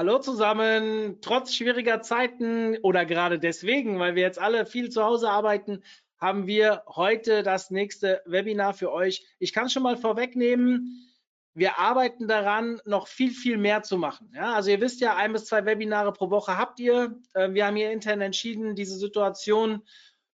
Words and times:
Hallo 0.00 0.18
zusammen. 0.18 1.18
Trotz 1.20 1.54
schwieriger 1.54 2.00
Zeiten 2.00 2.78
oder 2.78 3.04
gerade 3.04 3.38
deswegen, 3.38 3.98
weil 3.98 4.14
wir 4.14 4.22
jetzt 4.22 4.38
alle 4.38 4.64
viel 4.64 4.88
zu 4.88 5.04
Hause 5.04 5.28
arbeiten, 5.28 5.84
haben 6.18 6.46
wir 6.46 6.84
heute 6.86 7.42
das 7.42 7.70
nächste 7.70 8.22
Webinar 8.24 8.72
für 8.72 8.92
euch. 8.92 9.26
Ich 9.38 9.52
kann 9.52 9.68
schon 9.68 9.82
mal 9.82 9.98
vorwegnehmen, 9.98 11.06
wir 11.52 11.78
arbeiten 11.78 12.28
daran, 12.28 12.80
noch 12.86 13.08
viel, 13.08 13.30
viel 13.30 13.58
mehr 13.58 13.82
zu 13.82 13.98
machen. 13.98 14.32
Ja, 14.34 14.54
also 14.54 14.70
ihr 14.70 14.80
wisst 14.80 15.02
ja, 15.02 15.16
ein 15.16 15.34
bis 15.34 15.44
zwei 15.44 15.66
Webinare 15.66 16.14
pro 16.14 16.30
Woche 16.30 16.56
habt 16.56 16.80
ihr. 16.80 17.20
Äh, 17.34 17.52
wir 17.52 17.66
haben 17.66 17.76
hier 17.76 17.90
intern 17.90 18.22
entschieden, 18.22 18.74
diese 18.74 18.96
Situation 18.96 19.82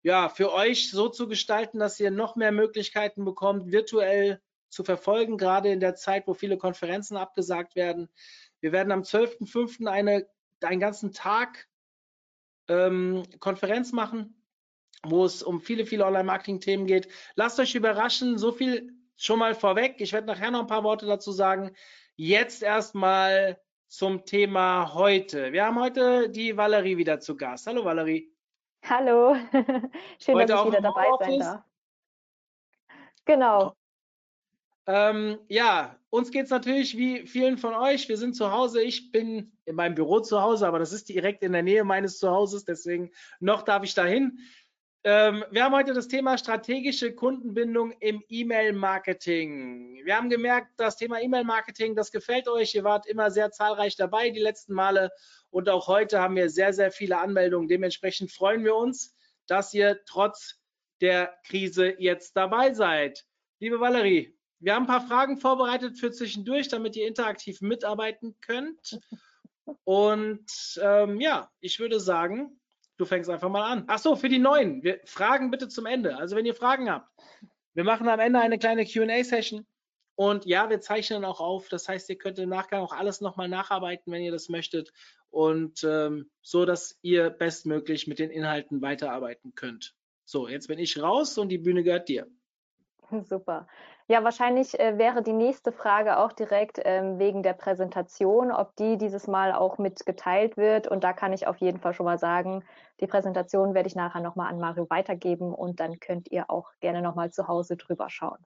ja, 0.01 0.29
für 0.29 0.53
euch 0.53 0.91
so 0.91 1.09
zu 1.09 1.27
gestalten, 1.27 1.79
dass 1.79 1.99
ihr 1.99 2.09
noch 2.09 2.37
mehr 2.37 2.53
Möglichkeiten 2.53 3.25
bekommt, 3.25 3.69
virtuell 3.69 4.39
zu 4.69 4.85
verfolgen, 4.85 5.37
gerade 5.37 5.69
in 5.71 5.81
der 5.81 5.95
Zeit, 5.95 6.25
wo 6.27 6.33
viele 6.33 6.57
Konferenzen 6.57 7.17
abgesagt 7.17 7.75
werden. 7.75 8.09
Wir 8.61 8.71
werden 8.71 8.91
am 8.91 9.01
12.05. 9.01 9.87
eine 9.87 10.27
einen 10.63 10.79
ganzen 10.79 11.13
Tag 11.13 11.67
ähm, 12.67 13.23
Konferenz 13.39 13.91
machen, 13.91 14.43
wo 15.03 15.25
es 15.25 15.43
um 15.43 15.61
viele, 15.61 15.85
viele 15.85 16.05
Online-Marketing-Themen 16.05 16.87
geht. 16.87 17.07
Lasst 17.35 17.59
euch 17.59 17.75
überraschen, 17.75 18.37
so 18.37 18.51
viel 18.51 18.91
schon 19.15 19.39
mal 19.39 19.55
vorweg. 19.55 19.95
Ich 19.99 20.13
werde 20.13 20.27
nachher 20.27 20.51
noch 20.51 20.61
ein 20.61 20.67
paar 20.67 20.83
Worte 20.83 21.05
dazu 21.05 21.31
sagen. 21.31 21.75
Jetzt 22.15 22.63
erstmal 22.63 23.59
zum 23.87 24.25
Thema 24.25 24.93
heute. 24.93 25.53
Wir 25.53 25.65
haben 25.65 25.79
heute 25.79 26.29
die 26.29 26.57
Valerie 26.57 26.97
wieder 26.97 27.19
zu 27.19 27.37
Gast. 27.37 27.67
Hallo 27.67 27.85
Valerie. 27.85 28.33
Hallo, 28.83 29.35
schön, 30.19 30.35
Heute 30.35 30.53
dass 30.53 30.61
ich 30.61 30.67
wieder 30.67 30.81
dabei 30.81 31.03
sein 31.19 31.29
Homeoffice? 31.29 31.39
darf. 31.39 31.63
Genau, 33.25 33.73
Ähm, 34.87 35.37
ja, 35.49 35.99
uns 36.09 36.31
geht 36.31 36.45
es 36.45 36.49
natürlich 36.49 36.97
wie 36.97 37.27
vielen 37.27 37.57
von 37.57 37.75
euch. 37.75 38.07
Wir 38.07 38.17
sind 38.17 38.35
zu 38.35 38.51
Hause. 38.51 38.81
Ich 38.81 39.11
bin 39.11 39.51
in 39.65 39.75
meinem 39.75 39.95
Büro 39.95 40.21
zu 40.21 40.41
Hause, 40.41 40.65
aber 40.65 40.79
das 40.79 40.93
ist 40.93 41.09
direkt 41.09 41.43
in 41.43 41.51
der 41.51 41.61
Nähe 41.61 41.83
meines 41.83 42.19
Zuhauses, 42.19 42.63
deswegen 42.63 43.11
noch 43.41 43.63
darf 43.63 43.83
ich 43.83 43.93
dahin. 43.93 44.39
Ähm, 45.03 45.43
wir 45.51 45.65
haben 45.65 45.75
heute 45.75 45.93
das 45.93 46.07
Thema 46.07 46.37
strategische 46.37 47.13
Kundenbindung 47.13 47.91
im 47.99 48.23
E-Mail-Marketing. 48.29 50.01
Wir 50.05 50.15
haben 50.15 50.29
gemerkt, 50.29 50.71
das 50.77 50.95
Thema 50.95 51.21
E-Mail-Marketing, 51.21 51.93
das 51.95 52.11
gefällt 52.11 52.47
euch. 52.47 52.73
Ihr 52.73 52.85
wart 52.85 53.05
immer 53.07 53.29
sehr 53.29 53.51
zahlreich 53.51 53.97
dabei 53.97 54.29
die 54.29 54.39
letzten 54.39 54.73
Male 54.73 55.11
und 55.49 55.69
auch 55.69 55.87
heute 55.87 56.21
haben 56.21 56.37
wir 56.37 56.49
sehr, 56.49 56.71
sehr 56.71 56.91
viele 56.91 57.17
Anmeldungen. 57.17 57.67
Dementsprechend 57.67 58.31
freuen 58.31 58.63
wir 58.63 58.75
uns, 58.75 59.15
dass 59.47 59.73
ihr 59.73 59.99
trotz 60.05 60.61
der 61.01 61.37
Krise 61.45 61.93
jetzt 61.99 62.37
dabei 62.37 62.73
seid. 62.73 63.25
Liebe 63.59 63.79
Valerie, 63.79 64.36
wir 64.59 64.73
haben 64.73 64.83
ein 64.83 64.87
paar 64.87 65.07
Fragen 65.07 65.37
vorbereitet 65.37 65.97
für 65.97 66.11
zwischendurch, 66.11 66.67
damit 66.67 66.95
ihr 66.95 67.07
interaktiv 67.07 67.61
mitarbeiten 67.61 68.35
könnt. 68.41 68.99
Und 69.83 70.79
ähm, 70.81 71.19
ja, 71.19 71.49
ich 71.59 71.79
würde 71.79 71.99
sagen, 71.99 72.59
du 72.97 73.05
fängst 73.05 73.29
einfach 73.29 73.49
mal 73.49 73.69
an. 73.69 73.83
Ach 73.87 73.99
so, 73.99 74.15
für 74.15 74.29
die 74.29 74.39
Neuen, 74.39 74.83
wir, 74.83 74.99
Fragen 75.05 75.51
bitte 75.51 75.67
zum 75.67 75.85
Ende. 75.85 76.17
Also 76.17 76.35
wenn 76.35 76.45
ihr 76.45 76.55
Fragen 76.55 76.89
habt, 76.89 77.09
wir 77.73 77.83
machen 77.83 78.07
am 78.07 78.19
Ende 78.19 78.39
eine 78.39 78.57
kleine 78.57 78.85
Q&A-Session. 78.85 79.65
Und 80.15 80.47
ja, 80.47 80.67
wir 80.71 80.81
zeichnen 80.81 81.23
auch 81.25 81.39
auf. 81.39 81.69
Das 81.69 81.87
heißt, 81.87 82.09
ihr 82.09 82.17
könnt 82.17 82.39
im 82.39 82.49
Nachgang 82.49 82.81
auch 82.81 82.93
alles 82.93 83.21
nochmal 83.21 83.47
nacharbeiten, 83.49 84.11
wenn 84.11 84.23
ihr 84.23 84.31
das 84.31 84.49
möchtet. 84.49 84.91
Und 85.29 85.83
ähm, 85.83 86.31
so, 86.41 86.65
dass 86.65 86.97
ihr 87.03 87.29
bestmöglich 87.29 88.07
mit 88.07 88.17
den 88.17 88.31
Inhalten 88.31 88.81
weiterarbeiten 88.81 89.53
könnt. 89.53 89.93
So, 90.25 90.47
jetzt 90.47 90.69
bin 90.69 90.79
ich 90.79 90.99
raus 90.99 91.37
und 91.37 91.49
die 91.49 91.59
Bühne 91.59 91.83
gehört 91.83 92.09
dir. 92.09 92.27
super. 93.29 93.67
Ja, 94.09 94.23
wahrscheinlich 94.23 94.79
äh, 94.79 94.97
wäre 94.97 95.21
die 95.21 95.33
nächste 95.33 95.73
Frage 95.73 96.17
auch 96.19 96.31
direkt 96.31 96.79
ähm, 96.85 97.19
wegen 97.19 97.43
der 97.43 97.51
Präsentation, 97.51 98.53
ob 98.53 98.73
die 98.77 98.97
dieses 98.97 99.27
Mal 99.27 99.51
auch 99.51 99.77
mit 99.79 100.05
geteilt 100.05 100.55
wird. 100.55 100.87
Und 100.87 101.03
da 101.03 101.11
kann 101.11 101.33
ich 101.33 101.45
auf 101.45 101.57
jeden 101.57 101.81
Fall 101.81 101.93
schon 101.93 102.05
mal 102.05 102.17
sagen, 102.17 102.63
die 103.01 103.07
Präsentation 103.07 103.73
werde 103.73 103.87
ich 103.87 103.95
nachher 103.95 104.21
nochmal 104.21 104.49
an 104.49 104.61
Mario 104.61 104.89
weitergeben 104.89 105.53
und 105.53 105.81
dann 105.81 105.99
könnt 105.99 106.31
ihr 106.31 106.49
auch 106.49 106.71
gerne 106.79 107.01
nochmal 107.01 107.31
zu 107.31 107.49
Hause 107.49 107.75
drüber 107.75 108.09
schauen. 108.09 108.39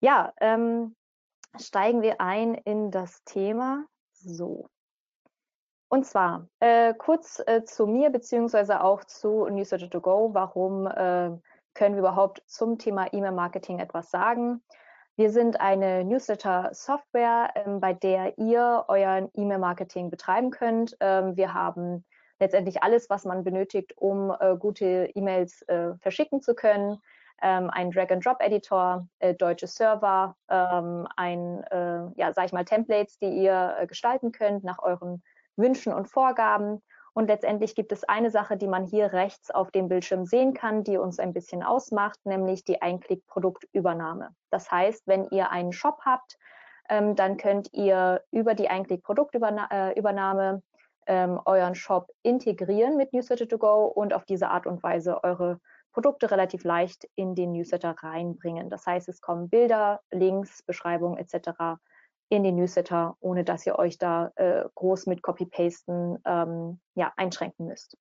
Ja, 0.00 0.32
ähm, 0.40 0.96
steigen 1.60 2.00
wir 2.00 2.22
ein 2.22 2.54
in 2.54 2.90
das 2.90 3.22
Thema. 3.24 3.84
So. 4.14 4.70
Und 5.88 6.06
zwar 6.06 6.48
äh, 6.60 6.94
kurz 6.94 7.42
äh, 7.46 7.64
zu 7.64 7.86
mir 7.86 8.08
beziehungsweise 8.08 8.82
auch 8.82 9.04
zu 9.04 9.46
Newsletter 9.50 9.90
to 9.90 10.00
Go. 10.00 10.30
Warum 10.32 10.86
äh, 10.86 11.38
können 11.74 11.94
wir 11.94 12.00
überhaupt 12.00 12.42
zum 12.46 12.78
Thema 12.78 13.12
E-Mail-Marketing 13.12 13.78
etwas 13.78 14.10
sagen? 14.10 14.62
Wir 15.16 15.30
sind 15.30 15.60
eine 15.60 16.04
Newsletter-Software, 16.04 17.50
ähm, 17.54 17.80
bei 17.80 17.92
der 17.92 18.38
ihr 18.38 18.84
euer 18.88 19.28
E-Mail-Marketing 19.34 20.10
betreiben 20.10 20.50
könnt. 20.50 20.96
Ähm, 21.00 21.36
wir 21.36 21.52
haben 21.52 22.04
letztendlich 22.38 22.82
alles, 22.82 23.10
was 23.10 23.24
man 23.24 23.44
benötigt, 23.44 23.92
um 23.96 24.34
äh, 24.40 24.56
gute 24.56 25.10
E-Mails 25.14 25.62
äh, 25.68 25.94
verschicken 26.00 26.40
zu 26.40 26.54
können. 26.54 26.98
Ähm, 27.42 27.70
ein 27.70 27.90
Drag-and-Drop-Editor, 27.90 29.06
äh, 29.18 29.34
deutsche 29.34 29.66
Server, 29.66 30.36
ähm, 30.48 31.06
ein, 31.16 31.62
äh, 31.64 32.08
ja, 32.16 32.32
sag 32.32 32.46
ich 32.46 32.52
mal, 32.52 32.64
Templates, 32.64 33.18
die 33.18 33.30
ihr 33.30 33.76
äh, 33.78 33.86
gestalten 33.86 34.32
könnt 34.32 34.64
nach 34.64 34.78
euren 34.78 35.22
Wünschen 35.56 35.92
und 35.92 36.08
Vorgaben. 36.08 36.82
Und 37.14 37.28
letztendlich 37.28 37.74
gibt 37.74 37.92
es 37.92 38.04
eine 38.04 38.30
Sache, 38.30 38.56
die 38.56 38.66
man 38.66 38.84
hier 38.84 39.12
rechts 39.12 39.50
auf 39.50 39.70
dem 39.70 39.88
Bildschirm 39.88 40.24
sehen 40.24 40.54
kann, 40.54 40.82
die 40.82 40.96
uns 40.96 41.18
ein 41.18 41.34
bisschen 41.34 41.62
ausmacht, 41.62 42.18
nämlich 42.24 42.64
die 42.64 42.80
Einklick-Produktübernahme. 42.80 44.30
Das 44.50 44.70
heißt, 44.70 45.06
wenn 45.06 45.26
ihr 45.30 45.50
einen 45.50 45.72
Shop 45.72 45.98
habt, 46.04 46.38
ähm, 46.88 47.14
dann 47.14 47.36
könnt 47.36 47.72
ihr 47.72 48.22
über 48.30 48.54
die 48.54 48.68
Einklick-Produktübernahme 48.68 50.62
ähm, 51.06 51.40
euren 51.44 51.74
Shop 51.74 52.10
integrieren 52.22 52.96
mit 52.96 53.12
Newsletter 53.12 53.46
to 53.46 53.58
Go 53.58 53.84
und 53.86 54.14
auf 54.14 54.24
diese 54.24 54.48
Art 54.48 54.66
und 54.66 54.82
Weise 54.82 55.22
eure 55.22 55.60
Produkte 55.92 56.30
relativ 56.30 56.64
leicht 56.64 57.06
in 57.14 57.34
den 57.34 57.52
Newsletter 57.52 57.94
reinbringen. 57.98 58.70
Das 58.70 58.86
heißt, 58.86 59.10
es 59.10 59.20
kommen 59.20 59.50
Bilder, 59.50 60.00
Links, 60.10 60.62
Beschreibungen 60.62 61.18
etc 61.18 61.76
in 62.32 62.44
den 62.44 62.56
Newsletter, 62.56 63.14
ohne 63.20 63.44
dass 63.44 63.66
ihr 63.66 63.78
euch 63.78 63.98
da 63.98 64.32
äh, 64.36 64.64
groß 64.74 65.04
mit 65.04 65.22
Copy-Pasten 65.22 66.18
ähm, 66.24 66.80
ja, 66.94 67.12
einschränken 67.16 67.66
müsst. 67.66 67.98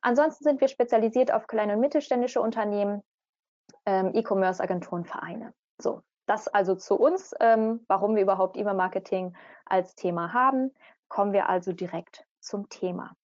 Ansonsten 0.00 0.44
sind 0.44 0.60
wir 0.60 0.68
spezialisiert 0.68 1.32
auf 1.32 1.48
kleine 1.48 1.74
und 1.74 1.80
mittelständische 1.80 2.40
Unternehmen, 2.40 3.02
ähm, 3.84 4.12
E-Commerce-Agenturen, 4.14 5.04
Vereine. 5.04 5.54
So, 5.82 6.02
das 6.26 6.46
also 6.46 6.76
zu 6.76 6.94
uns, 6.94 7.34
ähm, 7.40 7.84
warum 7.88 8.14
wir 8.14 8.22
überhaupt 8.22 8.56
E-Mail-Marketing 8.56 9.36
als 9.64 9.96
Thema 9.96 10.32
haben. 10.32 10.72
Kommen 11.08 11.32
wir 11.32 11.48
also 11.48 11.72
direkt 11.72 12.24
zum 12.38 12.68
Thema. 12.68 13.16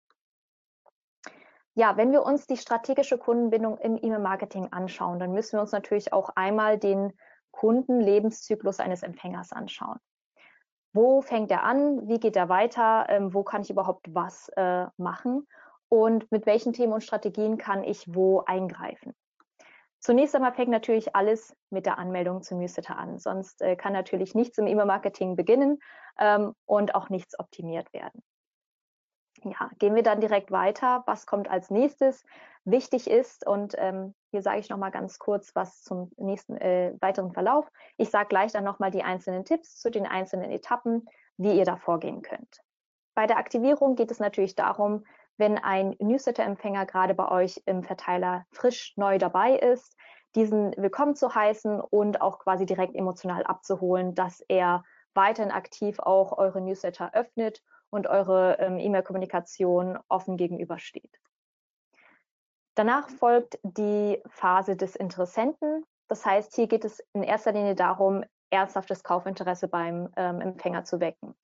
Ja, 1.75 1.98
wenn 1.98 2.10
wir 2.10 2.22
uns 2.22 2.47
die 2.47 2.56
strategische 2.56 3.19
Kundenbindung 3.19 3.76
im 3.76 3.98
E-Mail-Marketing 3.98 4.72
anschauen, 4.72 5.19
dann 5.19 5.32
müssen 5.32 5.58
wir 5.58 5.60
uns 5.60 5.72
natürlich 5.72 6.14
auch 6.14 6.31
einmal 6.37 6.78
den 6.78 7.12
Kundenlebenszyklus 7.50 8.81
eines 8.81 9.03
Empfängers 9.03 9.53
anschauen 9.53 9.98
wo 10.98 11.22
fängt 11.22 11.53
er 11.53 11.62
an, 11.62 12.09
wie 12.09 12.19
geht 12.19 12.34
er 12.34 12.48
weiter, 12.48 13.06
ähm, 13.09 13.32
wo 13.32 13.44
kann 13.44 13.62
ich 13.62 13.70
überhaupt 13.70 14.12
was 14.12 14.48
äh, 14.56 14.86
machen 14.97 15.47
und 15.88 16.28
mit 16.32 16.44
welchen 16.44 16.72
Themen 16.72 16.93
und 16.93 17.05
Strategien 17.05 17.56
kann 17.56 17.84
ich 17.84 18.12
wo 18.12 18.43
eingreifen. 18.44 19.14
Zunächst 20.00 20.34
einmal 20.34 20.55
fängt 20.55 20.70
natürlich 20.70 21.14
alles 21.14 21.56
mit 21.70 21.87
der 21.87 21.99
Anmeldung 21.99 22.43
zum 22.43 22.58
Newsletter 22.58 22.99
an. 22.99 23.20
Sonst 23.20 23.62
äh, 23.62 23.76
kann 23.76 23.93
natürlich 23.93 24.34
nichts 24.34 24.58
im 24.58 24.67
E-Mail-Marketing 24.67 25.37
beginnen 25.37 25.78
ähm, 26.19 26.55
und 26.67 26.96
auch 26.96 27.11
nichts 27.11 27.38
optimiert 27.38 27.93
werden. 27.93 28.20
Ja, 29.44 29.70
gehen 29.78 29.94
wir 29.94 30.02
dann 30.02 30.20
direkt 30.20 30.50
weiter. 30.50 31.05
Was 31.06 31.26
kommt 31.26 31.49
als 31.49 31.70
nächstes? 31.70 32.25
Wichtig 32.64 33.08
ist, 33.08 33.46
und 33.46 33.76
ähm, 33.78 34.14
hier 34.30 34.42
sage 34.42 34.60
ich 34.60 34.69
nochmal 34.69 34.90
ganz 34.90 35.19
kurz 35.19 35.54
was 35.54 35.82
zum 35.82 36.10
nächsten 36.16 36.56
äh, 36.56 36.94
weiteren 37.00 37.32
Verlauf. 37.32 37.70
Ich 37.96 38.10
sage 38.10 38.28
gleich 38.28 38.52
dann 38.52 38.64
nochmal 38.64 38.90
die 38.90 39.02
einzelnen 39.02 39.44
Tipps 39.44 39.76
zu 39.76 39.90
den 39.90 40.06
einzelnen 40.06 40.50
Etappen, 40.50 41.06
wie 41.36 41.56
ihr 41.56 41.64
da 41.64 41.76
vorgehen 41.76 42.22
könnt. 42.22 42.60
Bei 43.14 43.26
der 43.26 43.38
Aktivierung 43.38 43.96
geht 43.96 44.10
es 44.10 44.20
natürlich 44.20 44.54
darum, 44.54 45.04
wenn 45.38 45.56
ein 45.56 45.94
Newsletter-Empfänger 45.98 46.86
gerade 46.86 47.14
bei 47.14 47.30
euch 47.30 47.62
im 47.64 47.82
Verteiler 47.84 48.44
frisch 48.50 48.92
neu 48.96 49.19
dabei 49.19 49.56
ist, 49.56 49.96
diesen 50.34 50.72
willkommen 50.76 51.14
zu 51.14 51.34
heißen 51.34 51.80
und 51.80 52.20
auch 52.20 52.40
quasi 52.40 52.66
direkt 52.66 52.94
emotional 52.94 53.44
abzuholen, 53.44 54.14
dass 54.14 54.40
er 54.48 54.84
weiterhin 55.14 55.52
aktiv 55.52 55.98
auch 56.00 56.36
eure 56.36 56.60
Newsletter 56.60 57.14
öffnet 57.14 57.62
und 57.90 58.06
eure 58.06 58.58
ähm, 58.60 58.78
E-Mail-Kommunikation 58.78 59.98
offen 60.08 60.36
gegenübersteht. 60.36 61.19
Danach 62.78 63.10
folgt 63.10 63.58
die 63.64 64.22
Phase 64.28 64.76
des 64.76 64.94
Interessenten. 64.94 65.84
Das 66.06 66.25
heißt, 66.25 66.54
hier 66.54 66.69
geht 66.69 66.84
es 66.84 67.02
in 67.12 67.25
erster 67.25 67.50
Linie 67.50 67.75
darum, 67.75 68.22
ernsthaftes 68.50 69.02
Kaufinteresse 69.02 69.66
beim 69.66 70.10
ähm, 70.16 70.40
Empfänger 70.40 70.84
zu 70.84 71.00
wecken. 71.00 71.34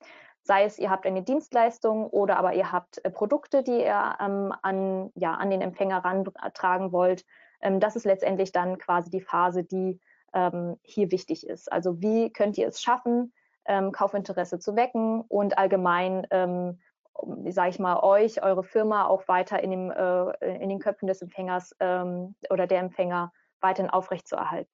Sei 0.44 0.62
es, 0.62 0.78
ihr 0.78 0.90
habt 0.90 1.06
eine 1.06 1.24
Dienstleistung 1.24 2.06
oder 2.06 2.36
aber 2.36 2.54
ihr 2.54 2.70
habt 2.70 3.04
äh, 3.04 3.10
Produkte, 3.10 3.64
die 3.64 3.80
ihr 3.80 4.14
ähm, 4.20 4.54
an, 4.62 5.10
ja, 5.16 5.34
an 5.34 5.50
den 5.50 5.60
Empfänger 5.60 6.04
rantragen 6.04 6.92
wollt. 6.92 7.24
Ähm, 7.60 7.80
das 7.80 7.96
ist 7.96 8.04
letztendlich 8.04 8.52
dann 8.52 8.78
quasi 8.78 9.10
die 9.10 9.20
Phase, 9.20 9.64
die 9.64 9.98
ähm, 10.34 10.76
hier 10.82 11.10
wichtig 11.10 11.48
ist. 11.48 11.72
Also 11.72 12.00
wie 12.00 12.32
könnt 12.32 12.56
ihr 12.58 12.68
es 12.68 12.80
schaffen, 12.80 13.32
ähm, 13.64 13.90
Kaufinteresse 13.90 14.60
zu 14.60 14.76
wecken 14.76 15.22
und 15.22 15.58
allgemein, 15.58 16.28
ähm, 16.30 16.78
sage 17.48 17.70
ich 17.70 17.78
mal, 17.78 18.00
euch, 18.00 18.42
eure 18.42 18.64
Firma 18.64 19.06
auch 19.06 19.28
weiter 19.28 19.62
in, 19.62 19.70
dem, 19.70 19.90
äh, 19.90 20.62
in 20.62 20.68
den 20.68 20.78
Köpfen 20.78 21.06
des 21.06 21.22
Empfängers 21.22 21.74
ähm, 21.80 22.34
oder 22.50 22.66
der 22.66 22.80
Empfänger 22.80 23.32
weiterhin 23.60 23.90
aufrechtzuerhalten. 23.90 24.70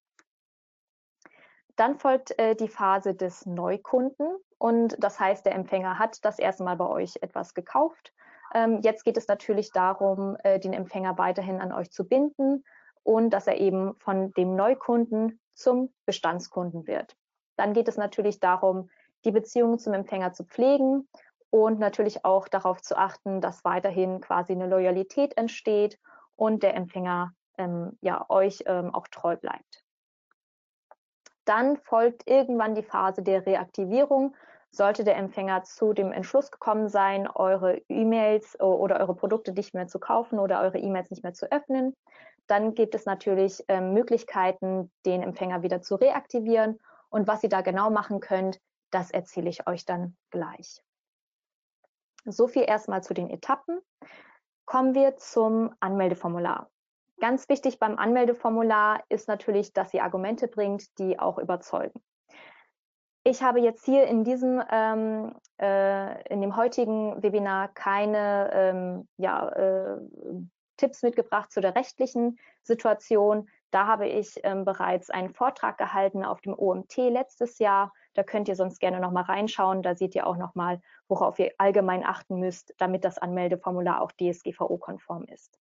Dann 1.77 1.99
folgt 1.99 2.39
äh, 2.39 2.55
die 2.55 2.69
Phase 2.69 3.15
des 3.15 3.47
Neukunden 3.47 4.37
und 4.59 4.97
das 5.03 5.19
heißt, 5.19 5.47
der 5.47 5.55
Empfänger 5.55 5.99
hat 5.99 6.25
das 6.25 6.39
erste 6.39 6.65
Mal 6.65 6.77
bei 6.77 6.87
euch 6.87 7.17
etwas 7.23 7.55
gekauft. 7.55 8.13
Ähm, 8.55 8.81
jetzt 8.83 9.05
geht 9.05 9.17
es 9.17 9.29
natürlich 9.29 9.73
darum, 9.73 10.37
äh, 10.43 10.59
den 10.59 10.73
Empfänger 10.73 11.17
weiterhin 11.19 11.61
an 11.61 11.73
euch 11.73 11.91
zu 11.91 12.07
binden 12.07 12.65
und 13.03 13.31
dass 13.31 13.47
er 13.47 13.59
eben 13.59 13.95
von 13.99 14.33
dem 14.33 14.57
Neukunden 14.57 15.41
zum 15.55 15.93
Bestandskunden 16.05 16.87
wird. 16.87 17.17
Dann 17.57 17.73
geht 17.73 17.89
es 17.89 17.97
natürlich 17.97 18.41
darum, 18.41 18.91
die 19.25 19.31
Beziehung 19.31 19.79
zum 19.79 19.95
Empfänger 19.95 20.33
zu 20.33 20.45
pflegen 20.45 21.09
und 21.51 21.79
natürlich 21.79 22.25
auch 22.25 22.49
darauf 22.49 22.81
zu 22.81 22.97
achten, 22.97 23.41
dass 23.41 23.65
weiterhin 23.65 24.21
quasi 24.21 24.53
eine 24.53 24.69
Loyalität 24.69 25.37
entsteht 25.37 25.99
und 26.37 26.63
der 26.63 26.75
Empfänger 26.75 27.33
ähm, 27.59 27.99
ja 28.01 28.25
euch 28.29 28.63
ähm, 28.67 28.95
auch 28.95 29.09
treu 29.09 29.37
bleibt. 29.37 29.85
Dann 31.45 31.77
folgt 31.77 32.29
irgendwann 32.29 32.75
die 32.75 32.83
Phase 32.83 33.23
der 33.23 33.45
Reaktivierung. 33.45 34.37
Sollte 34.71 35.03
der 35.03 35.17
Empfänger 35.17 35.65
zu 35.65 35.93
dem 35.93 36.13
Entschluss 36.13 36.53
gekommen 36.53 36.89
sein, 36.89 37.29
eure 37.29 37.79
E-Mails 37.89 38.61
oder 38.61 39.01
eure 39.01 39.17
Produkte 39.17 39.53
nicht 39.53 39.75
mehr 39.75 39.89
zu 39.89 39.99
kaufen 39.99 40.39
oder 40.39 40.61
eure 40.61 40.79
E-Mails 40.79 41.11
nicht 41.11 41.25
mehr 41.25 41.33
zu 41.33 41.51
öffnen, 41.51 41.97
dann 42.47 42.75
gibt 42.75 42.95
es 42.95 43.05
natürlich 43.05 43.65
äh, 43.69 43.81
Möglichkeiten, 43.81 44.91
den 45.07 45.23
Empfänger 45.23 45.63
wieder 45.63 45.83
zu 45.83 45.95
reaktivieren. 45.95 46.81
Und 47.09 47.29
was 47.29 47.43
ihr 47.43 47.49
da 47.49 47.61
genau 47.61 47.91
machen 47.91 48.21
könnt, 48.21 48.61
das 48.91 49.11
erzähle 49.11 49.51
ich 49.51 49.67
euch 49.69 49.85
dann 49.85 50.17
gleich. 50.31 50.83
So 52.25 52.49
viel 52.49 52.65
erstmal 52.67 53.03
zu 53.03 53.15
den 53.15 53.31
Etappen. 53.31 53.81
Kommen 54.65 54.95
wir 54.95 55.17
zum 55.17 55.75
Anmeldeformular. 55.81 56.71
Ganz 57.21 57.49
wichtig 57.49 57.79
beim 57.79 57.99
Anmeldeformular 57.99 59.03
ist 59.09 59.29
natürlich, 59.29 59.73
dass 59.73 59.93
ihr 59.93 60.05
Argumente 60.05 60.49
bringt, 60.49 60.99
die 60.99 61.19
auch 61.19 61.39
überzeugen. 61.39 62.01
Ich 63.25 63.43
habe 63.43 63.61
jetzt 63.61 63.85
hier 63.85 64.07
in 64.07 64.25
diesem, 64.25 64.63
ähm, 64.71 65.35
äh, 65.61 66.33
in 66.33 66.41
dem 66.41 66.57
heutigen 66.57 67.23
Webinar 67.23 67.69
keine 67.75 68.51
ähm, 68.55 69.09
ja, 69.19 69.49
äh, 69.51 69.99
Tipps 70.79 71.03
mitgebracht 71.03 71.53
zu 71.53 71.61
der 71.61 71.75
rechtlichen 71.75 72.39
Situation. 72.63 73.51
Da 73.71 73.87
habe 73.87 74.09
ich 74.09 74.41
ähm, 74.43 74.65
bereits 74.65 75.11
einen 75.11 75.35
Vortrag 75.35 75.77
gehalten 75.77 76.25
auf 76.25 76.41
dem 76.41 76.59
OMT 76.59 76.97
letztes 76.97 77.59
Jahr. 77.59 77.93
Da 78.15 78.23
könnt 78.23 78.49
ihr 78.49 78.57
sonst 78.57 78.81
gerne 78.81 79.01
noch 79.01 79.13
mal 79.13 79.23
reinschauen. 79.23 79.83
Da 79.83 79.95
seht 79.95 80.15
ihr 80.15 80.27
auch 80.27 80.37
noch 80.37 80.55
mal, 80.55 80.81
worauf 81.09 81.39
ihr 81.39 81.53
allgemein 81.59 82.05
achten 82.05 82.39
müsst, 82.39 82.75
damit 82.79 83.05
das 83.05 83.19
Anmeldeformular 83.19 84.01
auch 84.01 84.13
DSGVO-konform 84.13 85.25
ist. 85.25 85.59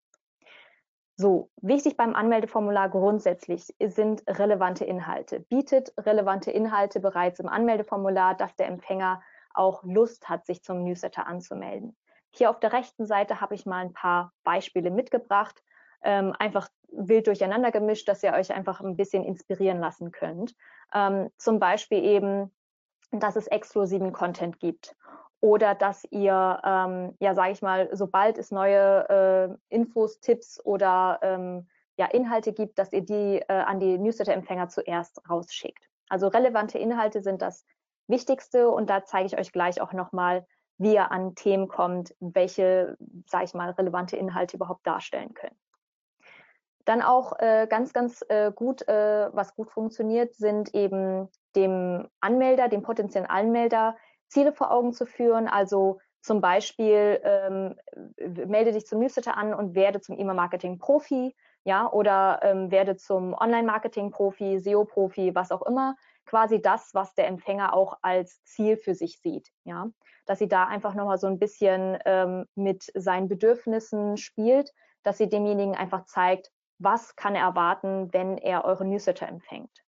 So, 1.19 1.49
wichtig 1.61 1.97
beim 1.97 2.13
Anmeldeformular 2.13 2.89
grundsätzlich 2.89 3.73
sind 3.83 4.23
relevante 4.27 4.85
Inhalte. 4.85 5.39
Bietet 5.39 5.91
relevante 5.97 6.51
Inhalte 6.51 6.99
bereits 6.99 7.39
im 7.39 7.49
Anmeldeformular, 7.49 8.35
dass 8.35 8.55
der 8.55 8.67
Empfänger 8.67 9.23
auch 9.53 9.83
Lust 9.83 10.29
hat, 10.29 10.45
sich 10.45 10.61
zum 10.61 10.83
Newsletter 10.83 11.25
anzumelden. 11.25 11.97
Hier 12.29 12.51
auf 12.51 12.59
der 12.59 12.71
rechten 12.71 13.07
Seite 13.07 13.41
habe 13.41 13.55
ich 13.55 13.65
mal 13.65 13.83
ein 13.83 13.93
paar 13.93 14.31
Beispiele 14.43 14.91
mitgebracht, 14.91 15.63
ähm, 16.03 16.33
einfach 16.39 16.69
wild 16.91 17.27
durcheinander 17.27 17.71
gemischt, 17.71 18.07
dass 18.07 18.23
ihr 18.23 18.33
euch 18.33 18.53
einfach 18.53 18.81
ein 18.81 18.95
bisschen 18.95 19.23
inspirieren 19.23 19.79
lassen 19.79 20.11
könnt. 20.11 20.55
Ähm, 20.93 21.29
zum 21.37 21.59
Beispiel 21.59 22.03
eben, 22.03 22.51
dass 23.11 23.35
es 23.35 23.47
exklusiven 23.47 24.13
Content 24.13 24.59
gibt 24.59 24.95
oder 25.39 25.75
dass 25.75 26.03
ihr, 26.11 26.61
ähm, 26.63 27.15
ja, 27.19 27.35
sage 27.35 27.51
ich 27.51 27.61
mal, 27.61 27.89
sobald 27.91 28.37
es 28.37 28.51
neue 28.51 29.57
äh, 29.69 29.75
Infos, 29.75 30.19
Tipps 30.19 30.63
oder 30.63 31.19
ähm, 31.21 31.67
ja, 31.97 32.05
Inhalte 32.07 32.53
gibt, 32.53 32.79
dass 32.79 32.93
ihr 32.93 33.01
die 33.01 33.41
äh, 33.47 33.53
an 33.53 33.79
die 33.79 33.97
Newsletter-Empfänger 33.97 34.69
zuerst 34.69 35.21
rausschickt. 35.29 35.89
Also 36.09 36.27
relevante 36.27 36.77
Inhalte 36.79 37.21
sind 37.21 37.41
das 37.41 37.65
Wichtigste 38.07 38.69
und 38.69 38.89
da 38.89 39.03
zeige 39.03 39.27
ich 39.27 39.37
euch 39.37 39.51
gleich 39.51 39.81
auch 39.81 39.93
nochmal, 39.93 40.45
wie 40.77 40.93
ihr 40.93 41.11
an 41.11 41.35
Themen 41.35 41.67
kommt, 41.67 42.15
welche, 42.19 42.97
sage 43.25 43.45
ich 43.45 43.53
mal, 43.53 43.71
relevante 43.71 44.15
Inhalte 44.15 44.57
überhaupt 44.57 44.85
darstellen 44.85 45.33
können. 45.33 45.55
Dann 46.87 47.01
auch 47.01 47.37
äh, 47.39 47.67
ganz, 47.69 47.91
ganz 47.91 48.23
äh, 48.29 48.49
gut, 48.49 48.87
äh, 48.87 49.29
was 49.33 49.53
gut 49.55 49.69
funktioniert, 49.69 50.35
sind 50.35 50.73
eben 50.73 51.27
dem 51.53 52.07
Anmelder, 52.21 52.69
dem 52.69 52.81
potenziellen 52.81 53.29
Anmelder, 53.29 53.97
Ziele 54.29 54.53
vor 54.53 54.71
Augen 54.71 54.93
zu 54.93 55.05
führen. 55.05 55.49
Also 55.49 55.99
zum 56.21 56.39
Beispiel 56.39 57.19
ähm, 57.23 57.75
melde 58.47 58.71
dich 58.71 58.87
zum 58.87 58.99
Newsletter 58.99 59.35
an 59.35 59.53
und 59.53 59.75
werde 59.75 59.99
zum 59.99 60.17
E-Mail-Marketing-Profi, 60.17 61.35
ja, 61.65 61.91
oder 61.91 62.39
ähm, 62.43 62.71
werde 62.71 62.95
zum 62.95 63.33
Online-Marketing-Profi, 63.33 64.59
SEO-Profi, 64.59 65.35
was 65.35 65.51
auch 65.51 65.63
immer. 65.63 65.97
Quasi 66.25 66.61
das, 66.61 66.91
was 66.93 67.13
der 67.15 67.27
Empfänger 67.27 67.73
auch 67.73 67.97
als 68.01 68.41
Ziel 68.45 68.77
für 68.77 68.95
sich 68.95 69.19
sieht, 69.19 69.49
ja. 69.65 69.89
Dass 70.25 70.39
sie 70.39 70.47
da 70.47 70.63
einfach 70.67 70.93
nochmal 70.93 71.17
so 71.17 71.27
ein 71.27 71.37
bisschen 71.37 71.97
ähm, 72.05 72.45
mit 72.55 72.89
seinen 72.93 73.27
Bedürfnissen 73.27 74.15
spielt, 74.15 74.71
dass 75.03 75.17
sie 75.17 75.27
demjenigen 75.27 75.75
einfach 75.75 76.05
zeigt, 76.05 76.49
was 76.79 77.15
kann 77.15 77.35
er 77.35 77.43
erwarten, 77.43 78.11
wenn 78.13 78.37
er 78.37 78.65
eure 78.65 78.85
Newsletter 78.85 79.27
empfängt. 79.27 79.83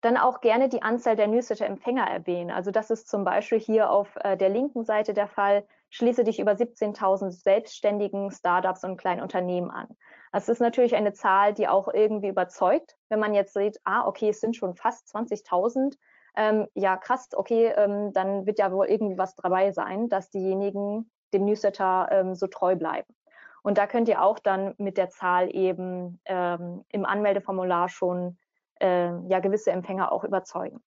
Dann 0.00 0.16
auch 0.16 0.40
gerne 0.40 0.68
die 0.68 0.82
Anzahl 0.82 1.16
der 1.16 1.26
Newsletter-Empfänger 1.26 2.06
erwähnen. 2.06 2.52
Also 2.52 2.70
das 2.70 2.90
ist 2.90 3.08
zum 3.08 3.24
Beispiel 3.24 3.58
hier 3.58 3.90
auf 3.90 4.14
äh, 4.22 4.36
der 4.36 4.48
linken 4.48 4.84
Seite 4.84 5.12
der 5.12 5.26
Fall. 5.26 5.66
Schließe 5.90 6.22
dich 6.22 6.38
über 6.38 6.52
17.000 6.52 7.32
selbstständigen 7.32 8.30
Startups 8.30 8.84
und 8.84 8.96
kleinen 8.96 9.22
Unternehmen 9.22 9.70
an. 9.70 9.88
Das 10.30 10.48
ist 10.48 10.60
natürlich 10.60 10.94
eine 10.94 11.14
Zahl, 11.14 11.52
die 11.52 11.66
auch 11.66 11.88
irgendwie 11.92 12.28
überzeugt. 12.28 12.96
Wenn 13.08 13.18
man 13.18 13.34
jetzt 13.34 13.54
sieht, 13.54 13.80
ah, 13.84 14.06
okay, 14.06 14.28
es 14.28 14.40
sind 14.40 14.54
schon 14.54 14.76
fast 14.76 15.08
20.000, 15.08 15.96
ähm, 16.36 16.68
ja 16.74 16.96
krass, 16.96 17.28
okay, 17.34 17.72
ähm, 17.76 18.12
dann 18.12 18.46
wird 18.46 18.60
ja 18.60 18.70
wohl 18.70 18.86
irgendwie 18.86 19.18
was 19.18 19.34
dabei 19.34 19.72
sein, 19.72 20.08
dass 20.08 20.30
diejenigen 20.30 21.10
dem 21.32 21.44
Newsletter 21.44 22.08
ähm, 22.12 22.34
so 22.36 22.46
treu 22.46 22.76
bleiben. 22.76 23.12
Und 23.62 23.78
da 23.78 23.86
könnt 23.86 24.08
ihr 24.08 24.22
auch 24.22 24.38
dann 24.38 24.74
mit 24.78 24.96
der 24.96 25.10
Zahl 25.10 25.54
eben 25.54 26.20
ähm, 26.24 26.84
im 26.88 27.04
Anmeldeformular 27.04 27.88
schon 27.88 28.38
äh, 28.80 29.10
ja 29.28 29.40
gewisse 29.40 29.70
Empfänger 29.70 30.12
auch 30.12 30.24
überzeugen. 30.24 30.82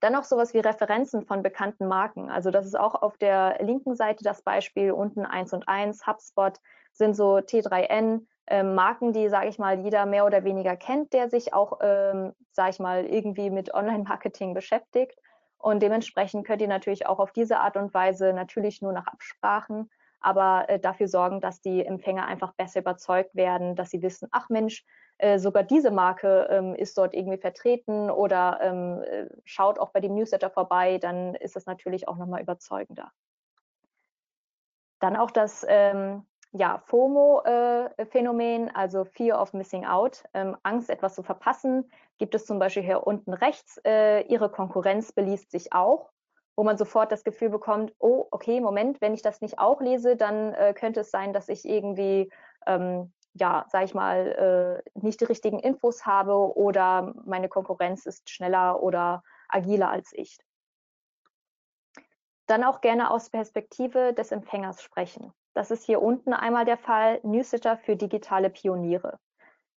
Dann 0.00 0.12
noch 0.12 0.24
sowas 0.24 0.52
wie 0.52 0.58
Referenzen 0.58 1.24
von 1.24 1.42
bekannten 1.42 1.86
Marken. 1.86 2.30
Also 2.30 2.50
das 2.50 2.66
ist 2.66 2.78
auch 2.78 2.94
auf 2.94 3.16
der 3.16 3.58
linken 3.62 3.94
Seite 3.94 4.22
das 4.22 4.42
Beispiel, 4.42 4.92
unten 4.92 5.24
1 5.24 5.52
und 5.54 5.66
1, 5.66 6.06
HubSpot 6.06 6.58
sind 6.92 7.14
so 7.14 7.36
T3N, 7.36 8.26
äh, 8.46 8.62
Marken, 8.62 9.12
die, 9.12 9.28
sage 9.28 9.48
ich 9.48 9.58
mal, 9.58 9.80
jeder 9.80 10.04
mehr 10.06 10.26
oder 10.26 10.44
weniger 10.44 10.76
kennt, 10.76 11.12
der 11.12 11.30
sich 11.30 11.54
auch, 11.54 11.78
ähm, 11.80 12.34
sage 12.52 12.70
ich 12.70 12.78
mal, 12.78 13.06
irgendwie 13.06 13.50
mit 13.50 13.72
Online-Marketing 13.72 14.52
beschäftigt. 14.52 15.18
Und 15.56 15.82
dementsprechend 15.82 16.46
könnt 16.46 16.60
ihr 16.60 16.68
natürlich 16.68 17.06
auch 17.06 17.18
auf 17.18 17.32
diese 17.32 17.58
Art 17.58 17.78
und 17.78 17.94
Weise 17.94 18.34
natürlich 18.34 18.82
nur 18.82 18.92
nach 18.92 19.06
Absprachen, 19.06 19.90
aber 20.24 20.68
äh, 20.68 20.78
dafür 20.80 21.08
sorgen, 21.08 21.40
dass 21.40 21.60
die 21.60 21.84
Empfänger 21.84 22.26
einfach 22.26 22.54
besser 22.54 22.80
überzeugt 22.80 23.34
werden, 23.34 23.76
dass 23.76 23.90
sie 23.90 24.02
wissen, 24.02 24.28
ach 24.32 24.48
Mensch, 24.48 24.84
äh, 25.18 25.38
sogar 25.38 25.62
diese 25.62 25.90
Marke 25.90 26.48
ähm, 26.50 26.74
ist 26.74 26.98
dort 26.98 27.14
irgendwie 27.14 27.38
vertreten 27.38 28.10
oder 28.10 28.58
ähm, 28.62 29.02
äh, 29.02 29.26
schaut 29.44 29.78
auch 29.78 29.90
bei 29.90 30.00
dem 30.00 30.14
Newsletter 30.14 30.50
vorbei, 30.50 30.98
dann 30.98 31.34
ist 31.36 31.56
das 31.56 31.66
natürlich 31.66 32.08
auch 32.08 32.16
nochmal 32.16 32.42
überzeugender. 32.42 33.12
Dann 35.00 35.16
auch 35.16 35.30
das 35.30 35.64
ähm, 35.68 36.26
ja, 36.52 36.78
FOMO-Phänomen, 36.86 38.68
äh, 38.68 38.70
also 38.74 39.04
Fear 39.04 39.42
of 39.42 39.52
Missing 39.52 39.84
Out, 39.84 40.24
ähm, 40.34 40.56
Angst, 40.62 40.88
etwas 40.88 41.14
zu 41.16 41.22
verpassen, 41.22 41.90
gibt 42.18 42.34
es 42.34 42.46
zum 42.46 42.60
Beispiel 42.60 42.84
hier 42.84 43.06
unten 43.06 43.34
rechts. 43.34 43.80
Äh, 43.84 44.22
ihre 44.28 44.48
Konkurrenz 44.48 45.12
beliest 45.12 45.50
sich 45.50 45.72
auch, 45.72 46.10
wo 46.56 46.64
man 46.64 46.78
sofort 46.78 47.10
das 47.12 47.24
Gefühl 47.24 47.50
bekommt, 47.50 47.92
oh, 47.98 48.26
okay, 48.30 48.60
Moment, 48.60 49.00
wenn 49.00 49.14
ich 49.14 49.22
das 49.22 49.40
nicht 49.40 49.58
auch 49.58 49.80
lese, 49.80 50.16
dann 50.16 50.54
äh, 50.54 50.74
könnte 50.74 51.00
es 51.00 51.10
sein, 51.10 51.32
dass 51.32 51.48
ich 51.48 51.64
irgendwie 51.64 52.30
ähm, 52.66 53.12
ja, 53.34 53.66
sage 53.68 53.84
ich 53.84 53.94
mal, 53.94 54.82
äh, 54.86 55.00
nicht 55.00 55.20
die 55.20 55.24
richtigen 55.24 55.58
Infos 55.58 56.06
habe 56.06 56.56
oder 56.56 57.14
meine 57.24 57.48
Konkurrenz 57.48 58.06
ist 58.06 58.30
schneller 58.30 58.82
oder 58.82 59.22
agiler 59.48 59.90
als 59.90 60.12
ich. 60.12 60.38
Dann 62.46 62.62
auch 62.62 62.80
gerne 62.80 63.10
aus 63.10 63.30
Perspektive 63.30 64.14
des 64.14 64.30
Empfängers 64.30 64.82
sprechen. 64.82 65.32
Das 65.52 65.70
ist 65.70 65.84
hier 65.84 66.00
unten 66.00 66.32
einmal 66.32 66.64
der 66.64 66.78
Fall 66.78 67.20
Newsletter 67.22 67.76
für 67.76 67.96
digitale 67.96 68.50
Pioniere. 68.50 69.18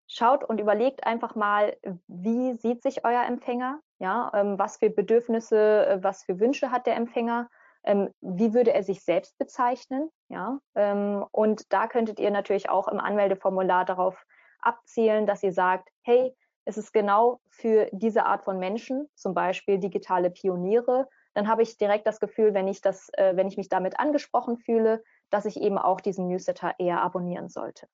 Schaut 0.08 0.44
und 0.44 0.60
überlegt 0.60 1.06
einfach 1.06 1.36
mal, 1.36 1.76
wie 2.08 2.54
sieht 2.54 2.82
sich 2.82 3.04
euer 3.06 3.24
Empfänger? 3.24 3.82
Ja, 4.00 4.32
ähm, 4.34 4.58
was 4.58 4.78
für 4.78 4.90
Bedürfnisse, 4.90 5.86
äh, 5.86 6.04
was 6.04 6.24
für 6.24 6.40
Wünsche 6.40 6.72
hat 6.72 6.88
der 6.88 6.96
Empfänger? 6.96 7.50
Ähm, 7.84 8.14
wie 8.22 8.54
würde 8.54 8.74
er 8.74 8.84
sich 8.84 9.04
selbst 9.04 9.38
bezeichnen? 9.38 10.10
Ja, 10.30 10.60
ähm, 10.76 11.26
und 11.32 11.72
da 11.74 11.88
könntet 11.88 12.20
ihr 12.20 12.32
natürlich 12.32 12.70
auch 12.70 12.88
im 12.88 13.00
Anmeldeformular 13.00 13.86
darauf 13.86 14.26
abzielen, 14.62 15.26
dass 15.26 15.44
ihr 15.44 15.54
sagt, 15.54 15.90
hey, 16.04 16.34
es 16.66 16.78
ist 16.78 16.94
genau 16.94 17.40
für 17.50 17.90
diese 17.92 18.26
Art 18.26 18.44
von 18.44 18.60
Menschen, 18.60 19.10
zum 19.16 19.34
Beispiel 19.34 19.78
digitale 19.78 20.30
Pioniere, 20.30 21.08
dann 21.34 21.48
habe 21.48 21.64
ich 21.64 21.78
direkt 21.78 22.08
das 22.08 22.20
Gefühl, 22.20 22.54
wenn 22.54 22.68
ich 22.68 22.82
das, 22.82 23.10
äh, 23.14 23.36
wenn 23.36 23.48
ich 23.48 23.58
mich 23.58 23.70
damit 23.70 24.00
angesprochen 24.00 24.58
fühle, 24.58 25.04
dass 25.30 25.46
ich 25.46 25.62
eben 25.62 25.78
auch 25.78 26.02
diesen 26.02 26.28
Newsletter 26.28 26.76
eher 26.80 27.02
abonnieren 27.02 27.50
sollte. 27.50 27.88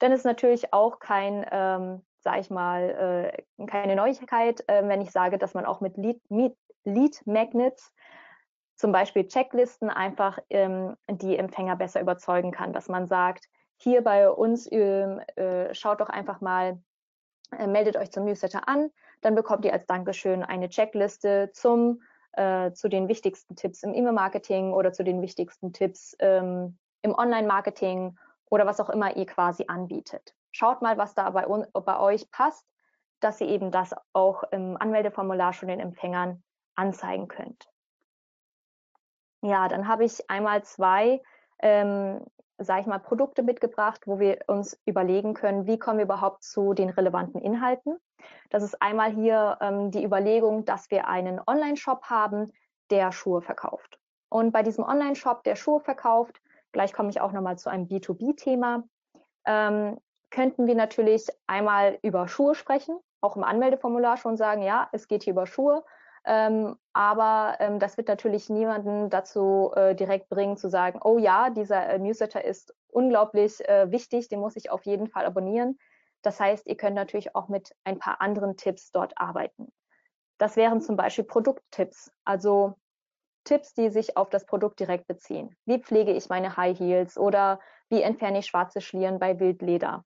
Dann 0.00 0.12
ist 0.12 0.24
natürlich 0.24 0.72
auch 0.72 0.98
kein, 0.98 1.46
ähm, 1.50 2.02
sage 2.18 2.40
ich 2.40 2.50
mal, 2.50 3.32
äh, 3.58 3.66
keine 3.66 3.94
Neuigkeit, 3.94 4.68
äh, 4.68 4.86
wenn 4.88 5.00
ich 5.00 5.12
sage, 5.12 5.38
dass 5.38 5.54
man 5.54 5.64
auch 5.64 5.80
mit 5.80 5.96
Lead, 5.96 6.20
Lead 6.84 7.26
Magnets, 7.26 7.92
zum 8.74 8.92
Beispiel 8.92 9.28
Checklisten, 9.28 9.90
einfach 9.90 10.38
ähm, 10.48 10.96
die 11.08 11.36
Empfänger 11.36 11.76
besser 11.76 12.00
überzeugen 12.00 12.50
kann, 12.50 12.72
dass 12.72 12.88
man 12.88 13.06
sagt, 13.06 13.44
hier 13.76 14.02
bei 14.02 14.28
uns 14.30 14.66
ähm, 14.72 15.20
äh, 15.36 15.72
schaut 15.74 16.00
doch 16.00 16.08
einfach 16.08 16.40
mal, 16.40 16.82
äh, 17.56 17.66
meldet 17.66 17.96
euch 17.96 18.10
zum 18.10 18.24
Newsletter 18.24 18.68
an, 18.68 18.90
dann 19.20 19.34
bekommt 19.34 19.64
ihr 19.64 19.72
als 19.72 19.86
Dankeschön 19.86 20.42
eine 20.42 20.70
Checkliste 20.70 21.50
zum 21.52 22.00
äh, 22.32 22.72
zu 22.72 22.88
den 22.88 23.08
wichtigsten 23.08 23.56
Tipps 23.56 23.82
im 23.82 23.92
E-Mail-Marketing 23.92 24.72
oder 24.72 24.92
zu 24.92 25.02
den 25.02 25.20
wichtigsten 25.20 25.72
Tipps 25.72 26.16
ähm, 26.20 26.78
im 27.02 27.14
Online-Marketing 27.14 28.16
oder 28.50 28.66
was 28.66 28.80
auch 28.80 28.90
immer 28.90 29.16
ihr 29.16 29.26
quasi 29.26 29.64
anbietet. 29.68 30.34
Schaut 30.52 30.82
mal, 30.82 30.98
was 30.98 31.14
da 31.14 31.30
bei, 31.30 31.46
bei 31.46 32.00
euch 32.00 32.30
passt, 32.30 32.66
dass 33.20 33.40
ihr 33.40 33.48
eben 33.48 33.70
das 33.70 33.94
auch 34.12 34.42
im 34.50 34.76
Anmeldeformular 34.76 35.52
schon 35.52 35.68
den 35.68 35.80
Empfängern 35.80 36.42
anzeigen 36.74 37.28
könnt. 37.28 37.68
Ja, 39.42 39.68
dann 39.68 39.88
habe 39.88 40.04
ich 40.04 40.28
einmal 40.28 40.64
zwei, 40.64 41.22
ähm, 41.60 42.24
sage 42.58 42.82
ich 42.82 42.86
mal, 42.86 42.98
Produkte 42.98 43.42
mitgebracht, 43.42 44.02
wo 44.06 44.18
wir 44.18 44.40
uns 44.48 44.78
überlegen 44.84 45.34
können, 45.34 45.66
wie 45.66 45.78
kommen 45.78 45.98
wir 45.98 46.04
überhaupt 46.04 46.42
zu 46.42 46.74
den 46.74 46.90
relevanten 46.90 47.40
Inhalten. 47.40 47.96
Das 48.50 48.62
ist 48.62 48.82
einmal 48.82 49.12
hier 49.12 49.56
ähm, 49.60 49.90
die 49.90 50.04
Überlegung, 50.04 50.64
dass 50.64 50.90
wir 50.90 51.08
einen 51.08 51.40
Online-Shop 51.46 52.04
haben, 52.04 52.52
der 52.90 53.12
Schuhe 53.12 53.40
verkauft. 53.40 53.98
Und 54.28 54.52
bei 54.52 54.62
diesem 54.62 54.84
Online-Shop, 54.84 55.42
der 55.44 55.56
Schuhe 55.56 55.80
verkauft, 55.80 56.40
gleich 56.72 56.92
komme 56.92 57.10
ich 57.10 57.20
auch 57.20 57.32
nochmal 57.32 57.58
zu 57.58 57.70
einem 57.70 57.86
B2B-Thema, 57.86 58.84
ähm, 59.46 59.98
könnten 60.30 60.66
wir 60.66 60.74
natürlich 60.74 61.26
einmal 61.46 61.98
über 62.02 62.28
Schuhe 62.28 62.54
sprechen, 62.54 62.98
auch 63.20 63.36
im 63.36 63.44
Anmeldeformular 63.44 64.16
schon 64.16 64.36
sagen, 64.36 64.62
ja, 64.62 64.88
es 64.92 65.08
geht 65.08 65.24
hier 65.24 65.32
über 65.32 65.46
Schuhe, 65.46 65.84
ähm, 66.24 66.76
aber 66.92 67.56
ähm, 67.60 67.78
das 67.78 67.96
wird 67.96 68.08
natürlich 68.08 68.50
niemanden 68.50 69.10
dazu 69.10 69.72
äh, 69.74 69.94
direkt 69.94 70.28
bringen 70.28 70.56
zu 70.56 70.68
sagen, 70.68 71.00
oh 71.02 71.18
ja, 71.18 71.50
dieser 71.50 71.88
äh, 71.88 71.98
Newsletter 71.98 72.44
ist 72.44 72.74
unglaublich 72.88 73.66
äh, 73.68 73.90
wichtig, 73.90 74.28
den 74.28 74.40
muss 74.40 74.56
ich 74.56 74.70
auf 74.70 74.84
jeden 74.84 75.08
Fall 75.08 75.24
abonnieren. 75.24 75.78
Das 76.22 76.38
heißt, 76.38 76.66
ihr 76.66 76.76
könnt 76.76 76.96
natürlich 76.96 77.34
auch 77.34 77.48
mit 77.48 77.74
ein 77.84 77.98
paar 77.98 78.20
anderen 78.20 78.56
Tipps 78.56 78.92
dort 78.92 79.14
arbeiten. 79.16 79.72
Das 80.36 80.56
wären 80.56 80.80
zum 80.80 80.96
Beispiel 80.96 81.24
Produkttipps, 81.24 82.12
also 82.24 82.74
Tipps, 83.44 83.74
die 83.74 83.90
sich 83.90 84.16
auf 84.16 84.28
das 84.30 84.46
Produkt 84.46 84.80
direkt 84.80 85.06
beziehen. 85.06 85.56
Wie 85.64 85.78
pflege 85.78 86.12
ich 86.12 86.28
meine 86.28 86.56
High 86.56 86.78
Heels 86.78 87.18
oder 87.18 87.60
wie 87.88 88.02
entferne 88.02 88.38
ich 88.38 88.46
schwarze 88.46 88.80
Schlieren 88.80 89.18
bei 89.18 89.40
Wildleder? 89.40 90.04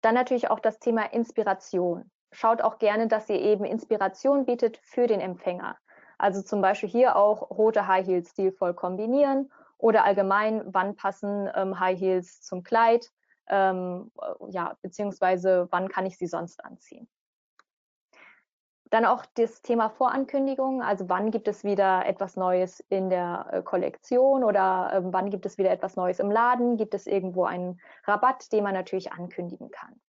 Dann 0.00 0.14
natürlich 0.14 0.50
auch 0.50 0.60
das 0.60 0.78
Thema 0.78 1.12
Inspiration. 1.12 2.10
Schaut 2.32 2.60
auch 2.60 2.78
gerne, 2.78 3.08
dass 3.08 3.28
ihr 3.28 3.40
eben 3.40 3.64
Inspiration 3.64 4.44
bietet 4.44 4.78
für 4.78 5.06
den 5.06 5.20
Empfänger. 5.20 5.76
Also 6.18 6.42
zum 6.42 6.60
Beispiel 6.60 6.88
hier 6.88 7.16
auch 7.16 7.50
rote 7.50 7.86
High 7.86 8.06
Heels 8.06 8.30
stilvoll 8.30 8.74
kombinieren 8.74 9.50
oder 9.78 10.04
allgemein, 10.04 10.62
wann 10.66 10.96
passen 10.96 11.50
ähm, 11.54 11.78
High 11.78 11.98
Heels 11.98 12.40
zum 12.40 12.62
Kleid, 12.62 13.10
ähm, 13.48 14.10
ja, 14.48 14.76
beziehungsweise 14.82 15.68
wann 15.70 15.88
kann 15.88 16.06
ich 16.06 16.18
sie 16.18 16.26
sonst 16.26 16.64
anziehen. 16.64 17.08
Dann 18.90 19.04
auch 19.04 19.24
das 19.34 19.62
Thema 19.62 19.90
Vorankündigung, 19.90 20.82
also 20.82 21.08
wann 21.08 21.30
gibt 21.30 21.48
es 21.48 21.64
wieder 21.64 22.06
etwas 22.06 22.36
Neues 22.36 22.80
in 22.88 23.10
der 23.10 23.48
äh, 23.50 23.62
Kollektion 23.62 24.44
oder 24.44 24.90
äh, 24.92 25.00
wann 25.02 25.30
gibt 25.30 25.44
es 25.44 25.58
wieder 25.58 25.70
etwas 25.70 25.96
Neues 25.96 26.20
im 26.20 26.30
Laden, 26.30 26.76
gibt 26.76 26.94
es 26.94 27.06
irgendwo 27.06 27.44
einen 27.44 27.80
Rabatt, 28.04 28.52
den 28.52 28.62
man 28.62 28.74
natürlich 28.74 29.12
ankündigen 29.12 29.70
kann. 29.70 30.00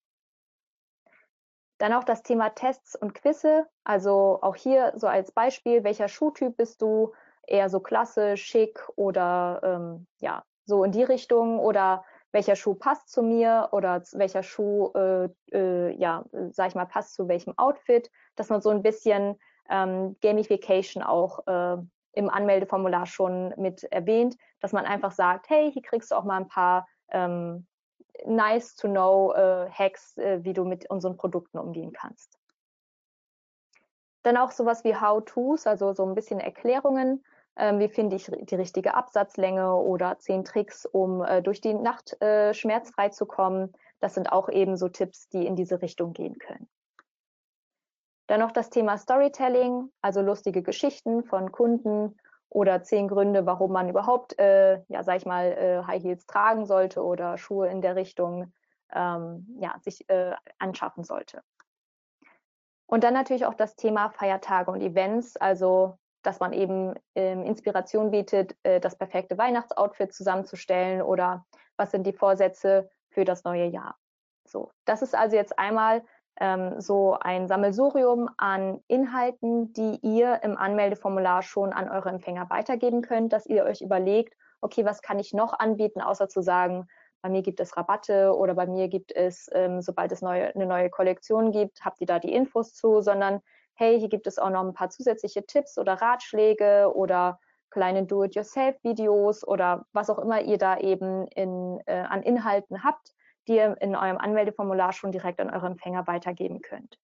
Dann 1.80 1.94
auch 1.94 2.04
das 2.04 2.24
Thema 2.24 2.50
Tests 2.50 2.96
und 2.96 3.14
Quizze, 3.14 3.68
also 3.84 4.40
auch 4.42 4.56
hier 4.56 4.94
so 4.96 5.08
als 5.08 5.32
Beispiel, 5.32 5.84
welcher 5.84 6.08
Schuhtyp 6.08 6.58
bist 6.58 6.82
du, 6.82 7.14
eher 7.48 7.70
so 7.70 7.80
klassisch, 7.80 8.44
schick 8.44 8.88
oder 8.96 9.62
ähm, 9.64 10.08
ja, 10.20 10.44
so 10.66 10.84
in 10.84 10.92
die 10.92 11.04
Richtung? 11.04 11.60
Oder 11.60 12.04
welcher 12.38 12.56
Schuh 12.56 12.76
passt 12.76 13.10
zu 13.10 13.24
mir 13.24 13.70
oder 13.72 14.04
welcher 14.14 14.44
Schuh, 14.44 14.92
äh, 14.94 15.30
äh, 15.52 15.92
ja, 15.96 16.24
sag 16.52 16.68
ich 16.68 16.76
mal, 16.76 16.86
passt 16.86 17.16
zu 17.16 17.28
welchem 17.28 17.58
Outfit, 17.58 18.12
dass 18.36 18.50
man 18.50 18.62
so 18.62 18.70
ein 18.70 18.84
bisschen 18.84 19.40
ähm, 19.72 20.16
Gamification 20.22 21.02
auch 21.02 21.48
äh, 21.48 21.78
im 22.12 22.30
Anmeldeformular 22.30 23.08
schon 23.08 23.56
mit 23.58 23.86
erwähnt, 23.86 24.38
dass 24.60 24.72
man 24.72 24.86
einfach 24.86 25.14
sagt, 25.14 25.50
hey, 25.50 25.72
hier 25.72 25.82
kriegst 25.82 26.12
du 26.12 26.16
auch 26.16 26.26
mal 26.26 26.38
ein 26.38 26.48
paar 26.48 26.88
ähm, 27.10 27.66
nice 28.24 28.76
to 28.76 28.88
know 28.88 29.34
äh, 29.34 29.72
Hacks, 29.72 30.16
äh, 30.20 30.44
wie 30.44 30.54
du 30.54 30.64
mit 30.64 30.88
unseren 30.92 31.18
Produkten 31.18 31.58
umgehen 31.58 31.92
kannst. 31.92 32.38
Dann 34.22 34.38
auch 34.38 34.52
sowas 34.52 34.84
wie 34.84 34.96
How-Tos, 34.96 35.66
also 35.66 35.92
so 35.94 36.06
ein 36.06 36.14
bisschen 36.14 36.40
Erklärungen, 36.40 37.26
wie 37.58 37.90
finde 37.90 38.16
ich 38.16 38.30
die 38.32 38.56
richtige 38.56 38.94
Absatzlänge 38.94 39.76
oder 39.76 40.20
zehn 40.20 40.44
Tricks, 40.46 40.86
um 40.86 41.24
äh, 41.24 41.42
durch 41.42 41.62
die 41.62 41.74
Nacht 41.74 42.22
äh, 42.22 42.54
schmerzfrei 42.54 43.10
zu 43.10 43.26
kommen. 43.26 43.74
Das 44.00 44.14
sind 44.14 44.32
auch 44.32 44.50
eben 44.50 44.78
so 44.78 44.90
Tipps, 44.90 45.28
die 45.30 45.46
in 45.46 45.56
diese 45.56 45.82
Richtung 45.82 46.14
gehen 46.14 46.38
können. 46.38 46.70
Dann 48.28 48.42
noch 48.42 48.52
das 48.52 48.70
Thema 48.70 48.98
Storytelling, 48.98 49.92
also 50.02 50.22
lustige 50.22 50.62
Geschichten 50.62 51.24
von 51.24 51.52
Kunden 51.52 52.18
oder 52.50 52.84
zehn 52.84 53.08
Gründe, 53.08 53.46
warum 53.46 53.72
man 53.72 53.90
überhaupt, 53.90 54.38
äh, 54.38 54.82
ja, 54.88 55.04
sag 55.04 55.18
ich 55.18 55.26
mal, 55.26 55.46
äh, 55.46 55.84
High 55.88 56.04
Heels 56.04 56.26
tragen 56.26 56.66
sollte 56.66 57.04
oder 57.04 57.38
Schuhe 57.38 57.70
in 57.70 57.82
der 57.82 57.96
Richtung, 57.96 58.54
ähm, 58.94 59.48
ja, 59.60 59.76
sich 59.82 60.10
äh, 60.10 60.34
anschaffen 60.60 61.04
sollte. 61.04 61.42
Und 62.86 63.04
dann 63.04 63.14
natürlich 63.14 63.46
auch 63.46 63.54
das 63.54 63.76
Thema 63.76 64.10
Feiertage 64.10 64.72
und 64.72 64.82
Events, 64.82 65.36
also 65.38 65.98
dass 66.24 66.40
man 66.40 66.54
eben 66.54 66.94
ähm, 67.16 67.44
Inspiration 67.44 68.12
bietet, 68.12 68.56
äh, 68.64 68.80
das 68.80 68.98
perfekte 68.98 69.38
Weihnachtsoutfit 69.38 70.14
zusammenzustellen 70.14 71.02
oder 71.02 71.46
was 71.78 71.92
sind 71.92 72.06
die 72.06 72.14
Vorsätze 72.14 72.90
für 73.10 73.26
das 73.26 73.44
neue 73.44 73.66
Jahr. 73.66 73.98
So, 74.46 74.72
das 74.86 75.02
ist 75.02 75.16
also 75.16 75.36
jetzt 75.36 75.58
einmal 75.60 76.04
ähm, 76.40 76.80
so 76.80 77.18
ein 77.20 77.48
Sammelsurium 77.48 78.30
an 78.38 78.82
Inhalten, 78.88 79.74
die 79.74 80.00
ihr 80.02 80.42
im 80.44 80.58
Anmeldeformular 80.58 81.42
schon 81.42 81.74
an 81.74 81.90
eure 81.90 82.10
Empfänger 82.10 82.50
weitergeben 82.50 83.02
könnt, 83.02 83.34
dass 83.34 83.46
ihr 83.46 83.64
euch 83.64 83.82
überlegt, 83.82 84.36
okay, 84.62 84.86
was 84.86 85.02
kann 85.02 85.20
ich 85.20 85.34
noch 85.34 85.58
anbieten, 85.58 86.02
außer 86.02 86.30
zu 86.30 86.42
sagen, 86.42 86.88
bei 87.22 87.30
mir 87.30 87.42
gibt 87.42 87.60
es 87.60 87.76
Rabatte 87.76 88.36
oder 88.36 88.54
bei 88.54 88.68
mir 88.68 88.88
gibt 88.88 89.12
es, 89.12 89.50
ähm, 89.54 89.82
sobald 89.82 90.12
es 90.12 90.22
neue, 90.22 90.54
eine 90.54 90.68
neue 90.68 90.90
Kollektion 90.90 91.52
gibt, 91.52 91.84
habt 91.84 92.00
ihr 92.00 92.08
da 92.08 92.20
die 92.20 92.34
Infos 92.34 92.74
zu, 92.74 93.02
sondern 93.02 93.42
hey, 93.78 94.00
hier 94.00 94.10
gibt 94.10 94.28
es 94.28 94.38
auch 94.38 94.50
noch 94.50 94.64
ein 94.64 94.74
paar 94.74 94.90
zusätzliche 94.90 95.46
Tipps 95.46 95.78
oder 95.78 95.94
Ratschläge 95.94 96.92
oder 96.94 97.40
kleine 97.70 98.06
Do-it-yourself-Videos 98.06 99.48
oder 99.48 99.86
was 99.94 100.10
auch 100.10 100.20
immer 100.20 100.42
ihr 100.42 100.58
da 100.58 100.78
eben 100.78 101.28
in, 101.28 101.80
äh, 101.86 102.00
an 102.00 102.24
Inhalten 102.24 102.84
habt, 102.84 103.14
die 103.48 103.56
ihr 103.56 103.80
in 103.82 103.96
eurem 103.96 104.18
Anmeldeformular 104.18 104.94
schon 104.94 105.12
direkt 105.12 105.40
an 105.40 105.54
eure 105.54 105.68
Empfänger 105.68 106.08
weitergeben 106.08 106.62
könnt. 106.62 106.98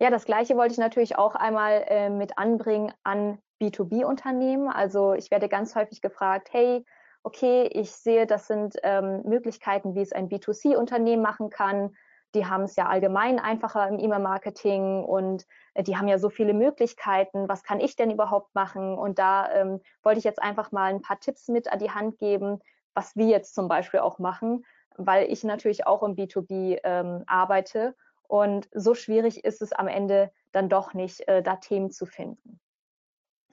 Ja, 0.00 0.10
das 0.10 0.24
Gleiche 0.24 0.56
wollte 0.56 0.72
ich 0.72 0.78
natürlich 0.78 1.16
auch 1.16 1.34
einmal 1.34 1.84
äh, 1.88 2.08
mit 2.08 2.38
anbringen 2.38 2.92
an 3.02 3.38
B2B-Unternehmen. 3.60 4.68
Also 4.68 5.14
ich 5.14 5.30
werde 5.30 5.48
ganz 5.48 5.74
häufig 5.74 6.00
gefragt, 6.00 6.48
hey, 6.52 6.84
okay, 7.24 7.68
ich 7.72 7.90
sehe, 7.90 8.26
das 8.26 8.46
sind 8.46 8.76
ähm, 8.84 9.22
Möglichkeiten, 9.24 9.94
wie 9.94 10.00
es 10.00 10.12
ein 10.12 10.28
B2C-Unternehmen 10.28 11.22
machen 11.22 11.50
kann. 11.50 11.96
Die 12.34 12.46
haben 12.46 12.64
es 12.64 12.76
ja 12.76 12.86
allgemein 12.86 13.38
einfacher 13.38 13.88
im 13.88 13.98
E-Mail-Marketing 13.98 15.02
und 15.04 15.46
äh, 15.74 15.82
die 15.82 15.96
haben 15.96 16.08
ja 16.08 16.18
so 16.18 16.28
viele 16.28 16.52
Möglichkeiten. 16.52 17.48
Was 17.48 17.62
kann 17.62 17.80
ich 17.80 17.96
denn 17.96 18.10
überhaupt 18.10 18.54
machen? 18.54 18.98
Und 18.98 19.18
da 19.18 19.50
ähm, 19.52 19.80
wollte 20.02 20.18
ich 20.18 20.24
jetzt 20.24 20.42
einfach 20.42 20.70
mal 20.70 20.92
ein 20.92 21.02
paar 21.02 21.20
Tipps 21.20 21.48
mit 21.48 21.72
an 21.72 21.78
die 21.78 21.90
Hand 21.90 22.18
geben, 22.18 22.60
was 22.94 23.16
wir 23.16 23.26
jetzt 23.26 23.54
zum 23.54 23.68
Beispiel 23.68 24.00
auch 24.00 24.18
machen, 24.18 24.64
weil 24.96 25.30
ich 25.30 25.44
natürlich 25.44 25.86
auch 25.86 26.02
im 26.02 26.16
B2B 26.16 26.80
ähm, 26.84 27.24
arbeite 27.26 27.94
Und 28.26 28.68
so 28.72 28.94
schwierig 28.94 29.44
ist 29.44 29.62
es 29.62 29.72
am 29.72 29.88
Ende 29.88 30.30
dann 30.52 30.68
doch 30.68 30.92
nicht, 30.92 31.26
äh, 31.28 31.42
da 31.42 31.56
Themen 31.56 31.90
zu 31.90 32.04
finden. 32.04 32.60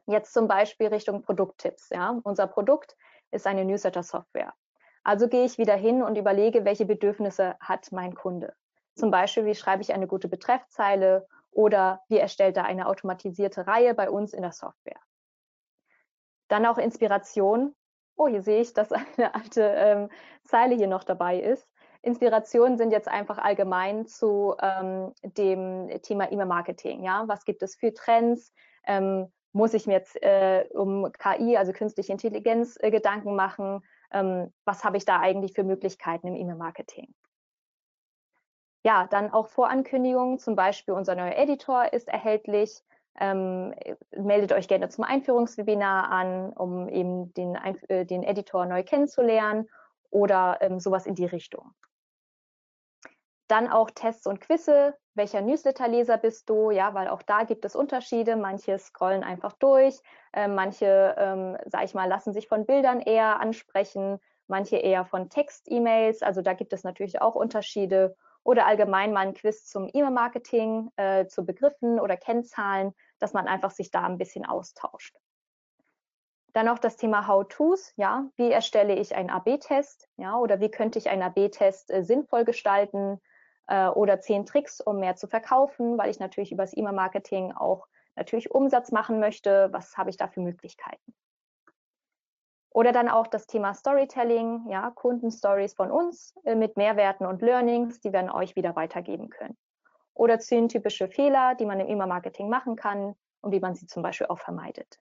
Jetzt 0.08 0.34
zum 0.34 0.48
Beispiel 0.48 0.88
Richtung 0.88 1.22
Produkttipps. 1.22 1.90
Ja? 1.90 2.20
Unser 2.24 2.48
Produkt 2.48 2.96
ist 3.32 3.48
eine 3.48 3.66
Newsletter-Software. 3.66 4.54
Also 5.04 5.28
gehe 5.28 5.46
ich 5.46 5.58
wieder 5.58 5.76
hin 5.76 6.02
und 6.02 6.18
überlege, 6.18 6.66
welche 6.66 6.86
Bedürfnisse 6.86 7.56
hat 7.60 7.92
mein 7.92 8.16
Kunde. 8.16 8.56
Zum 8.96 9.12
Beispiel, 9.12 9.46
wie 9.46 9.56
schreibe 9.56 9.82
ich 9.82 9.94
eine 9.94 10.08
gute 10.08 10.28
Betreffzeile 10.28 11.28
oder 11.52 12.02
wie 12.08 12.18
erstellt 12.18 12.58
er 12.58 12.66
eine 12.66 12.88
automatisierte 12.88 13.68
Reihe 13.68 13.94
bei 13.94 14.10
uns 14.10 14.34
in 14.34 14.42
der 14.42 14.52
Software. 14.52 15.00
Dann 16.48 16.66
auch 16.66 16.78
Inspiration. 16.78 17.76
Oh, 18.18 18.28
hier 18.28 18.42
sehe 18.42 18.62
ich, 18.62 18.74
dass 18.74 18.92
eine 19.18 19.36
alte 19.36 19.62
ähm, 19.62 20.10
Zeile 20.44 20.76
hier 20.76 20.88
noch 20.88 21.04
dabei 21.04 21.40
ist. 21.40 21.70
Inspirationen 22.02 22.78
sind 22.78 22.92
jetzt 22.92 23.08
einfach 23.08 23.40
allgemein 23.40 24.06
zu 24.06 24.56
ähm, 24.62 25.12
dem 25.24 25.90
Thema 26.04 26.32
E-Mail-Marketing. 26.32 27.04
Ja? 27.04 27.24
Was 27.28 27.46
gibt 27.46 27.64
es 27.64 27.76
für 27.76 27.94
Trends? 27.94 28.54
Ähm, 28.86 29.32
muss 29.54 29.74
ich 29.74 29.88
mir 29.88 29.94
jetzt 29.94 30.22
äh, 30.22 30.66
um 30.72 31.12
KI, 31.14 31.58
also 31.58 31.72
künstliche 31.72 32.12
Intelligenz, 32.12 32.78
äh, 32.80 32.92
Gedanken 32.92 33.36
machen? 33.36 33.82
Ähm, 34.12 34.54
was 34.66 34.84
habe 34.84 34.98
ich 34.98 35.06
da 35.06 35.20
eigentlich 35.20 35.54
für 35.54 35.64
Möglichkeiten 35.64 36.28
im 36.28 36.36
E-Mail-Marketing? 36.36 37.14
Ja, 38.86 39.08
dann 39.08 39.32
auch 39.32 39.48
Vorankündigungen, 39.48 40.38
zum 40.38 40.56
Beispiel 40.56 40.94
unser 40.94 41.16
neuer 41.16 41.36
Editor 41.38 41.92
ist 41.92 42.08
erhältlich. 42.08 42.84
Ähm, 43.20 43.74
meldet 44.16 44.54
euch 44.54 44.68
gerne 44.68 44.90
zum 44.90 45.04
Einführungswebinar 45.06 46.12
an, 46.12 46.54
um 46.54 46.88
eben 46.90 47.34
den, 47.34 47.56
äh, 47.88 48.06
den 48.06 48.22
Editor 48.22 48.68
neu 48.68 48.84
kennenzulernen 48.84 49.68
oder 50.12 50.60
ähm, 50.62 50.80
sowas 50.80 51.08
in 51.08 51.16
die 51.16 51.26
Richtung. 51.26 51.74
Dann 53.48 53.70
auch 53.70 53.90
Tests 53.90 54.28
und 54.28 54.40
Quizze. 54.40 54.96
Welcher 55.16 55.42
Newsletterleser 55.42 56.18
bist 56.20 56.48
du? 56.48 56.70
Ja, 56.70 56.94
weil 56.94 57.08
auch 57.08 57.24
da 57.24 57.44
gibt 57.44 57.66
es 57.66 57.76
Unterschiede. 57.76 58.36
Manche 58.36 58.78
scrollen 58.78 59.24
einfach 59.24 59.54
durch, 59.54 60.00
äh, 60.34 60.48
manche, 60.48 61.16
ähm, 61.18 61.58
sag 61.66 61.86
ich 61.86 61.96
mal, 61.96 62.08
lassen 62.08 62.34
sich 62.34 62.48
von 62.48 62.68
Bildern 62.68 63.00
eher 63.00 63.40
ansprechen, 63.40 64.20
manche 64.46 64.78
eher 64.78 65.06
von 65.06 65.32
Text-E-Mails. 65.32 66.22
Also 66.22 66.44
da 66.44 66.54
gibt 66.54 66.72
es 66.72 66.84
natürlich 66.84 67.20
auch 67.20 67.34
Unterschiede. 67.34 68.16
Oder 68.46 68.66
allgemein 68.66 69.12
mal 69.12 69.28
ein 69.28 69.34
Quiz 69.34 69.66
zum 69.66 69.90
E-Mail-Marketing, 69.92 70.92
äh, 70.96 71.26
zu 71.26 71.46
Begriffen 71.46 72.00
oder 72.00 72.16
Kennzahlen, 72.16 72.94
dass 73.20 73.34
man 73.34 73.48
einfach 73.48 73.72
sich 73.72 73.92
da 73.92 74.04
ein 74.04 74.18
bisschen 74.18 74.46
austauscht. 74.46 75.18
Dann 76.54 76.68
noch 76.68 76.80
das 76.80 76.96
Thema 76.96 77.28
How-Tos, 77.28 77.92
ja, 77.98 78.30
wie 78.38 78.50
erstelle 78.50 78.96
ich 78.96 79.14
einen 79.14 79.30
AB-Test, 79.30 80.08
ja, 80.16 80.38
oder 80.38 80.62
wie 80.62 80.72
könnte 80.72 81.00
ich 81.00 81.10
einen 81.10 81.24
AB-Test 81.24 81.92
äh, 81.92 82.04
sinnvoll 82.04 82.46
gestalten, 82.46 83.20
äh, 83.68 83.88
oder 83.88 84.20
zehn 84.20 84.46
Tricks, 84.46 84.82
um 84.82 85.00
mehr 85.00 85.16
zu 85.16 85.28
verkaufen, 85.28 85.98
weil 85.98 86.10
ich 86.10 86.20
natürlich 86.20 86.52
über 86.52 86.64
das 86.64 86.76
E-Mail-Marketing 86.76 87.52
auch 87.52 87.88
natürlich 88.16 88.52
Umsatz 88.52 88.92
machen 88.92 89.20
möchte. 89.20 89.70
Was 89.72 89.98
habe 89.98 90.10
ich 90.10 90.18
da 90.18 90.28
für 90.28 90.42
Möglichkeiten? 90.42 91.14
Oder 92.76 92.92
dann 92.92 93.08
auch 93.08 93.28
das 93.28 93.48
Thema 93.48 93.74
Storytelling, 93.74 94.66
ja, 94.68 94.92
Kundenstories 94.92 95.74
von 95.74 95.92
uns 95.92 96.36
äh, 96.44 96.56
mit 96.56 96.76
Mehrwerten 96.76 97.26
und 97.26 97.42
Learnings, 97.42 98.02
die 98.02 98.12
werden 98.12 98.30
euch 98.30 98.58
wieder 98.58 98.76
weitergeben 98.76 99.30
können. 99.30 99.56
Oder 100.14 100.40
zehn 100.40 100.68
typische 100.68 101.08
Fehler, 101.08 101.56
die 101.56 101.66
man 101.66 101.80
im 101.80 101.88
E-Mail-Marketing 101.88 102.50
machen 102.50 102.76
kann 102.76 103.16
und 103.40 103.54
wie 103.54 103.62
man 103.62 103.76
sie 103.76 103.88
zum 103.88 104.04
Beispiel 104.04 104.28
auch 104.28 104.40
vermeidet. 104.40 105.00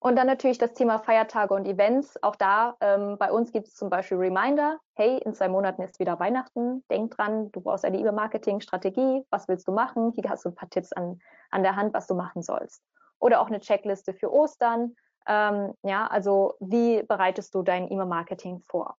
Und 0.00 0.16
dann 0.16 0.26
natürlich 0.26 0.58
das 0.58 0.74
Thema 0.74 0.98
Feiertage 0.98 1.54
und 1.54 1.66
Events. 1.66 2.22
Auch 2.22 2.36
da, 2.36 2.76
ähm, 2.82 3.16
bei 3.16 3.32
uns 3.32 3.50
gibt 3.50 3.68
es 3.68 3.74
zum 3.74 3.88
Beispiel 3.88 4.18
Reminder. 4.18 4.78
Hey, 4.96 5.16
in 5.24 5.32
zwei 5.32 5.48
Monaten 5.48 5.80
ist 5.80 5.98
wieder 5.98 6.20
Weihnachten. 6.20 6.84
Denk 6.90 7.16
dran, 7.16 7.50
du 7.52 7.62
brauchst 7.62 7.86
eine 7.86 7.96
E-Mail-Marketing-Strategie. 7.96 9.24
Was 9.30 9.48
willst 9.48 9.66
du 9.66 9.72
machen? 9.72 10.12
Hier 10.14 10.28
hast 10.28 10.44
du 10.44 10.50
ein 10.50 10.54
paar 10.54 10.68
Tipps 10.68 10.92
an, 10.92 11.20
an 11.50 11.62
der 11.62 11.74
Hand, 11.74 11.94
was 11.94 12.06
du 12.06 12.14
machen 12.14 12.42
sollst. 12.42 12.82
Oder 13.18 13.40
auch 13.40 13.46
eine 13.46 13.60
Checkliste 13.60 14.12
für 14.12 14.30
Ostern. 14.30 14.94
Ähm, 15.26 15.74
ja, 15.82 16.06
also 16.06 16.54
wie 16.60 17.02
bereitest 17.02 17.54
du 17.54 17.62
dein 17.62 17.90
E-Mail-Marketing 17.90 18.60
vor? 18.60 18.96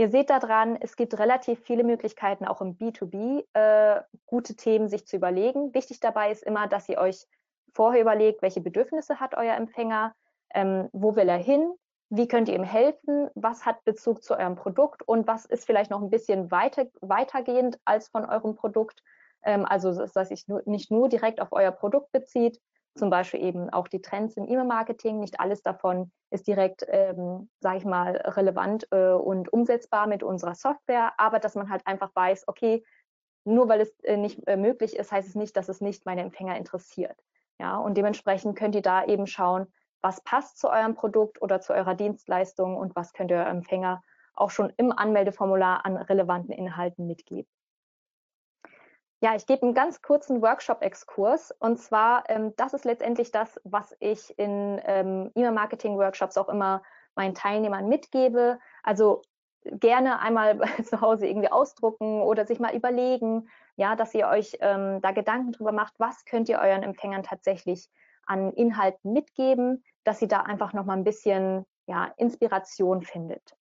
Ihr 0.00 0.10
seht 0.10 0.30
da 0.30 0.38
dran, 0.38 0.76
es 0.80 0.94
gibt 0.94 1.18
relativ 1.18 1.60
viele 1.60 1.82
Möglichkeiten, 1.82 2.46
auch 2.46 2.60
im 2.60 2.76
B2B 2.78 3.44
äh, 3.52 4.00
gute 4.26 4.54
Themen 4.54 4.88
sich 4.88 5.06
zu 5.06 5.16
überlegen. 5.16 5.74
Wichtig 5.74 5.98
dabei 5.98 6.30
ist 6.30 6.44
immer, 6.44 6.68
dass 6.68 6.88
ihr 6.88 6.98
euch 6.98 7.26
vorher 7.74 8.00
überlegt, 8.00 8.40
welche 8.40 8.60
Bedürfnisse 8.60 9.18
hat 9.18 9.36
euer 9.36 9.56
Empfänger, 9.56 10.14
ähm, 10.54 10.88
wo 10.92 11.16
will 11.16 11.28
er 11.28 11.36
hin, 11.36 11.72
wie 12.10 12.28
könnt 12.28 12.48
ihr 12.48 12.54
ihm 12.54 12.64
helfen, 12.64 13.28
was 13.34 13.66
hat 13.66 13.84
Bezug 13.84 14.22
zu 14.22 14.38
eurem 14.38 14.54
Produkt 14.54 15.02
und 15.02 15.26
was 15.26 15.44
ist 15.44 15.66
vielleicht 15.66 15.90
noch 15.90 16.00
ein 16.00 16.10
bisschen 16.10 16.50
weiter, 16.50 16.86
weitergehend 17.00 17.78
als 17.84 18.08
von 18.08 18.24
eurem 18.24 18.54
Produkt. 18.54 19.02
Ähm, 19.42 19.66
also 19.66 20.06
dass 20.06 20.28
sich 20.28 20.46
nicht 20.64 20.90
nur 20.90 21.08
direkt 21.08 21.40
auf 21.40 21.52
euer 21.52 21.72
Produkt 21.72 22.12
bezieht, 22.12 22.60
zum 22.98 23.10
Beispiel 23.10 23.42
eben 23.42 23.70
auch 23.70 23.88
die 23.88 24.02
Trends 24.02 24.36
im 24.36 24.46
E-Mail-Marketing. 24.46 25.20
Nicht 25.20 25.40
alles 25.40 25.62
davon 25.62 26.10
ist 26.30 26.46
direkt, 26.46 26.84
ähm, 26.88 27.48
sage 27.60 27.78
ich 27.78 27.84
mal, 27.84 28.16
relevant 28.16 28.86
äh, 28.90 29.12
und 29.12 29.52
umsetzbar 29.52 30.06
mit 30.06 30.22
unserer 30.22 30.54
Software, 30.54 31.12
aber 31.16 31.38
dass 31.38 31.54
man 31.54 31.70
halt 31.70 31.86
einfach 31.86 32.14
weiß, 32.14 32.48
okay, 32.48 32.84
nur 33.44 33.68
weil 33.68 33.80
es 33.80 33.98
äh, 34.00 34.16
nicht 34.16 34.46
äh, 34.46 34.56
möglich 34.56 34.96
ist, 34.96 35.10
heißt 35.10 35.28
es 35.28 35.34
nicht, 35.34 35.56
dass 35.56 35.68
es 35.68 35.80
nicht 35.80 36.04
meine 36.04 36.20
Empfänger 36.20 36.56
interessiert. 36.56 37.16
Ja, 37.58 37.78
und 37.78 37.96
dementsprechend 37.96 38.56
könnt 38.56 38.74
ihr 38.74 38.82
da 38.82 39.04
eben 39.04 39.26
schauen, 39.26 39.66
was 40.00 40.20
passt 40.22 40.58
zu 40.58 40.68
eurem 40.70 40.94
Produkt 40.94 41.42
oder 41.42 41.60
zu 41.60 41.72
eurer 41.72 41.94
Dienstleistung 41.94 42.76
und 42.76 42.94
was 42.94 43.12
könnt 43.12 43.30
ihr 43.30 43.38
eurem 43.38 43.58
Empfänger 43.58 44.02
auch 44.34 44.50
schon 44.50 44.72
im 44.76 44.92
Anmeldeformular 44.92 45.84
an 45.84 45.96
relevanten 45.96 46.52
Inhalten 46.52 47.06
mitgeben. 47.06 47.50
Ja, 49.20 49.34
ich 49.34 49.46
gebe 49.46 49.62
einen 49.62 49.74
ganz 49.74 50.00
kurzen 50.00 50.42
Workshop-Exkurs. 50.42 51.52
Und 51.58 51.78
zwar, 51.78 52.24
ähm, 52.28 52.54
das 52.56 52.72
ist 52.72 52.84
letztendlich 52.84 53.32
das, 53.32 53.60
was 53.64 53.96
ich 53.98 54.38
in 54.38 54.80
ähm, 54.84 55.32
E-Mail-Marketing-Workshops 55.34 56.36
auch 56.38 56.48
immer 56.48 56.82
meinen 57.16 57.34
Teilnehmern 57.34 57.88
mitgebe. 57.88 58.60
Also 58.84 59.22
gerne 59.64 60.20
einmal 60.20 60.60
zu 60.84 61.00
Hause 61.00 61.26
irgendwie 61.26 61.50
ausdrucken 61.50 62.22
oder 62.22 62.46
sich 62.46 62.60
mal 62.60 62.74
überlegen, 62.74 63.48
ja, 63.76 63.96
dass 63.96 64.14
ihr 64.14 64.28
euch 64.28 64.56
ähm, 64.60 65.00
da 65.02 65.10
Gedanken 65.10 65.52
drüber 65.52 65.72
macht, 65.72 65.94
was 65.98 66.24
könnt 66.24 66.48
ihr 66.48 66.60
euren 66.60 66.84
Empfängern 66.84 67.24
tatsächlich 67.24 67.88
an 68.26 68.52
Inhalten 68.52 69.12
mitgeben, 69.12 69.84
dass 70.04 70.20
sie 70.20 70.28
da 70.28 70.40
einfach 70.42 70.72
noch 70.72 70.84
mal 70.84 70.96
ein 70.96 71.04
bisschen 71.04 71.64
ja, 71.86 72.12
Inspiration 72.16 73.02
findet. 73.02 73.57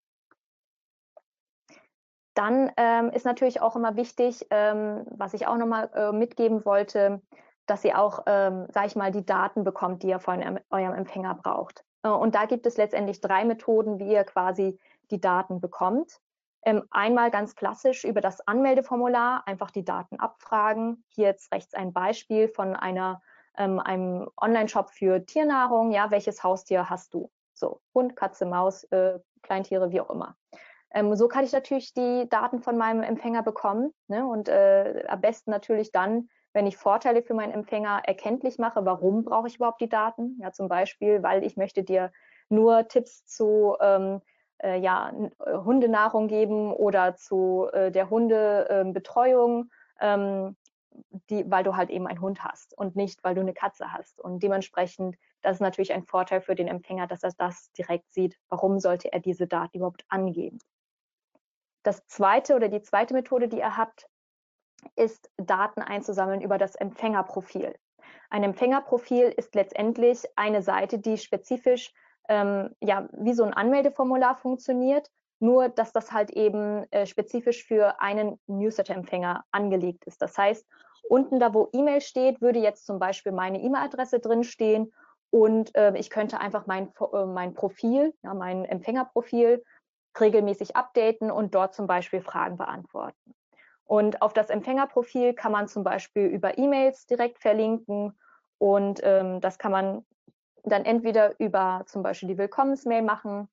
Dann 2.37 2.71
ähm, 2.77 3.09
ist 3.09 3.25
natürlich 3.25 3.61
auch 3.61 3.75
immer 3.75 3.95
wichtig, 3.95 4.45
ähm, 4.51 5.05
was 5.09 5.33
ich 5.33 5.47
auch 5.47 5.57
noch 5.57 5.65
mal 5.65 5.89
äh, 5.95 6.11
mitgeben 6.11 6.65
wollte, 6.65 7.19
dass 7.65 7.83
ihr 7.83 7.97
auch, 7.99 8.25
ähm, 8.27 8.67
sage 8.69 8.85
ich 8.85 8.95
mal, 8.95 9.11
die 9.11 9.25
Daten 9.25 9.63
bekommt, 9.63 10.03
die 10.03 10.09
ihr 10.09 10.19
von 10.19 10.59
eurem 10.69 10.93
Empfänger 10.93 11.33
braucht. 11.33 11.83
Äh, 12.03 12.09
und 12.09 12.35
da 12.35 12.45
gibt 12.45 12.67
es 12.67 12.77
letztendlich 12.77 13.21
drei 13.21 13.43
Methoden, 13.43 13.97
wie 13.97 14.11
ihr 14.11 14.23
quasi 14.23 14.79
die 15.09 15.19
Daten 15.19 15.59
bekommt. 15.61 16.19
Ähm, 16.63 16.83
einmal 16.91 17.31
ganz 17.31 17.55
klassisch 17.55 18.03
über 18.03 18.21
das 18.21 18.47
Anmeldeformular 18.47 19.41
einfach 19.47 19.71
die 19.71 19.83
Daten 19.83 20.19
abfragen. 20.19 21.03
Hier 21.07 21.29
jetzt 21.29 21.51
rechts 21.51 21.73
ein 21.73 21.91
Beispiel 21.91 22.49
von 22.49 22.75
einer, 22.75 23.19
ähm, 23.57 23.79
einem 23.79 24.29
Online-Shop 24.39 24.91
für 24.91 25.25
Tiernahrung. 25.25 25.91
Ja, 25.91 26.11
welches 26.11 26.43
Haustier 26.43 26.87
hast 26.87 27.15
du? 27.15 27.31
So, 27.55 27.81
Hund, 27.95 28.15
Katze, 28.15 28.45
Maus, 28.45 28.83
äh, 28.91 29.17
Kleintiere, 29.41 29.89
wie 29.89 30.01
auch 30.01 30.11
immer. 30.11 30.35
Ähm, 30.97 31.15
so 31.15 31.27
kann 31.27 31.45
ich 31.45 31.51
natürlich 31.51 31.93
die 31.93 32.27
Daten 32.27 32.59
von 32.59 32.75
meinem 32.75 33.03
Empfänger 33.03 33.43
bekommen. 33.43 33.93
Ne? 34.07 34.25
Und 34.25 34.49
äh, 34.49 35.03
am 35.07 35.21
besten 35.21 35.51
natürlich 35.51 35.91
dann, 35.91 36.27
wenn 36.53 36.65
ich 36.65 36.75
Vorteile 36.75 37.21
für 37.21 37.35
meinen 37.35 37.53
Empfänger 37.53 38.01
erkenntlich 38.03 38.57
mache, 38.57 38.83
warum 38.83 39.23
brauche 39.23 39.47
ich 39.47 39.57
überhaupt 39.57 39.79
die 39.79 39.89
Daten? 39.89 40.39
Ja, 40.41 40.51
zum 40.51 40.69
Beispiel, 40.69 41.21
weil 41.21 41.43
ich 41.43 41.55
möchte 41.55 41.83
dir 41.83 42.11
nur 42.49 42.87
Tipps 42.87 43.27
zu 43.27 43.75
ähm, 43.79 44.21
äh, 44.63 44.79
ja, 44.79 45.11
äh, 45.45 45.57
Hundenahrung 45.57 46.27
geben 46.27 46.73
oder 46.73 47.15
zu 47.15 47.67
äh, 47.73 47.91
der 47.91 48.09
Hundebetreuung, 48.09 49.69
ähm, 50.01 50.55
die, 51.29 51.45
weil 51.51 51.63
du 51.63 51.75
halt 51.75 51.91
eben 51.91 52.07
einen 52.07 52.21
Hund 52.21 52.43
hast 52.43 52.75
und 52.75 52.95
nicht, 52.95 53.23
weil 53.23 53.35
du 53.35 53.41
eine 53.41 53.53
Katze 53.53 53.93
hast. 53.93 54.19
Und 54.19 54.41
dementsprechend, 54.41 55.15
das 55.43 55.57
ist 55.57 55.61
natürlich 55.61 55.93
ein 55.93 56.05
Vorteil 56.05 56.41
für 56.41 56.55
den 56.55 56.67
Empfänger, 56.67 57.05
dass 57.05 57.21
er 57.21 57.33
das 57.37 57.71
direkt 57.73 58.11
sieht. 58.11 58.39
Warum 58.49 58.79
sollte 58.79 59.13
er 59.13 59.19
diese 59.19 59.45
Daten 59.45 59.77
überhaupt 59.77 60.03
angeben? 60.09 60.57
Das 61.87 62.05
zweite 62.07 62.53
oder 62.57 62.67
die 62.67 62.81
zweite 62.81 63.13
Methode, 63.13 63.47
die 63.47 63.59
ihr 63.59 63.77
habt, 63.77 64.09
ist 64.97 65.31
Daten 65.37 65.81
einzusammeln 65.81 66.41
über 66.41 66.57
das 66.57 66.75
Empfängerprofil. 66.75 67.73
Ein 68.29 68.43
Empfängerprofil 68.43 69.29
ist 69.29 69.55
letztendlich 69.55 70.25
eine 70.35 70.61
Seite, 70.61 70.99
die 70.99 71.17
spezifisch 71.17 71.93
ähm, 72.27 72.75
ja, 72.81 73.07
wie 73.13 73.31
so 73.31 73.45
ein 73.45 73.53
Anmeldeformular 73.53 74.35
funktioniert, 74.35 75.09
nur 75.39 75.69
dass 75.69 75.93
das 75.93 76.11
halt 76.11 76.31
eben 76.31 76.85
äh, 76.91 77.05
spezifisch 77.05 77.63
für 77.63 78.01
einen 78.01 78.37
Newsletter-Empfänger 78.47 79.45
angelegt 79.51 80.03
ist. 80.03 80.21
Das 80.21 80.37
heißt, 80.37 80.67
unten 81.07 81.39
da, 81.39 81.53
wo 81.53 81.69
E-Mail 81.71 82.01
steht, 82.01 82.41
würde 82.41 82.59
jetzt 82.59 82.85
zum 82.85 82.99
Beispiel 82.99 83.31
meine 83.31 83.61
E-Mail-Adresse 83.61 84.19
drinstehen 84.19 84.91
und 85.29 85.73
äh, 85.75 85.97
ich 85.97 86.09
könnte 86.09 86.41
einfach 86.41 86.67
mein, 86.67 86.91
äh, 87.13 87.25
mein 87.25 87.53
Profil, 87.53 88.13
ja, 88.23 88.33
mein 88.33 88.65
Empfängerprofil 88.65 89.63
regelmäßig 90.21 90.75
updaten 90.75 91.31
und 91.31 91.55
dort 91.55 91.73
zum 91.73 91.87
Beispiel 91.87 92.21
Fragen 92.21 92.57
beantworten. 92.57 93.35
Und 93.85 94.21
auf 94.21 94.33
das 94.33 94.49
Empfängerprofil 94.49 95.33
kann 95.33 95.51
man 95.51 95.67
zum 95.67 95.83
Beispiel 95.83 96.25
über 96.25 96.57
E-Mails 96.57 97.05
direkt 97.05 97.39
verlinken 97.39 98.17
und 98.57 98.99
ähm, 99.03 99.39
das 99.39 99.57
kann 99.57 99.71
man 99.71 100.05
dann 100.63 100.83
entweder 100.83 101.39
über 101.39 101.83
zum 101.85 102.03
Beispiel 102.03 102.27
die 102.27 102.37
Willkommensmail 102.37 103.01
machen 103.01 103.47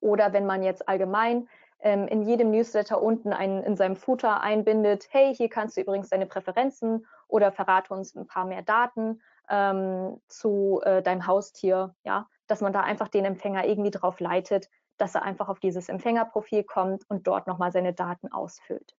oder 0.00 0.32
wenn 0.32 0.44
man 0.44 0.62
jetzt 0.62 0.88
allgemein 0.88 1.48
ähm, 1.80 2.08
in 2.08 2.22
jedem 2.22 2.50
Newsletter 2.50 3.00
unten 3.00 3.32
einen, 3.32 3.62
in 3.62 3.76
seinem 3.76 3.96
Footer 3.96 4.42
einbindet, 4.42 5.08
hey, 5.10 5.34
hier 5.34 5.48
kannst 5.48 5.76
du 5.76 5.80
übrigens 5.80 6.10
deine 6.10 6.26
Präferenzen 6.26 7.06
oder 7.28 7.52
verrate 7.52 7.94
uns 7.94 8.14
ein 8.14 8.26
paar 8.26 8.44
mehr 8.44 8.62
Daten 8.62 9.22
ähm, 9.48 10.20
zu 10.28 10.80
äh, 10.84 11.02
deinem 11.02 11.26
Haustier, 11.26 11.94
ja, 12.04 12.28
dass 12.46 12.60
man 12.60 12.72
da 12.72 12.82
einfach 12.82 13.08
den 13.08 13.24
Empfänger 13.24 13.64
irgendwie 13.64 13.90
drauf 13.90 14.20
leitet, 14.20 14.68
dass 14.98 15.14
er 15.14 15.22
einfach 15.22 15.48
auf 15.48 15.60
dieses 15.60 15.88
Empfängerprofil 15.88 16.64
kommt 16.64 17.08
und 17.08 17.26
dort 17.26 17.46
nochmal 17.46 17.72
seine 17.72 17.94
Daten 17.94 18.30
ausfüllt. 18.30 18.94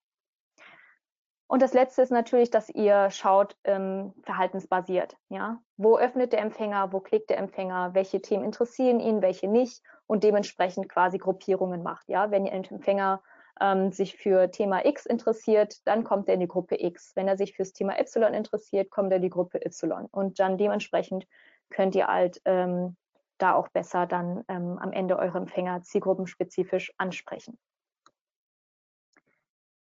Und 1.51 1.63
das 1.63 1.73
letzte 1.73 2.03
ist 2.03 2.11
natürlich, 2.11 2.51
dass 2.51 2.69
ihr 2.69 3.09
schaut, 3.09 3.57
ähm, 3.63 4.13
verhaltensbasiert. 4.21 5.17
Ja? 5.29 5.59
Wo 5.77 5.97
öffnet 5.97 6.31
der 6.31 6.41
Empfänger, 6.41 6.93
wo 6.93 6.99
klickt 6.99 7.31
der 7.31 7.39
Empfänger, 7.39 7.95
welche 7.95 8.21
Themen 8.21 8.43
interessieren 8.43 8.99
ihn, 8.99 9.23
welche 9.23 9.47
nicht 9.47 9.81
und 10.05 10.23
dementsprechend 10.23 10.89
quasi 10.89 11.17
Gruppierungen 11.17 11.81
macht. 11.81 12.07
Ja? 12.07 12.29
Wenn 12.29 12.47
ein 12.47 12.63
Empfänger 12.63 13.23
ähm, 13.59 13.91
sich 13.91 14.15
für 14.15 14.51
Thema 14.51 14.85
X 14.85 15.07
interessiert, 15.07 15.87
dann 15.87 16.03
kommt 16.03 16.27
er 16.27 16.35
in 16.35 16.39
die 16.39 16.47
Gruppe 16.47 16.79
X. 16.79 17.13
Wenn 17.15 17.27
er 17.27 17.35
sich 17.35 17.55
fürs 17.55 17.73
Thema 17.73 17.99
Y 17.99 18.35
interessiert, 18.35 18.91
kommt 18.91 19.11
er 19.11 19.15
in 19.15 19.23
die 19.23 19.31
Gruppe 19.31 19.59
Y. 19.65 20.05
Und 20.11 20.39
dann 20.39 20.59
dementsprechend 20.59 21.25
könnt 21.71 21.95
ihr 21.95 22.05
halt 22.05 22.41
ähm, 22.45 22.95
da 23.41 23.53
auch 23.55 23.67
besser 23.69 24.05
dann 24.05 24.43
ähm, 24.47 24.77
am 24.79 24.91
Ende 24.91 25.17
eure 25.17 25.37
Empfänger 25.37 25.81
zielgruppenspezifisch 25.81 26.93
ansprechen. 26.97 27.57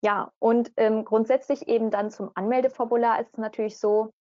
Ja, 0.01 0.31
und 0.39 0.71
ähm, 0.77 1.03
grundsätzlich 1.03 1.67
eben 1.67 1.89
dann 1.89 2.11
zum 2.11 2.29
Anmeldeformular 2.35 3.19
ist 3.19 3.33
es 3.33 3.37
natürlich 3.39 3.79
so, 3.79 4.13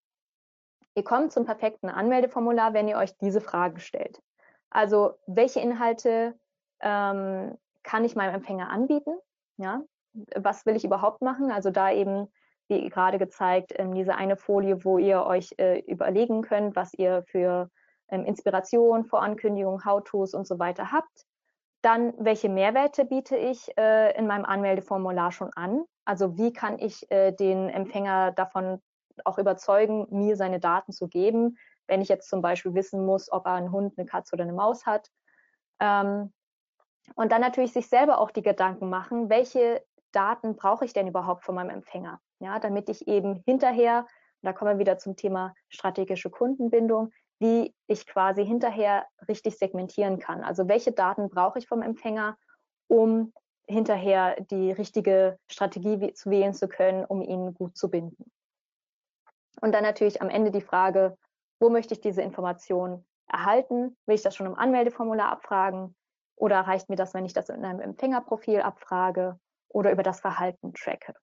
ihr 0.95 1.05
kommt 1.05 1.33
zum 1.33 1.45
perfekten 1.45 1.91
Anmeldeformular, 1.91 2.73
wenn 2.73 2.89
ihr 2.89 2.97
euch 2.97 3.17
diese 3.19 3.41
Fragen 3.43 3.81
stellt. 3.81 4.23
Also, 4.71 5.15
welche 5.27 5.61
Inhalte 5.61 6.39
ähm, 6.81 7.59
kann 7.83 8.05
ich 8.05 8.17
meinem 8.17 8.35
Empfänger 8.35 8.71
anbieten? 8.71 9.15
Ja, 9.57 9.83
was 10.35 10.65
will 10.67 10.77
ich 10.77 10.85
überhaupt 10.85 11.23
machen? 11.23 11.51
Also 11.51 11.71
da 11.71 11.93
eben, 11.93 12.29
wie 12.69 12.89
gerade 12.89 13.19
gezeigt, 13.19 13.73
ähm, 13.77 13.95
diese 13.95 14.15
eine 14.15 14.37
Folie, 14.37 14.85
wo 14.85 14.99
ihr 14.99 15.25
euch 15.25 15.55
äh, 15.59 15.81
überlegen 15.81 16.43
könnt, 16.43 16.77
was 16.77 16.95
ihr 16.95 17.25
für 17.27 17.71
ähm, 18.09 18.25
Inspiration, 18.25 19.05
Vorankündigung, 19.05 19.85
How-Tos 19.85 20.35
und 20.35 20.47
so 20.47 20.59
weiter 20.59 20.93
habt. 20.93 21.27
Dann, 21.83 22.15
welche 22.19 22.49
Mehrwerte 22.49 23.05
biete 23.05 23.37
ich 23.37 23.77
äh, 23.77 24.17
in 24.17 24.27
meinem 24.27 24.45
Anmeldeformular 24.45 25.33
schon 25.33 25.51
an? 25.55 25.85
Also 26.05 26.37
wie 26.39 26.53
kann 26.53 26.79
ich 26.79 27.11
äh, 27.11 27.33
den 27.33 27.69
Empfänger 27.69 28.33
davon 28.33 28.81
auch 29.25 29.39
überzeugen, 29.39 30.07
mir 30.11 30.37
seine 30.37 30.61
Daten 30.61 30.93
zu 30.93 31.09
geben, 31.09 31.59
wenn 31.87 32.01
ich 32.01 32.09
jetzt 32.09 32.29
zum 32.29 32.43
Beispiel 32.43 32.75
wissen 32.75 33.05
muss, 33.05 33.31
ob 33.31 33.47
er 33.47 33.53
einen 33.53 33.71
Hund, 33.71 33.95
eine 33.97 34.07
Katze 34.07 34.35
oder 34.35 34.45
eine 34.45 34.53
Maus 34.53 34.87
hat. 34.87 35.09
Ähm, 35.81 36.33
und 37.15 37.33
dann 37.33 37.41
natürlich 37.41 37.73
sich 37.73 37.89
selber 37.89 38.19
auch 38.19 38.31
die 38.31 38.43
Gedanken 38.43 38.89
machen, 38.89 39.29
welche 39.29 39.85
Daten 40.13 40.57
brauche 40.57 40.85
ich 40.85 40.93
denn 40.93 41.07
überhaupt 41.07 41.45
von 41.45 41.55
meinem 41.55 41.71
Empfänger? 41.71 42.21
Ja, 42.39 42.59
damit 42.59 42.89
ich 42.89 43.07
eben 43.09 43.43
hinterher, 43.45 44.07
da 44.43 44.53
kommen 44.53 44.73
wir 44.73 44.79
wieder 44.79 44.99
zum 44.99 45.17
Thema 45.17 45.55
strategische 45.69 46.31
Kundenbindung, 46.31 47.13
wie 47.39 47.75
ich 47.87 48.07
quasi 48.07 48.45
hinterher 48.45 49.07
richtig 49.29 49.59
segmentieren 49.59 50.19
kann. 50.19 50.45
Also 50.45 50.69
welche 50.69 50.93
Daten 50.93 51.29
brauche 51.29 51.59
ich 51.59 51.67
vom 51.67 51.83
Empfänger, 51.83 52.37
um 52.89 53.33
hinterher 53.67 54.37
die 54.41 54.73
richtige 54.73 55.39
Strategie 55.47 56.13
zu 56.13 56.31
wählen 56.31 56.55
zu 56.55 56.69
können, 56.69 57.05
um 57.05 57.23
ihn 57.23 57.55
gut 57.55 57.77
zu 57.77 57.91
binden. 57.91 58.31
Und 59.61 59.73
dann 59.73 59.83
natürlich 59.83 60.21
am 60.21 60.29
Ende 60.29 60.51
die 60.51 60.61
Frage, 60.61 61.17
wo 61.61 61.71
möchte 61.71 61.95
ich 61.95 62.01
diese 62.01 62.23
Information 62.23 63.05
erhalten? 63.27 63.97
Will 64.07 64.17
ich 64.17 64.23
das 64.23 64.37
schon 64.37 64.47
im 64.47 64.59
Anmeldeformular 64.59 65.31
abfragen? 65.31 65.95
Oder 66.37 66.61
reicht 66.61 66.89
mir 66.89 66.97
das, 66.97 67.15
wenn 67.15 67.25
ich 67.25 67.33
das 67.33 67.49
in 67.49 67.65
einem 67.65 67.81
Empfängerprofil 67.81 68.61
abfrage 68.61 69.39
oder 69.69 69.93
über 69.93 70.03
das 70.03 70.21
Verhalten 70.21 70.75
tracke? 70.75 71.15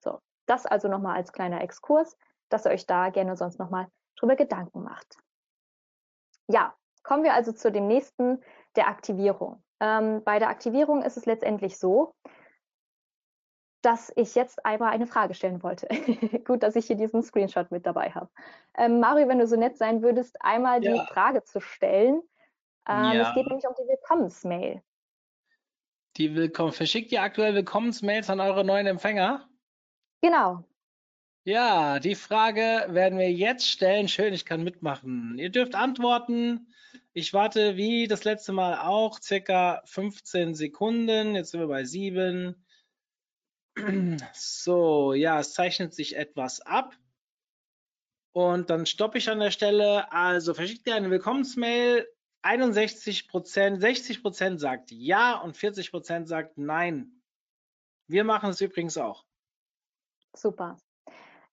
So, 0.00 0.18
das 0.46 0.66
also 0.66 0.88
nochmal 0.88 1.16
als 1.16 1.32
kleiner 1.32 1.62
Exkurs, 1.62 2.16
dass 2.48 2.66
ihr 2.66 2.72
euch 2.72 2.86
da 2.86 3.10
gerne 3.10 3.36
sonst 3.36 3.58
nochmal 3.58 3.86
drüber 4.16 4.36
Gedanken 4.36 4.82
macht. 4.82 5.16
Ja, 6.48 6.74
kommen 7.02 7.24
wir 7.24 7.34
also 7.34 7.52
zu 7.52 7.70
dem 7.70 7.86
nächsten, 7.86 8.42
der 8.76 8.88
Aktivierung. 8.88 9.62
Ähm, 9.80 10.22
bei 10.24 10.38
der 10.38 10.48
Aktivierung 10.48 11.02
ist 11.02 11.16
es 11.16 11.26
letztendlich 11.26 11.78
so, 11.78 12.14
dass 13.82 14.12
ich 14.16 14.34
jetzt 14.34 14.64
einmal 14.64 14.90
eine 14.90 15.06
Frage 15.06 15.34
stellen 15.34 15.62
wollte. 15.62 15.86
Gut, 16.44 16.62
dass 16.62 16.74
ich 16.74 16.86
hier 16.86 16.96
diesen 16.96 17.22
Screenshot 17.22 17.70
mit 17.70 17.86
dabei 17.86 18.10
habe. 18.10 18.28
Ähm, 18.76 18.98
Mario, 18.98 19.28
wenn 19.28 19.38
du 19.38 19.46
so 19.46 19.56
nett 19.56 19.76
sein 19.76 20.02
würdest, 20.02 20.36
einmal 20.40 20.82
ja. 20.82 20.92
die 20.92 21.12
Frage 21.12 21.44
zu 21.44 21.60
stellen, 21.60 22.22
ähm, 22.88 23.12
ja. 23.12 23.28
Es 23.28 23.34
geht 23.34 23.46
nämlich 23.46 23.66
um 23.66 23.74
die 23.78 23.86
Willkommensmail. 23.86 24.82
Die 26.16 26.34
Willkommen, 26.34 26.72
verschickt 26.72 27.12
ihr 27.12 27.22
aktuell 27.22 27.54
Willkommensmails 27.54 28.30
an 28.30 28.40
eure 28.40 28.64
neuen 28.64 28.86
Empfänger? 28.86 29.46
Genau. 30.22 30.64
Ja, 31.48 31.98
die 31.98 32.14
Frage 32.14 32.88
werden 32.90 33.18
wir 33.18 33.32
jetzt 33.32 33.66
stellen. 33.66 34.06
Schön, 34.06 34.34
ich 34.34 34.44
kann 34.44 34.62
mitmachen. 34.62 35.38
Ihr 35.38 35.48
dürft 35.48 35.74
antworten. 35.74 36.74
Ich 37.14 37.32
warte 37.32 37.78
wie 37.78 38.06
das 38.06 38.24
letzte 38.24 38.52
Mal 38.52 38.76
auch 38.86 39.18
circa 39.18 39.80
15 39.86 40.54
Sekunden. 40.54 41.34
Jetzt 41.34 41.52
sind 41.52 41.60
wir 41.60 41.68
bei 41.68 41.84
7. 41.84 42.54
So, 44.34 45.14
ja, 45.14 45.40
es 45.40 45.54
zeichnet 45.54 45.94
sich 45.94 46.16
etwas 46.16 46.60
ab. 46.60 46.94
Und 48.32 48.68
dann 48.68 48.84
stoppe 48.84 49.16
ich 49.16 49.30
an 49.30 49.40
der 49.40 49.50
Stelle. 49.50 50.12
Also 50.12 50.52
verschickt 50.52 50.86
ihr 50.86 50.96
eine 50.96 51.10
Willkommensmail 51.10 52.06
61 52.42 53.26
Prozent, 53.26 53.80
60 53.80 54.20
Prozent 54.20 54.60
sagt 54.60 54.90
ja 54.90 55.40
und 55.40 55.56
40 55.56 55.92
Prozent 55.92 56.28
sagt 56.28 56.58
nein. 56.58 57.22
Wir 58.06 58.24
machen 58.24 58.50
es 58.50 58.60
übrigens 58.60 58.98
auch. 58.98 59.24
Super. 60.36 60.76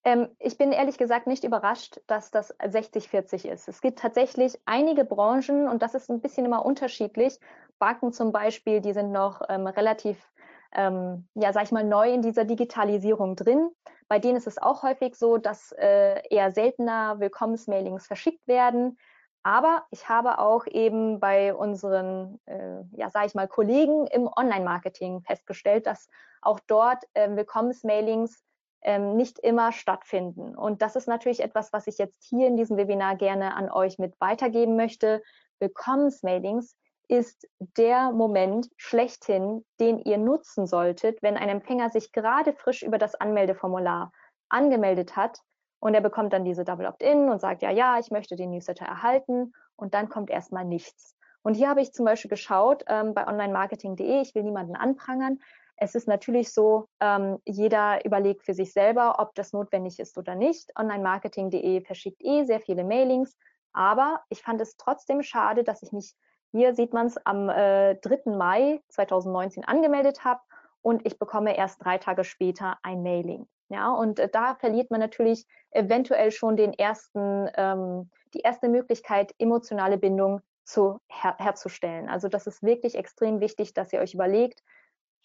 Ähm, 0.05 0.29
ich 0.37 0.57
bin 0.57 0.71
ehrlich 0.71 0.97
gesagt 0.97 1.25
nicht 1.25 1.43
überrascht, 1.43 1.99
dass 2.07 2.29
das 2.29 2.57
60-40 2.59 3.49
ist. 3.49 3.67
Es 3.67 3.81
gibt 3.81 3.99
tatsächlich 3.99 4.57
einige 4.65 5.03
Branchen 5.03 5.67
und 5.67 5.81
das 5.81 5.95
ist 5.95 6.09
ein 6.09 6.21
bisschen 6.21 6.45
immer 6.45 6.63
unterschiedlich. 6.63 7.39
Banken 7.79 8.13
zum 8.13 8.31
Beispiel, 8.31 8.81
die 8.81 8.93
sind 8.93 9.11
noch 9.11 9.41
ähm, 9.49 9.65
relativ, 9.65 10.31
ähm, 10.73 11.27
ja, 11.33 11.51
sag 11.51 11.63
ich 11.63 11.71
mal, 11.71 11.83
neu 11.83 12.13
in 12.13 12.21
dieser 12.21 12.45
Digitalisierung 12.45 13.35
drin. 13.35 13.69
Bei 14.07 14.19
denen 14.19 14.37
ist 14.37 14.47
es 14.47 14.61
auch 14.61 14.83
häufig 14.83 15.15
so, 15.15 15.37
dass 15.37 15.71
äh, 15.71 16.21
eher 16.29 16.51
seltener 16.51 17.19
Willkommensmailings 17.19 18.05
verschickt 18.05 18.47
werden. 18.47 18.99
Aber 19.41 19.85
ich 19.89 20.07
habe 20.07 20.37
auch 20.37 20.67
eben 20.67 21.19
bei 21.19 21.53
unseren, 21.53 22.39
äh, 22.45 22.81
ja, 22.91 23.09
sage 23.09 23.27
ich 23.27 23.35
mal, 23.35 23.47
Kollegen 23.47 24.05
im 24.07 24.27
Online-Marketing 24.27 25.21
festgestellt, 25.21 25.87
dass 25.87 26.09
auch 26.41 26.59
dort 26.67 27.03
äh, 27.15 27.35
Willkommensmailings 27.35 28.44
ähm, 28.85 29.17
nicht 29.17 29.39
immer 29.39 29.71
stattfinden. 29.71 30.55
Und 30.55 30.81
das 30.81 30.95
ist 30.95 31.07
natürlich 31.07 31.41
etwas, 31.41 31.73
was 31.73 31.87
ich 31.87 31.97
jetzt 31.97 32.23
hier 32.23 32.47
in 32.47 32.55
diesem 32.55 32.77
Webinar 32.77 33.15
gerne 33.15 33.55
an 33.55 33.69
euch 33.69 33.99
mit 33.99 34.19
weitergeben 34.21 34.75
möchte. 34.75 35.21
Willkommensmailings 35.59 36.77
ist 37.07 37.47
der 37.59 38.11
Moment 38.11 38.69
schlechthin, 38.77 39.65
den 39.79 39.99
ihr 39.99 40.17
nutzen 40.17 40.65
solltet, 40.67 41.21
wenn 41.21 41.37
ein 41.37 41.49
Empfänger 41.49 41.89
sich 41.89 42.11
gerade 42.11 42.53
frisch 42.53 42.81
über 42.81 42.97
das 42.97 43.15
Anmeldeformular 43.15 44.11
angemeldet 44.49 45.15
hat 45.15 45.39
und 45.79 45.93
er 45.93 46.01
bekommt 46.01 46.33
dann 46.33 46.45
diese 46.45 46.63
Double 46.63 46.87
Opt-in 46.87 47.29
und 47.29 47.39
sagt, 47.39 47.61
ja, 47.61 47.69
ja, 47.69 47.99
ich 47.99 48.09
möchte 48.09 48.35
den 48.35 48.49
Newsletter 48.51 48.85
erhalten. 48.85 49.53
Und 49.75 49.93
dann 49.93 50.09
kommt 50.09 50.31
erstmal 50.31 50.65
nichts. 50.65 51.15
Und 51.43 51.53
hier 51.53 51.69
habe 51.69 51.81
ich 51.81 51.93
zum 51.93 52.05
Beispiel 52.05 52.29
geschaut 52.29 52.83
ähm, 52.87 53.13
bei 53.13 53.27
onlinemarketing.de, 53.27 54.21
ich 54.21 54.33
will 54.33 54.41
niemanden 54.41 54.75
anprangern. 54.75 55.39
Es 55.77 55.95
ist 55.95 56.07
natürlich 56.07 56.53
so, 56.53 56.87
ähm, 57.01 57.39
jeder 57.45 58.03
überlegt 58.05 58.43
für 58.43 58.53
sich 58.53 58.71
selber, 58.71 59.19
ob 59.19 59.35
das 59.35 59.53
notwendig 59.53 59.99
ist 59.99 60.17
oder 60.17 60.35
nicht. 60.35 60.71
Onlinemarketing.de 60.77 61.81
verschickt 61.81 62.21
eh 62.23 62.43
sehr 62.45 62.61
viele 62.61 62.83
Mailings. 62.83 63.37
Aber 63.73 64.21
ich 64.29 64.41
fand 64.41 64.61
es 64.61 64.77
trotzdem 64.77 65.21
schade, 65.21 65.63
dass 65.63 65.83
ich 65.83 65.91
mich, 65.91 66.15
hier 66.51 66.73
sieht 66.73 66.93
man 66.93 67.07
es, 67.07 67.17
am 67.25 67.49
äh, 67.49 67.95
3. 67.95 68.31
Mai 68.35 68.81
2019 68.87 69.65
angemeldet 69.65 70.23
habe 70.23 70.39
und 70.81 71.05
ich 71.05 71.19
bekomme 71.19 71.57
erst 71.57 71.83
drei 71.83 71.97
Tage 71.97 72.23
später 72.23 72.77
ein 72.83 73.03
Mailing. 73.03 73.47
Ja, 73.69 73.91
und 73.91 74.19
äh, 74.19 74.29
da 74.29 74.55
verliert 74.55 74.91
man 74.91 74.99
natürlich 74.99 75.45
eventuell 75.71 76.31
schon 76.31 76.55
den 76.55 76.71
ersten, 76.73 77.49
ähm, 77.55 78.09
die 78.33 78.41
erste 78.41 78.69
Möglichkeit, 78.69 79.33
emotionale 79.39 79.97
Bindung 79.97 80.41
zu, 80.63 80.99
her 81.09 81.35
herzustellen. 81.37 82.07
Also 82.09 82.27
das 82.27 82.47
ist 82.47 82.63
wirklich 82.63 82.95
extrem 82.95 83.39
wichtig, 83.39 83.73
dass 83.73 83.91
ihr 83.91 83.99
euch 83.99 84.13
überlegt, 84.13 84.61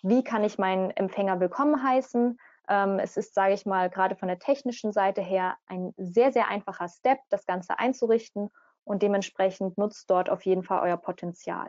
wie 0.03 0.25
kann 0.25 0.45
ich 0.45 0.59
meinen 0.59 0.91
Empfänger 0.91 1.41
willkommen 1.41 1.83
heißen. 1.83 2.39
Ähm, 2.69 2.99
es 2.99 3.17
ist, 3.17 3.35
sage 3.35 3.55
ich 3.55 3.67
mal, 3.67 3.91
gerade 3.91 4.17
von 4.17 4.29
der 4.29 4.39
technischen 4.39 4.93
Seite 4.93 5.21
her 5.21 5.57
ein 5.67 5.93
sehr, 5.97 6.33
sehr 6.33 6.49
einfacher 6.49 6.89
Step, 6.89 7.19
das 7.29 7.47
Ganze 7.47 7.79
einzurichten 7.79 8.51
und 8.85 9.03
dementsprechend 9.03 9.79
nutzt 9.79 10.09
dort 10.11 10.31
auf 10.31 10.45
jeden 10.47 10.63
Fall 10.63 10.81
euer 10.83 10.97
Potenzial. 10.97 11.69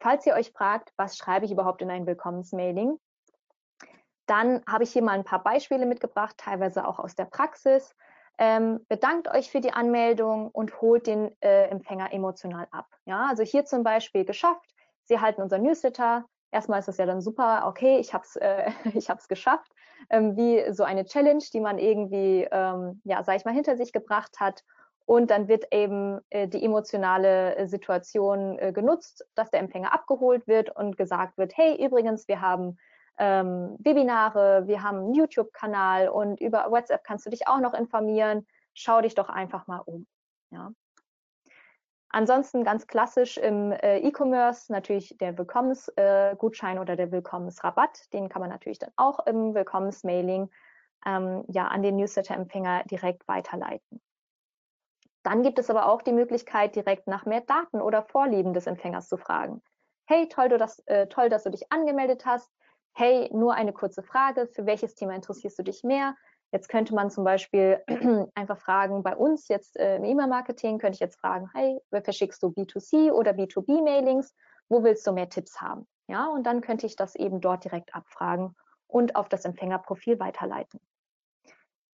Falls 0.00 0.26
ihr 0.26 0.34
euch 0.34 0.52
fragt, 0.52 0.92
was 0.96 1.16
schreibe 1.16 1.46
ich 1.46 1.52
überhaupt 1.52 1.82
in 1.82 1.90
ein 1.90 2.06
Willkommensmailing, 2.06 2.98
Dann 4.26 4.62
habe 4.68 4.84
ich 4.84 4.92
hier 4.92 5.02
mal 5.02 5.12
ein 5.12 5.24
paar 5.24 5.42
Beispiele 5.42 5.86
mitgebracht, 5.86 6.36
teilweise 6.38 6.86
auch 6.86 6.98
aus 6.98 7.14
der 7.14 7.26
Praxis. 7.26 7.94
Ähm, 8.38 8.84
bedankt 8.88 9.28
euch 9.28 9.50
für 9.50 9.60
die 9.60 9.72
Anmeldung 9.72 10.50
und 10.50 10.80
holt 10.80 11.06
den 11.06 11.30
äh, 11.40 11.68
Empfänger 11.68 12.12
emotional 12.12 12.66
ab. 12.70 12.86
Ja, 13.04 13.26
also 13.28 13.42
hier 13.42 13.64
zum 13.64 13.84
Beispiel 13.84 14.24
geschafft. 14.24 14.74
Sie 15.04 15.20
halten 15.20 15.42
unser 15.42 15.58
Newsletter. 15.58 16.24
Erstmal 16.54 16.78
ist 16.78 16.88
es 16.88 16.98
ja 16.98 17.06
dann 17.06 17.20
super, 17.20 17.64
okay, 17.66 17.98
ich 17.98 18.14
habe 18.14 18.24
es 18.24 18.36
äh, 18.36 18.70
ich 18.94 19.10
hab's 19.10 19.26
geschafft. 19.26 19.72
Ähm, 20.08 20.36
wie 20.36 20.72
so 20.72 20.84
eine 20.84 21.04
Challenge, 21.04 21.42
die 21.52 21.60
man 21.60 21.78
irgendwie, 21.78 22.46
ähm, 22.50 23.00
ja, 23.04 23.24
sag 23.24 23.36
ich 23.36 23.44
mal, 23.44 23.52
hinter 23.52 23.76
sich 23.76 23.92
gebracht 23.92 24.38
hat. 24.38 24.62
Und 25.04 25.30
dann 25.30 25.48
wird 25.48 25.66
eben 25.72 26.20
äh, 26.30 26.46
die 26.46 26.64
emotionale 26.64 27.56
äh, 27.56 27.66
Situation 27.66 28.56
äh, 28.58 28.72
genutzt, 28.72 29.26
dass 29.34 29.50
der 29.50 29.60
Empfänger 29.60 29.92
abgeholt 29.92 30.46
wird 30.46 30.74
und 30.74 30.96
gesagt 30.96 31.36
wird, 31.38 31.56
hey, 31.56 31.84
übrigens, 31.84 32.28
wir 32.28 32.40
haben 32.40 32.78
ähm, 33.18 33.76
Webinare, 33.80 34.66
wir 34.66 34.82
haben 34.82 34.98
einen 34.98 35.14
YouTube-Kanal 35.14 36.08
und 36.08 36.40
über 36.40 36.70
WhatsApp 36.70 37.02
kannst 37.02 37.26
du 37.26 37.30
dich 37.30 37.48
auch 37.48 37.60
noch 37.60 37.74
informieren. 37.74 38.46
Schau 38.74 39.00
dich 39.00 39.16
doch 39.16 39.28
einfach 39.28 39.66
mal 39.66 39.80
um. 39.80 40.06
Ja. 40.50 40.70
Ansonsten 42.14 42.62
ganz 42.62 42.86
klassisch 42.86 43.38
im 43.38 43.72
äh, 43.72 43.98
E-Commerce 43.98 44.70
natürlich 44.70 45.16
der 45.18 45.36
Willkommensgutschein 45.36 46.76
äh, 46.76 46.80
oder 46.80 46.94
der 46.94 47.10
Willkommensrabatt. 47.10 48.12
Den 48.12 48.28
kann 48.28 48.38
man 48.38 48.50
natürlich 48.50 48.78
dann 48.78 48.92
auch 48.94 49.26
im 49.26 49.52
Willkommensmailing 49.52 50.48
ähm, 51.04 51.44
ja, 51.48 51.66
an 51.66 51.82
den 51.82 51.96
Newsletter-Empfänger 51.96 52.84
direkt 52.84 53.26
weiterleiten. 53.26 54.00
Dann 55.24 55.42
gibt 55.42 55.58
es 55.58 55.70
aber 55.70 55.88
auch 55.88 56.02
die 56.02 56.12
Möglichkeit, 56.12 56.76
direkt 56.76 57.08
nach 57.08 57.26
mehr 57.26 57.40
Daten 57.40 57.80
oder 57.80 58.04
Vorlieben 58.04 58.54
des 58.54 58.68
Empfängers 58.68 59.08
zu 59.08 59.16
fragen. 59.16 59.60
Hey, 60.06 60.28
toll, 60.28 60.50
das, 60.50 60.78
äh, 60.86 61.08
toll, 61.08 61.28
dass 61.30 61.42
du 61.42 61.50
dich 61.50 61.72
angemeldet 61.72 62.24
hast 62.24 62.48
hey, 62.94 63.28
nur 63.32 63.54
eine 63.54 63.72
kurze 63.72 64.02
Frage, 64.02 64.46
für 64.46 64.66
welches 64.66 64.94
Thema 64.94 65.14
interessierst 65.14 65.58
du 65.58 65.64
dich 65.64 65.82
mehr? 65.82 66.14
Jetzt 66.54 66.68
könnte 66.68 66.94
man 66.94 67.10
zum 67.10 67.24
Beispiel 67.24 67.82
einfach 68.36 68.58
fragen, 68.58 69.02
bei 69.02 69.16
uns 69.16 69.48
jetzt 69.48 69.76
äh, 69.76 69.96
im 69.96 70.04
E-Mail-Marketing 70.04 70.78
könnte 70.78 70.94
ich 70.94 71.00
jetzt 71.00 71.18
fragen, 71.18 71.50
hey, 71.52 71.80
verschickst 71.90 72.40
du 72.44 72.46
B2C 72.46 73.10
oder 73.10 73.32
B2B-Mailings? 73.32 74.32
Wo 74.68 74.84
willst 74.84 75.04
du 75.04 75.10
mehr 75.10 75.28
Tipps 75.28 75.60
haben? 75.60 75.88
Ja, 76.06 76.28
und 76.28 76.44
dann 76.44 76.60
könnte 76.60 76.86
ich 76.86 76.94
das 76.94 77.16
eben 77.16 77.40
dort 77.40 77.64
direkt 77.64 77.92
abfragen 77.92 78.54
und 78.86 79.16
auf 79.16 79.28
das 79.28 79.44
Empfängerprofil 79.44 80.20
weiterleiten. 80.20 80.78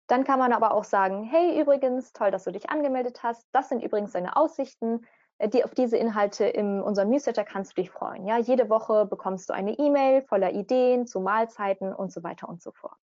Dann 0.07 0.25
kann 0.25 0.39
man 0.39 0.51
aber 0.51 0.73
auch 0.73 0.83
sagen, 0.83 1.23
hey, 1.23 1.61
übrigens, 1.61 2.11
toll, 2.11 2.29
dass 2.29 2.43
du 2.43 2.51
dich 2.51 2.69
angemeldet 2.69 3.23
hast. 3.23 3.47
Das 3.53 3.69
sind 3.69 3.81
übrigens 3.81 4.11
deine 4.11 4.35
Aussichten. 4.35 5.07
Äh, 5.37 5.47
die, 5.47 5.63
auf 5.63 5.73
diese 5.73 5.95
Inhalte 5.95 6.43
in 6.43 6.81
unserem 6.81 7.11
Newsletter 7.11 7.45
kannst 7.45 7.77
du 7.77 7.81
dich 7.81 7.91
freuen. 7.91 8.27
Ja, 8.27 8.37
jede 8.37 8.69
Woche 8.69 9.05
bekommst 9.05 9.49
du 9.49 9.53
eine 9.53 9.79
E-Mail 9.79 10.21
voller 10.23 10.51
Ideen 10.51 11.07
zu 11.07 11.21
Mahlzeiten 11.21 11.93
und 11.93 12.11
so 12.11 12.23
weiter 12.23 12.49
und 12.49 12.61
so 12.61 12.73
fort. 12.73 12.99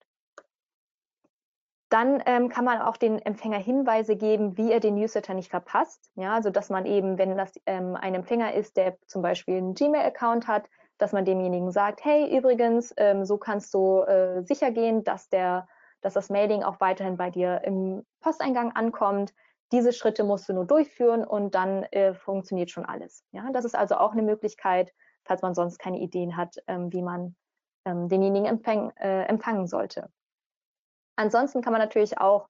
Dann 1.96 2.22
ähm, 2.26 2.50
kann 2.50 2.66
man 2.66 2.82
auch 2.82 2.98
den 2.98 3.18
Empfänger 3.18 3.56
Hinweise 3.56 4.16
geben, 4.16 4.58
wie 4.58 4.70
er 4.70 4.80
den 4.80 4.96
Newsletter 4.96 5.32
nicht 5.32 5.48
verpasst. 5.48 6.10
Ja, 6.14 6.34
also 6.34 6.50
dass 6.50 6.68
man 6.68 6.84
eben, 6.84 7.16
wenn 7.16 7.38
das 7.38 7.58
ähm, 7.64 7.96
ein 7.96 8.14
Empfänger 8.14 8.52
ist, 8.52 8.76
der 8.76 8.98
zum 9.06 9.22
Beispiel 9.22 9.56
einen 9.56 9.72
Gmail-Account 9.72 10.46
hat, 10.46 10.68
dass 10.98 11.12
man 11.12 11.24
demjenigen 11.24 11.70
sagt, 11.70 12.04
hey, 12.04 12.36
übrigens, 12.36 12.92
ähm, 12.98 13.24
so 13.24 13.38
kannst 13.38 13.72
du 13.72 14.02
äh, 14.02 14.42
sicher 14.42 14.72
gehen, 14.72 15.04
dass 15.04 15.30
der, 15.30 15.68
dass 16.02 16.12
das 16.12 16.28
Mailing 16.28 16.62
auch 16.64 16.80
weiterhin 16.80 17.16
bei 17.16 17.30
dir 17.30 17.62
im 17.64 18.04
Posteingang 18.20 18.72
ankommt 18.72 19.32
diese 19.72 19.94
Schritte 19.94 20.22
musst 20.22 20.50
du 20.50 20.52
nur 20.52 20.66
durchführen 20.66 21.24
und 21.24 21.54
dann 21.54 21.84
äh, 21.84 22.12
funktioniert 22.12 22.70
schon 22.70 22.84
alles. 22.84 23.24
Ja, 23.32 23.48
das 23.54 23.64
ist 23.64 23.74
also 23.74 23.94
auch 23.94 24.12
eine 24.12 24.22
Möglichkeit, 24.22 24.92
falls 25.24 25.40
man 25.40 25.54
sonst 25.54 25.78
keine 25.78 25.98
Ideen 26.00 26.36
hat, 26.36 26.56
ähm, 26.66 26.92
wie 26.92 27.00
man 27.00 27.36
ähm, 27.86 28.10
denjenigen 28.10 28.46
empfäng, 28.46 28.92
äh, 28.96 29.22
empfangen 29.22 29.66
sollte. 29.66 30.10
Ansonsten 31.16 31.62
kann 31.62 31.72
man 31.72 31.80
natürlich 31.80 32.18
auch 32.18 32.48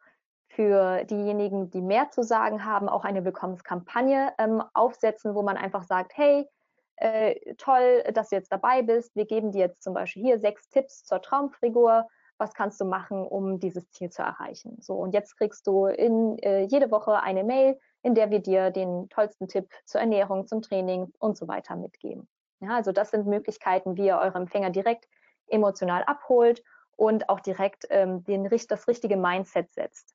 für 0.49 1.05
diejenigen, 1.05 1.71
die 1.71 1.83
mehr 1.83 2.11
zu 2.11 2.23
sagen 2.23 2.65
haben, 2.65 2.89
auch 2.89 3.05
eine 3.05 3.25
Willkommenskampagne 3.25 4.33
ähm, 4.39 4.63
aufsetzen, 4.75 5.35
wo 5.35 5.43
man 5.43 5.57
einfach 5.57 5.83
sagt, 5.83 6.17
hey, 6.17 6.49
äh, 6.97 7.55
toll, 7.57 8.05
dass 8.15 8.31
du 8.31 8.37
jetzt 8.37 8.53
dabei 8.53 8.83
bist. 8.83 9.15
Wir 9.15 9.27
geben 9.27 9.53
dir 9.53 9.67
jetzt 9.67 9.83
zum 9.83 9.95
Beispiel 9.95 10.23
hier 10.23 10.39
sechs 10.39 10.69
Tipps 10.69 11.05
zur 11.05 11.21
Traumfigur 11.21 12.07
was 12.39 12.55
kannst 12.55 12.81
du 12.81 12.85
machen, 12.85 13.27
um 13.27 13.59
dieses 13.59 13.91
Ziel 13.91 14.11
zu 14.11 14.23
erreichen. 14.23 14.77
So, 14.81 14.95
und 14.95 15.15
jetzt 15.15 15.37
kriegst 15.37 15.67
du 15.67 15.87
in 15.87 16.39
äh, 16.41 16.63
jede 16.63 16.91
Woche 16.91 17.23
eine 17.23 17.45
Mail, 17.45 17.79
in 18.03 18.15
der 18.15 18.31
wir 18.31 18.41
dir 18.41 18.71
den 18.71 19.09
tollsten 19.09 19.49
Tipp 19.49 19.69
zur 19.85 20.01
Ernährung, 20.01 20.47
zum 20.47 20.63
Training 20.63 21.13
und 21.19 21.37
so 21.37 21.49
weiter 21.49 21.77
mitgeben. 21.77 22.29
Ja, 22.61 22.77
also 22.77 22.93
das 22.93 23.11
sind 23.11 23.27
Möglichkeiten, 23.27 23.97
wie 23.97 24.07
ihr 24.07 24.19
eure 24.19 24.39
Empfänger 24.39 24.71
direkt 24.71 25.09
emotional 25.49 26.05
abholt 26.05 26.63
und 26.97 27.29
auch 27.29 27.41
direkt 27.41 27.87
ähm, 27.91 28.25
den, 28.25 28.49
das 28.49 28.89
richtige 28.89 29.17
Mindset 29.17 29.73
setzt. 29.73 30.15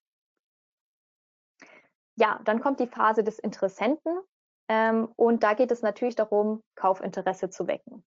Ja, 2.15 2.39
dann 2.44 2.60
kommt 2.60 2.80
die 2.80 2.88
Phase 2.88 3.24
des 3.24 3.39
Interessenten 3.39 4.20
ähm, 4.67 5.08
und 5.15 5.44
da 5.44 5.54
geht 5.54 5.72
es 5.72 5.82
natürlich 5.82 6.15
darum, 6.15 6.62
Kaufinteresse 6.76 7.50
zu 7.50 7.67
wecken. 7.67 8.04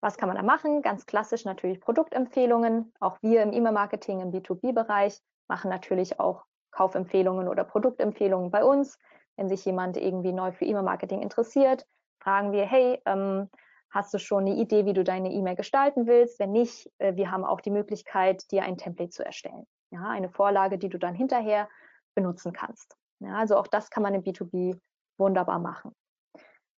Was 0.00 0.18
kann 0.18 0.28
man 0.28 0.36
da 0.36 0.42
machen? 0.42 0.82
Ganz 0.82 1.06
klassisch 1.06 1.44
natürlich 1.44 1.80
Produktempfehlungen. 1.80 2.92
Auch 3.00 3.18
wir 3.22 3.42
im 3.42 3.52
E-Mail-Marketing 3.52 4.20
im 4.20 4.30
B2B-Bereich 4.30 5.20
machen 5.48 5.70
natürlich 5.70 6.20
auch 6.20 6.44
Kaufempfehlungen 6.70 7.48
oder 7.48 7.64
Produktempfehlungen 7.64 8.50
bei 8.50 8.62
uns. 8.64 8.98
Wenn 9.36 9.48
sich 9.48 9.64
jemand 9.64 9.96
irgendwie 9.96 10.32
neu 10.32 10.52
für 10.52 10.64
E-Mail-Marketing 10.64 11.22
interessiert, 11.22 11.86
fragen 12.20 12.52
wir, 12.52 12.66
hey, 12.66 13.00
ähm, 13.06 13.48
hast 13.90 14.12
du 14.14 14.18
schon 14.18 14.46
eine 14.46 14.56
Idee, 14.56 14.84
wie 14.84 14.92
du 14.92 15.04
deine 15.04 15.32
E-Mail 15.32 15.56
gestalten 15.56 16.06
willst? 16.06 16.38
Wenn 16.38 16.52
nicht, 16.52 16.90
äh, 16.98 17.14
wir 17.16 17.30
haben 17.30 17.44
auch 17.44 17.60
die 17.60 17.70
Möglichkeit, 17.70 18.50
dir 18.50 18.62
ein 18.64 18.76
Template 18.76 19.10
zu 19.10 19.24
erstellen. 19.24 19.66
Ja, 19.90 20.08
eine 20.08 20.28
Vorlage, 20.28 20.78
die 20.78 20.88
du 20.88 20.98
dann 20.98 21.14
hinterher 21.14 21.68
benutzen 22.14 22.52
kannst. 22.52 22.96
Ja, 23.20 23.36
also 23.36 23.56
auch 23.56 23.66
das 23.66 23.90
kann 23.90 24.02
man 24.02 24.14
im 24.14 24.22
B2B 24.22 24.78
wunderbar 25.18 25.58
machen. 25.58 25.94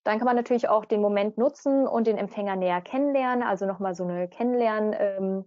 Dann 0.04 0.18
kann 0.18 0.26
man 0.26 0.36
natürlich 0.36 0.68
auch 0.68 0.84
den 0.84 1.00
Moment 1.00 1.36
nutzen 1.36 1.86
und 1.86 2.06
den 2.06 2.16
Empfänger 2.16 2.56
näher 2.56 2.80
kennenlernen, 2.80 3.46
also 3.46 3.66
nochmal 3.66 3.94
so 3.94 4.04
eine 4.04 4.28
Kennenlernen, 4.28 4.94
ähm, 4.98 5.44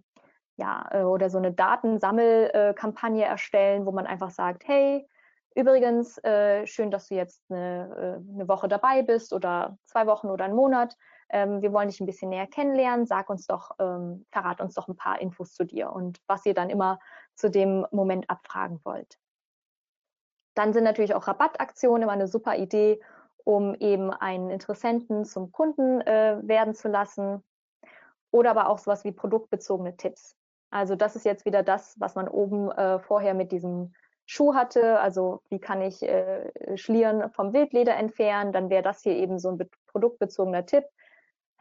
ja, 0.56 0.86
äh, 0.90 1.02
oder 1.02 1.30
so 1.30 1.38
eine 1.38 1.52
Datensammelkampagne 1.52 3.24
äh, 3.24 3.28
erstellen, 3.28 3.86
wo 3.86 3.92
man 3.92 4.06
einfach 4.06 4.30
sagt, 4.30 4.62
hey, 4.66 5.08
übrigens, 5.54 6.18
äh, 6.24 6.66
schön, 6.66 6.90
dass 6.90 7.08
du 7.08 7.14
jetzt 7.14 7.42
eine, 7.50 8.20
eine, 8.30 8.48
Woche 8.48 8.68
dabei 8.68 9.02
bist 9.02 9.32
oder 9.32 9.76
zwei 9.86 10.06
Wochen 10.06 10.28
oder 10.28 10.44
einen 10.44 10.54
Monat. 10.54 10.96
Ähm, 11.32 11.62
wir 11.62 11.72
wollen 11.72 11.88
dich 11.88 12.00
ein 12.00 12.06
bisschen 12.06 12.28
näher 12.28 12.46
kennenlernen. 12.46 13.06
Sag 13.06 13.30
uns 13.30 13.46
doch, 13.46 13.72
ähm, 13.78 14.26
verrat 14.30 14.60
uns 14.60 14.74
doch 14.74 14.88
ein 14.88 14.96
paar 14.96 15.20
Infos 15.20 15.54
zu 15.54 15.64
dir 15.64 15.90
und 15.92 16.20
was 16.26 16.46
ihr 16.46 16.54
dann 16.54 16.70
immer 16.70 16.98
zu 17.34 17.50
dem 17.50 17.86
Moment 17.90 18.28
abfragen 18.30 18.80
wollt. 18.84 19.18
Dann 20.54 20.72
sind 20.72 20.84
natürlich 20.84 21.14
auch 21.14 21.26
Rabattaktionen 21.26 22.02
immer 22.02 22.12
eine 22.12 22.28
super 22.28 22.56
Idee, 22.56 23.00
um 23.44 23.74
eben 23.74 24.10
einen 24.10 24.50
Interessenten 24.50 25.24
zum 25.24 25.50
Kunden 25.50 26.00
äh, 26.02 26.38
werden 26.42 26.74
zu 26.74 26.88
lassen. 26.88 27.42
Oder 28.30 28.50
aber 28.50 28.68
auch 28.68 28.78
sowas 28.78 29.04
wie 29.04 29.12
produktbezogene 29.12 29.96
Tipps. 29.96 30.36
Also 30.70 30.96
das 30.96 31.16
ist 31.16 31.24
jetzt 31.24 31.44
wieder 31.44 31.62
das, 31.62 31.96
was 31.98 32.14
man 32.14 32.28
oben 32.28 32.70
äh, 32.70 32.98
vorher 32.98 33.34
mit 33.34 33.52
diesem 33.52 33.94
Schuh 34.24 34.54
hatte. 34.54 35.00
Also 35.00 35.42
wie 35.50 35.58
kann 35.58 35.82
ich 35.82 36.02
äh, 36.02 36.76
Schlieren 36.76 37.30
vom 37.30 37.52
Wildleder 37.52 37.96
entfernen? 37.96 38.52
Dann 38.52 38.70
wäre 38.70 38.82
das 38.82 39.02
hier 39.02 39.14
eben 39.14 39.38
so 39.38 39.50
ein 39.50 39.70
produktbezogener 39.86 40.64
Tipp. 40.64 40.84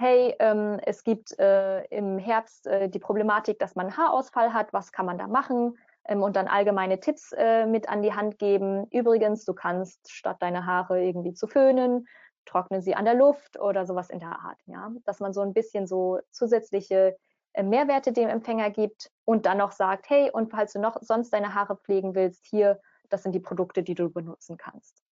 Hey, 0.02 0.36
ähm, 0.40 0.80
es 0.84 1.04
gibt 1.04 1.38
äh, 1.38 1.84
im 1.86 2.18
Herbst 2.18 2.66
äh, 2.66 2.90
die 2.90 2.98
Problematik, 2.98 3.60
dass 3.60 3.76
man 3.76 3.96
Haarausfall 3.96 4.52
hat. 4.52 4.74
Was 4.74 4.92
kann 4.92 5.06
man 5.06 5.20
da 5.20 5.28
machen? 5.28 5.78
ähm, 6.06 6.24
und 6.24 6.36
dann 6.36 6.48
allgemeine 6.48 7.00
Tipps 7.00 7.32
äh, 7.34 7.66
mit 7.66 7.90
an 7.90 8.02
die 8.02 8.14
Hand 8.14 8.40
geben. 8.40 8.88
Übrigens, 8.92 9.46
du 9.46 9.54
kannst 9.54 10.12
statt 10.12 10.38
deine 10.40 10.66
Haare 10.66 11.04
irgendwie 11.04 11.34
zu 11.34 11.48
föhnen, 11.48 12.08
trockne 12.46 12.82
sie 12.82 12.96
an 12.96 13.06
der 13.06 13.14
Luft 13.14 13.60
oder 13.60 13.86
sowas 13.86 14.10
in 14.10 14.20
der 14.20 14.40
Art. 14.40 14.60
Ja? 14.66 14.92
Dass 15.06 15.20
man 15.20 15.34
so 15.34 15.42
ein 15.42 15.54
bisschen 15.54 15.88
so 15.88 16.20
zusätzliche 16.32 17.18
äh, 17.54 17.64
Mehrwerte 17.64 18.12
dem 18.12 18.30
Empfänger 18.30 18.72
gibt 18.72 19.12
und 19.26 19.46
dann 19.46 19.58
noch 19.58 19.72
sagt, 19.72 20.10
hey, 20.10 20.32
und 20.32 20.52
falls 20.52 20.74
du 20.74 20.80
noch 20.80 20.98
sonst 21.02 21.32
deine 21.32 21.54
Haare 21.54 21.78
pflegen 21.78 22.16
willst, 22.16 22.46
hier, 22.46 22.80
das 23.10 23.24
sind 23.24 23.34
die 23.34 23.40
Produkte, 23.40 23.84
die 23.84 23.96
du 23.96 24.10
benutzen 24.10 24.58
kannst. 24.58 25.04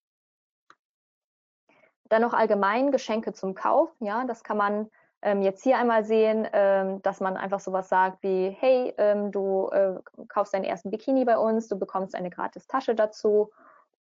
Dann 2.09 2.23
noch 2.23 2.35
allgemein 2.35 2.91
Geschenke 2.91 3.33
zum 3.33 3.55
Kauf. 3.55 3.91
Ja, 4.01 4.25
das 4.25 4.43
kann 4.43 4.57
man 4.57 4.91
ähm, 5.23 5.43
jetzt 5.43 5.63
hier 5.63 5.79
einmal 5.79 6.05
sehen, 6.05 6.47
ähm, 6.53 7.03
dass 7.03 7.21
man 7.21 7.37
einfach 7.37 7.61
sowas 7.61 7.89
sagt 7.89 8.23
wie, 8.23 8.57
hey, 8.59 8.95
ähm, 8.99 9.33
du 9.33 9.69
äh, 9.71 9.95
kaufst 10.29 10.55
deinen 10.55 10.65
ersten 10.65 10.91
Bikini 10.91 11.25
bei 11.25 11.37
uns, 11.37 11.69
du 11.69 11.79
bekommst 11.79 12.15
eine 12.15 12.31
gratis 12.31 12.67
Tasche 12.67 12.95
dazu. 12.95 13.51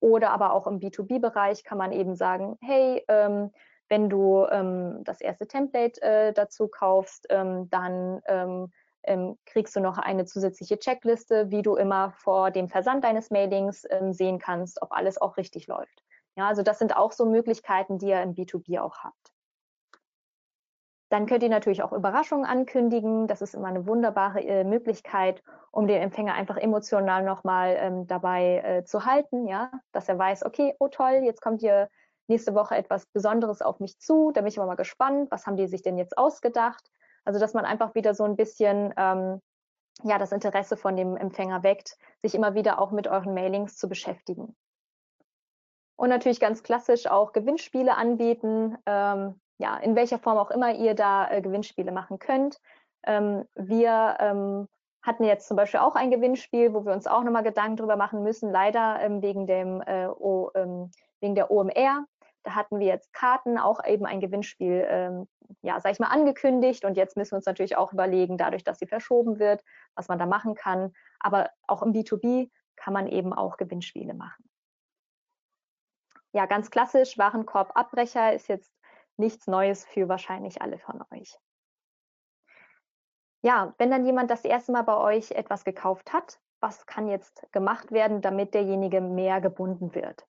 Oder 0.00 0.30
aber 0.30 0.52
auch 0.52 0.68
im 0.68 0.78
B2B-Bereich 0.78 1.64
kann 1.64 1.76
man 1.76 1.90
eben 1.90 2.14
sagen, 2.14 2.56
hey, 2.60 3.04
ähm, 3.08 3.50
wenn 3.88 4.08
du 4.08 4.46
ähm, 4.48 5.02
das 5.02 5.20
erste 5.20 5.48
Template 5.48 6.00
äh, 6.02 6.32
dazu 6.32 6.68
kaufst, 6.68 7.26
ähm, 7.30 7.68
dann 7.70 8.22
kriegst 9.46 9.74
du 9.74 9.80
noch 9.80 9.96
eine 9.96 10.26
zusätzliche 10.26 10.78
Checkliste, 10.78 11.50
wie 11.50 11.62
du 11.62 11.76
immer 11.76 12.10
vor 12.10 12.50
dem 12.50 12.68
Versand 12.68 13.04
deines 13.04 13.30
Mailings 13.30 13.86
sehen 14.10 14.38
kannst, 14.38 14.82
ob 14.82 14.92
alles 14.92 15.18
auch 15.18 15.38
richtig 15.38 15.66
läuft. 15.66 16.02
Ja, 16.38 16.46
also 16.46 16.62
das 16.62 16.79
sind 16.79 16.96
auch 16.96 17.11
so 17.11 17.27
Möglichkeiten, 17.27 17.98
die 17.98 18.11
ihr 18.11 18.22
im 18.22 18.37
B2B 18.37 18.79
auch 18.81 18.98
habt. 18.98 19.33
Dann 21.11 21.27
könnt 21.27 21.42
ihr 21.42 21.48
natürlich 21.48 21.83
auch 21.83 21.92
Überraschungen 21.92 22.46
ankündigen. 22.46 23.27
Das 23.27 23.42
ist 23.42 23.57
immer 23.57 23.66
eine 23.66 23.88
wunderbare 23.88 24.40
äh, 24.42 24.62
Möglichkeit, 24.62 25.42
um 25.72 25.88
den 25.88 26.01
Empfänger 26.01 26.35
einfach 26.35 26.57
emotional 26.57 27.24
nochmal 27.24 27.77
ähm, 27.81 28.07
dabei 28.07 28.59
äh, 28.59 28.85
zu 28.85 29.05
halten, 29.05 29.48
ja, 29.48 29.72
dass 29.90 30.09
er 30.09 30.16
weiß, 30.16 30.44
okay, 30.44 30.77
oh 30.79 30.87
toll, 30.87 31.22
jetzt 31.24 31.40
kommt 31.40 31.61
hier 31.61 31.88
nächste 32.29 32.55
Woche 32.55 32.77
etwas 32.77 33.07
Besonderes 33.07 33.61
auf 33.61 33.81
mich 33.81 33.98
zu. 33.98 34.31
Da 34.31 34.42
bin 34.42 34.48
ich 34.48 34.59
aber 34.61 34.68
mal 34.68 34.77
gespannt, 34.77 35.33
was 35.33 35.44
haben 35.44 35.57
die 35.57 35.66
sich 35.66 35.83
denn 35.83 35.98
jetzt 35.98 36.16
ausgedacht? 36.16 36.88
Also, 37.24 37.40
dass 37.40 37.53
man 37.53 37.64
einfach 37.64 37.96
wieder 37.96 38.14
so 38.14 38.22
ein 38.22 38.37
bisschen 38.37 38.94
ähm, 38.96 39.40
ja, 40.05 40.18
das 40.18 40.31
Interesse 40.31 40.77
von 40.77 40.94
dem 40.94 41.16
Empfänger 41.16 41.64
weckt, 41.64 41.96
sich 42.22 42.37
immer 42.37 42.55
wieder 42.55 42.81
auch 42.81 42.92
mit 42.92 43.09
euren 43.09 43.35
Mailings 43.35 43.77
zu 43.77 43.88
beschäftigen. 43.88 44.55
Und 45.98 46.11
natürlich 46.11 46.38
ganz 46.38 46.62
klassisch 46.62 47.08
auch 47.08 47.32
Gewinnspiele 47.32 47.96
anbieten. 47.96 48.78
Ähm, 48.87 49.40
ja, 49.58 49.76
in 49.78 49.96
welcher 49.96 50.20
Form 50.20 50.38
auch 50.38 50.52
immer 50.52 50.72
ihr 50.72 50.94
da 50.94 51.28
äh, 51.28 51.42
Gewinnspiele 51.42 51.90
machen 51.90 52.20
könnt. 52.20 52.61
Ähm, 53.04 53.44
wir 53.56 54.16
ähm, 54.20 54.68
hatten 55.02 55.24
jetzt 55.24 55.48
zum 55.48 55.56
Beispiel 55.56 55.80
auch 55.80 55.96
ein 55.96 56.12
Gewinnspiel, 56.12 56.72
wo 56.72 56.87
wir 56.87 56.92
uns 56.92 57.08
auch 57.08 57.24
nochmal 57.24 57.42
Gedanken 57.42 57.76
drüber 57.76 57.96
machen 57.96 58.22
müssen, 58.22 58.52
leider 58.52 59.00
ähm, 59.00 59.22
wegen, 59.22 59.48
dem, 59.48 59.82
äh, 59.82 60.06
o, 60.06 60.52
ähm, 60.54 60.92
wegen 61.20 61.34
der 61.34 61.50
OMR. 61.50 62.04
Da 62.44 62.54
hatten 62.54 62.78
wir 62.78 62.87
jetzt 62.87 63.12
Karten, 63.12 63.58
auch 63.58 63.84
eben 63.84 64.06
ein 64.06 64.20
Gewinnspiel, 64.20 64.87
ähm, 64.88 65.26
ja, 65.62 65.80
sag 65.80 65.90
ich 65.90 65.98
mal, 65.98 66.12
angekündigt. 66.12 66.84
Und 66.84 66.96
jetzt 66.96 67.16
müssen 67.16 67.32
wir 67.32 67.38
uns 67.38 67.46
natürlich 67.46 67.76
auch 67.76 67.92
überlegen, 67.92 68.38
dadurch, 68.38 68.62
dass 68.62 68.78
sie 68.78 68.87
verschoben 68.87 69.40
wird, 69.40 69.64
was 69.96 70.06
man 70.06 70.20
da 70.20 70.26
machen 70.26 70.54
kann. 70.54 70.92
Aber 71.18 71.50
auch 71.66 71.82
im 71.82 71.92
B2B 71.92 72.50
kann 72.76 72.94
man 72.94 73.08
eben 73.08 73.32
auch 73.32 73.56
Gewinnspiele 73.56 74.14
machen. 74.14 74.48
Ja, 76.32 76.46
ganz 76.46 76.70
klassisch, 76.70 77.16
Warenkorbabbrecher 77.18 78.32
ist 78.32 78.48
jetzt 78.48 78.72
nichts 79.16 79.46
Neues 79.46 79.84
für 79.84 80.08
wahrscheinlich 80.08 80.62
alle 80.62 80.78
von 80.78 81.02
euch. 81.10 81.38
Ja, 83.42 83.74
wenn 83.78 83.90
dann 83.90 84.04
jemand 84.04 84.30
das 84.30 84.44
erste 84.44 84.72
Mal 84.72 84.82
bei 84.82 84.96
euch 84.96 85.30
etwas 85.30 85.64
gekauft 85.64 86.12
hat, 86.12 86.40
was 86.60 86.86
kann 86.86 87.08
jetzt 87.08 87.46
gemacht 87.52 87.92
werden, 87.92 88.20
damit 88.20 88.52
derjenige 88.54 89.00
mehr 89.00 89.40
gebunden 89.40 89.94
wird? 89.94 90.26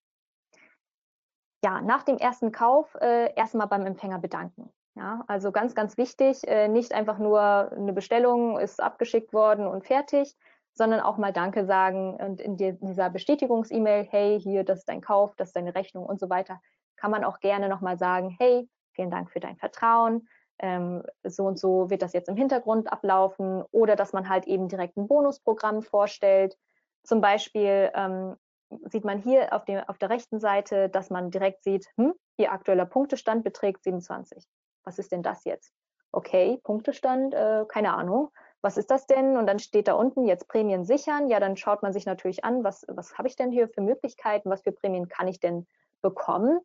Ja, 1.64 1.82
nach 1.82 2.04
dem 2.04 2.18
ersten 2.18 2.52
Kauf 2.52 2.96
äh, 2.96 3.34
erstmal 3.36 3.68
beim 3.68 3.86
Empfänger 3.86 4.20
bedanken. 4.20 4.72
Ja, 4.96 5.24
also 5.28 5.52
ganz, 5.52 5.76
ganz 5.76 5.98
wichtig, 5.98 6.48
äh, 6.48 6.68
nicht 6.68 6.94
einfach 6.94 7.18
nur 7.18 7.42
eine 7.42 7.94
Bestellung 7.94 8.60
ist 8.60 8.82
abgeschickt 8.82 9.34
worden 9.34 9.68
und 9.68 9.86
fertig, 9.86 10.38
sondern 10.80 11.02
auch 11.02 11.18
mal 11.18 11.34
Danke 11.34 11.66
sagen 11.66 12.16
und 12.16 12.40
in 12.40 12.56
dieser 12.56 13.10
Bestätigungs-E-Mail, 13.10 14.08
hey, 14.10 14.40
hier, 14.40 14.64
das 14.64 14.80
ist 14.80 14.88
dein 14.88 15.02
Kauf, 15.02 15.36
das 15.36 15.50
ist 15.50 15.56
deine 15.58 15.76
Rechnung 15.76 16.06
und 16.06 16.22
so 16.22 16.30
weiter, 16.30 16.62
kann 16.96 17.12
man 17.12 17.26
auch 17.26 17.42
gerne 17.42 17.68
nochmal 17.68 17.98
sagen, 17.98 18.34
hey, 18.40 18.66
vielen 18.94 19.12
Dank 19.12 19.30
für 19.30 19.42
dein 19.42 19.58
Vertrauen. 19.58 20.30
Ähm, 20.58 21.04
so 21.24 21.44
und 21.44 21.60
so 21.60 21.90
wird 21.90 22.02
das 22.02 22.14
jetzt 22.14 22.30
im 22.30 22.38
Hintergrund 22.38 22.90
ablaufen 22.90 23.62
oder 23.72 23.98
dass 23.98 24.14
man 24.14 24.30
halt 24.30 24.48
eben 24.48 24.70
direkt 24.70 24.96
ein 24.96 25.10
Bonusprogramm 25.10 25.82
vorstellt. 25.82 26.58
Zum 27.04 27.20
Beispiel 27.20 27.92
ähm, 27.94 28.38
sieht 28.86 29.04
man 29.04 29.20
hier 29.20 29.52
auf, 29.52 29.66
dem, 29.66 29.82
auf 29.86 29.98
der 29.98 30.10
rechten 30.10 30.40
Seite, 30.40 30.88
dass 30.88 31.10
man 31.10 31.30
direkt 31.30 31.62
sieht, 31.62 31.88
hm, 31.98 32.14
ihr 32.38 32.54
aktueller 32.54 32.86
Punktestand 32.86 33.44
beträgt 33.44 33.84
27. 33.84 34.46
Was 34.86 34.98
ist 34.98 35.12
denn 35.12 35.24
das 35.24 35.44
jetzt? 35.44 35.74
Okay, 36.14 36.62
Punktestand, 36.64 37.34
äh, 37.34 37.66
keine 37.68 37.94
Ahnung. 37.94 38.32
Was 38.62 38.78
ist 38.78 38.92
das 38.92 39.08
denn? 39.08 39.38
Und 39.38 39.48
dann 39.48 39.60
steht 39.60 39.88
da 39.88 39.94
unten 39.94 40.26
jetzt 40.26 40.48
Prämien 40.48 40.84
sichern. 40.84 41.30
Ja, 41.30 41.40
dann 41.40 41.56
schaut 41.56 41.82
man 41.82 41.94
sich 41.94 42.06
natürlich 42.06 42.44
an, 42.44 42.64
was, 42.64 42.86
was 42.90 43.18
habe 43.18 43.28
ich 43.28 43.36
denn 43.36 43.52
hier 43.52 43.70
für 43.70 43.82
Möglichkeiten, 43.82 44.50
was 44.50 44.64
für 44.64 44.72
Prämien 44.72 45.08
kann 45.08 45.28
ich 45.28 45.40
denn 45.40 45.68
bekommen? 46.02 46.60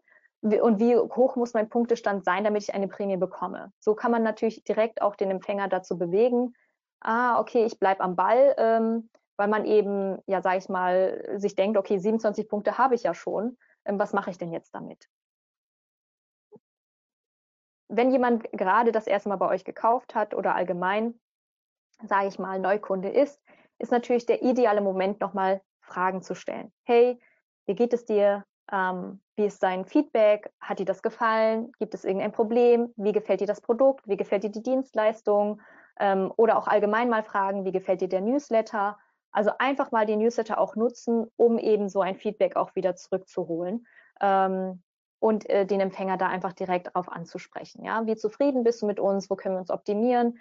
und 0.44 0.78
wie 0.78 0.94
hoch 0.94 1.36
muss 1.36 1.54
mein 1.54 1.70
Punktestand 1.70 2.22
sein, 2.22 2.44
damit 2.44 2.64
ich 2.64 2.74
eine 2.74 2.86
Prämie 2.86 3.16
bekomme. 3.16 3.72
So 3.80 3.94
kann 3.94 4.10
man 4.10 4.22
natürlich 4.22 4.62
direkt 4.62 5.00
auch 5.00 5.16
den 5.16 5.30
Empfänger 5.30 5.68
dazu 5.68 5.96
bewegen, 5.96 6.54
ah, 7.00 7.40
okay, 7.40 7.64
ich 7.64 7.78
bleibe 7.78 8.02
am 8.02 8.14
Ball, 8.14 8.54
ähm, 8.58 9.08
weil 9.36 9.48
man 9.48 9.64
eben, 9.64 10.18
ja, 10.26 10.42
sage 10.42 10.58
ich 10.58 10.68
mal, 10.68 11.38
sich 11.38 11.54
denkt, 11.54 11.78
okay, 11.78 11.98
27 11.98 12.48
Punkte 12.48 12.78
habe 12.78 12.94
ich 12.94 13.04
ja 13.04 13.14
schon, 13.14 13.56
ähm, 13.84 13.98
was 13.98 14.12
mache 14.12 14.30
ich 14.30 14.38
denn 14.38 14.52
jetzt 14.52 14.74
damit? 14.74 15.08
Wenn 17.88 18.10
jemand 18.10 18.44
gerade 18.52 18.92
das 18.92 19.06
erste 19.06 19.28
Mal 19.28 19.36
bei 19.36 19.48
euch 19.48 19.64
gekauft 19.64 20.14
hat 20.14 20.34
oder 20.34 20.54
allgemein, 20.54 21.20
sage 22.06 22.28
ich 22.28 22.38
mal, 22.38 22.58
Neukunde 22.58 23.08
ist, 23.08 23.40
ist 23.78 23.92
natürlich 23.92 24.26
der 24.26 24.42
ideale 24.42 24.80
Moment, 24.80 25.20
nochmal 25.20 25.60
Fragen 25.80 26.22
zu 26.22 26.34
stellen. 26.34 26.72
Hey, 26.84 27.20
wie 27.66 27.74
geht 27.74 27.92
es 27.92 28.04
dir? 28.04 28.44
Ähm, 28.72 29.20
wie 29.36 29.44
ist 29.44 29.62
dein 29.62 29.84
Feedback? 29.84 30.50
Hat 30.60 30.78
dir 30.78 30.86
das 30.86 31.02
gefallen? 31.02 31.72
Gibt 31.78 31.94
es 31.94 32.04
irgendein 32.04 32.32
Problem? 32.32 32.92
Wie 32.96 33.12
gefällt 33.12 33.40
dir 33.40 33.46
das 33.46 33.60
Produkt? 33.60 34.08
Wie 34.08 34.16
gefällt 34.16 34.44
dir 34.44 34.50
die 34.50 34.62
Dienstleistung? 34.62 35.60
Ähm, 36.00 36.32
oder 36.36 36.56
auch 36.56 36.66
allgemein 36.66 37.08
mal 37.08 37.22
fragen, 37.22 37.64
wie 37.64 37.72
gefällt 37.72 38.00
dir 38.00 38.08
der 38.08 38.20
Newsletter? 38.20 38.98
Also 39.30 39.50
einfach 39.58 39.90
mal 39.90 40.06
den 40.06 40.20
Newsletter 40.20 40.58
auch 40.58 40.76
nutzen, 40.76 41.26
um 41.36 41.58
eben 41.58 41.88
so 41.88 42.00
ein 42.00 42.16
Feedback 42.16 42.56
auch 42.56 42.74
wieder 42.74 42.96
zurückzuholen 42.96 43.86
ähm, 44.20 44.82
und 45.18 45.48
äh, 45.50 45.66
den 45.66 45.80
Empfänger 45.80 46.16
da 46.16 46.28
einfach 46.28 46.52
direkt 46.52 46.86
darauf 46.88 47.08
anzusprechen. 47.08 47.84
Ja, 47.84 48.06
wie 48.06 48.16
zufrieden 48.16 48.62
bist 48.62 48.82
du 48.82 48.86
mit 48.86 49.00
uns? 49.00 49.28
Wo 49.30 49.36
können 49.36 49.56
wir 49.56 49.60
uns 49.60 49.70
optimieren? 49.70 50.38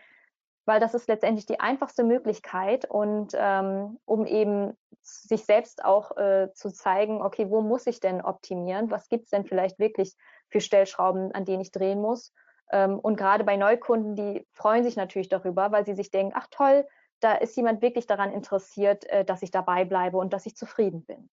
Weil 0.66 0.80
das 0.80 0.94
ist 0.94 1.08
letztendlich 1.08 1.46
die 1.46 1.60
einfachste 1.60 2.04
Möglichkeit 2.04 2.86
und 2.90 3.34
ähm, 3.36 4.00
um 4.06 4.26
eben 4.26 4.78
sich 5.02 5.46
selbst 5.46 5.84
auch 5.84 6.16
äh, 6.18 6.54
zu 6.54 6.72
zeigen, 6.72 7.22
okay, 7.22 7.50
wo 7.50 7.62
muss 7.62 7.88
ich 7.88 8.00
denn 8.00 8.22
optimieren? 8.22 8.90
Was 8.90 9.10
gibt 9.10 9.26
es 9.26 9.32
denn 9.32 9.46
vielleicht 9.46 9.80
wirklich 9.80 10.16
für 10.50 10.62
Stellschrauben, 10.62 11.34
an 11.34 11.46
denen 11.46 11.62
ich 11.62 11.72
drehen 11.72 12.02
muss? 12.02 12.34
Ähm, 12.72 13.00
und 13.00 13.18
gerade 13.18 13.44
bei 13.44 13.58
Neukunden, 13.58 14.16
die 14.16 14.48
freuen 14.54 14.84
sich 14.84 14.96
natürlich 14.96 15.28
darüber, 15.28 15.72
weil 15.72 15.86
sie 15.86 15.96
sich 15.96 16.12
denken, 16.12 16.34
ach 16.36 16.48
toll, 16.50 16.88
da 17.20 17.34
ist 17.34 17.56
jemand 17.58 17.82
wirklich 17.82 18.08
daran 18.08 18.32
interessiert, 18.32 19.06
äh, 19.06 19.26
dass 19.26 19.42
ich 19.42 19.52
dabei 19.52 19.84
bleibe 19.84 20.18
und 20.18 20.32
dass 20.32 20.46
ich 20.46 20.56
zufrieden 20.56 21.04
bin. 21.06 21.30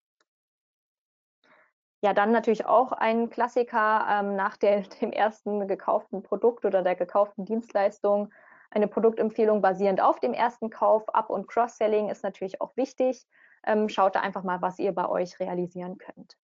Ja, 2.03 2.14
dann 2.14 2.33
natürlich 2.33 2.64
auch 2.64 2.93
ein 2.93 3.29
Klassiker 3.29 4.07
ähm, 4.11 4.35
nach 4.35 4.57
der, 4.57 4.81
dem 5.01 5.12
ersten 5.12 5.69
gekauften 5.69 6.23
Produkt 6.23 6.64
oder 6.64 6.83
der 6.83 6.97
gekauften 6.97 7.45
Dienstleistung 7.45 8.33
eine 8.71 8.89
Produktempfehlung 8.89 9.61
basierend 9.61 10.01
auf 10.01 10.21
dem 10.21 10.33
ersten 10.33 10.71
Kauf. 10.71 11.09
Up- 11.15 11.31
und 11.31 11.49
Cross-Selling 11.49 12.09
ist 12.09 12.23
natürlich 12.23 12.61
auch 12.61 12.77
wichtig. 12.77 13.27
Ähm, 13.67 13.89
schaut 13.89 14.15
da 14.15 14.21
einfach 14.21 14.43
mal, 14.43 14.63
was 14.63 14.79
ihr 14.79 14.93
bei 14.93 15.09
euch 15.09 15.39
realisieren 15.41 15.99
könnt. 15.99 16.37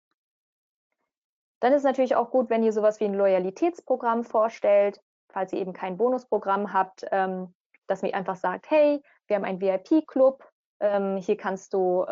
Dann 1.60 1.72
ist 1.72 1.78
es 1.78 1.84
natürlich 1.84 2.16
auch 2.16 2.30
gut, 2.30 2.50
wenn 2.50 2.62
ihr 2.62 2.72
sowas 2.72 3.00
wie 3.00 3.04
ein 3.06 3.14
Loyalitätsprogramm 3.14 4.24
vorstellt, 4.24 5.00
falls 5.30 5.52
ihr 5.52 5.60
eben 5.60 5.72
kein 5.72 5.96
Bonusprogramm 5.96 6.72
habt, 6.72 7.06
ähm, 7.10 7.54
dass 7.86 8.02
ihr 8.02 8.14
einfach 8.14 8.36
sagt, 8.36 8.70
hey, 8.70 9.02
wir 9.26 9.36
haben 9.36 9.44
einen 9.44 9.60
VIP-Club, 9.60 10.44
ähm, 10.80 11.16
hier 11.16 11.36
kannst 11.36 11.72
du 11.72 12.04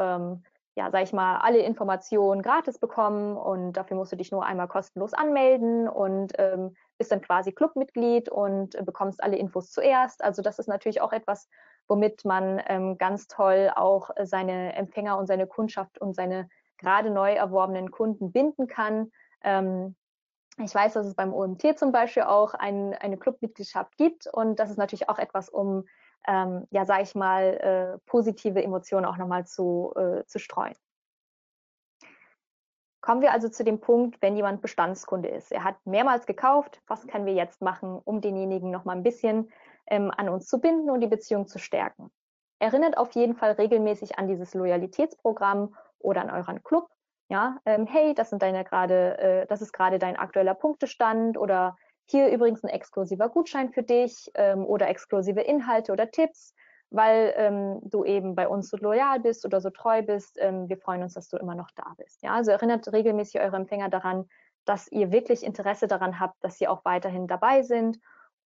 ja, 0.76 0.90
sag 0.90 1.04
ich 1.04 1.12
mal, 1.12 1.36
alle 1.36 1.58
Informationen 1.58 2.42
gratis 2.42 2.78
bekommen 2.78 3.36
und 3.36 3.74
dafür 3.74 3.96
musst 3.96 4.10
du 4.12 4.16
dich 4.16 4.32
nur 4.32 4.44
einmal 4.44 4.66
kostenlos 4.66 5.14
anmelden 5.14 5.88
und 5.88 6.32
ähm, 6.38 6.74
bist 6.98 7.12
dann 7.12 7.20
quasi 7.20 7.52
Clubmitglied 7.52 8.28
und 8.28 8.74
äh, 8.74 8.82
bekommst 8.82 9.22
alle 9.22 9.36
Infos 9.36 9.70
zuerst. 9.70 10.24
Also 10.24 10.42
das 10.42 10.58
ist 10.58 10.66
natürlich 10.66 11.00
auch 11.00 11.12
etwas, 11.12 11.48
womit 11.86 12.24
man 12.24 12.60
ähm, 12.66 12.98
ganz 12.98 13.28
toll 13.28 13.70
auch 13.74 14.10
seine 14.24 14.74
Empfänger 14.74 15.16
und 15.16 15.26
seine 15.26 15.46
Kundschaft 15.46 16.00
und 16.00 16.14
seine 16.14 16.48
gerade 16.78 17.10
neu 17.10 17.32
erworbenen 17.32 17.92
Kunden 17.92 18.32
binden 18.32 18.66
kann. 18.66 19.12
Ähm, 19.42 19.94
ich 20.58 20.74
weiß, 20.74 20.94
dass 20.94 21.06
es 21.06 21.14
beim 21.14 21.32
OMT 21.32 21.78
zum 21.78 21.92
Beispiel 21.92 22.24
auch 22.24 22.54
ein, 22.54 22.94
eine 22.94 23.16
Clubmitgliedschaft 23.16 23.96
gibt 23.96 24.26
und 24.26 24.58
das 24.58 24.70
ist 24.70 24.76
natürlich 24.76 25.08
auch 25.08 25.18
etwas, 25.18 25.48
um 25.48 25.84
ähm, 26.26 26.66
ja, 26.70 26.84
sage 26.84 27.02
ich 27.02 27.14
mal, 27.14 27.42
äh, 27.42 27.98
positive 28.06 28.62
Emotionen 28.62 29.06
auch 29.06 29.16
nochmal 29.16 29.46
zu, 29.46 29.92
äh, 29.96 30.24
zu 30.26 30.38
streuen. 30.38 30.74
Kommen 33.00 33.20
wir 33.20 33.32
also 33.32 33.50
zu 33.50 33.64
dem 33.64 33.80
Punkt, 33.80 34.22
wenn 34.22 34.34
jemand 34.34 34.62
Bestandskunde 34.62 35.28
ist. 35.28 35.52
Er 35.52 35.62
hat 35.62 35.76
mehrmals 35.84 36.24
gekauft. 36.24 36.80
Was 36.86 37.06
können 37.06 37.26
wir 37.26 37.34
jetzt 37.34 37.60
machen, 37.60 38.00
um 38.02 38.22
denjenigen 38.22 38.70
noch 38.70 38.86
mal 38.86 38.96
ein 38.96 39.02
bisschen 39.02 39.52
ähm, 39.86 40.10
an 40.16 40.30
uns 40.30 40.46
zu 40.46 40.58
binden 40.58 40.88
und 40.88 41.02
die 41.02 41.06
Beziehung 41.06 41.46
zu 41.46 41.58
stärken? 41.58 42.10
Erinnert 42.60 42.96
auf 42.96 43.12
jeden 43.12 43.34
Fall 43.34 43.52
regelmäßig 43.52 44.18
an 44.18 44.26
dieses 44.26 44.54
Loyalitätsprogramm 44.54 45.76
oder 45.98 46.22
an 46.22 46.30
euren 46.30 46.62
Club. 46.62 46.88
Ja, 47.28 47.58
ähm, 47.66 47.86
hey, 47.86 48.14
das 48.14 48.30
sind 48.30 48.40
deine 48.40 48.64
gerade, 48.64 49.18
äh, 49.18 49.46
das 49.48 49.60
ist 49.60 49.72
gerade 49.72 49.98
dein 49.98 50.16
aktueller 50.16 50.54
Punktestand 50.54 51.36
oder 51.36 51.76
hier 52.06 52.28
übrigens 52.30 52.62
ein 52.62 52.70
exklusiver 52.70 53.28
Gutschein 53.28 53.70
für 53.70 53.82
dich 53.82 54.30
ähm, 54.34 54.64
oder 54.64 54.88
exklusive 54.88 55.40
Inhalte 55.40 55.92
oder 55.92 56.10
Tipps, 56.10 56.54
weil 56.90 57.32
ähm, 57.36 57.80
du 57.82 58.04
eben 58.04 58.34
bei 58.34 58.46
uns 58.46 58.68
so 58.68 58.76
loyal 58.76 59.20
bist 59.20 59.44
oder 59.44 59.60
so 59.60 59.70
treu 59.70 60.02
bist. 60.02 60.36
Ähm, 60.40 60.68
wir 60.68 60.76
freuen 60.76 61.02
uns, 61.02 61.14
dass 61.14 61.28
du 61.28 61.36
immer 61.36 61.54
noch 61.54 61.70
da 61.74 61.94
bist. 61.96 62.22
Ja, 62.22 62.34
also 62.34 62.50
erinnert 62.50 62.92
regelmäßig 62.92 63.40
eure 63.40 63.56
Empfänger 63.56 63.88
daran, 63.88 64.28
dass 64.64 64.90
ihr 64.90 65.12
wirklich 65.12 65.42
Interesse 65.42 65.86
daran 65.86 66.20
habt, 66.20 66.42
dass 66.42 66.58
sie 66.58 66.68
auch 66.68 66.84
weiterhin 66.84 67.26
dabei 67.26 67.62
sind 67.62 67.98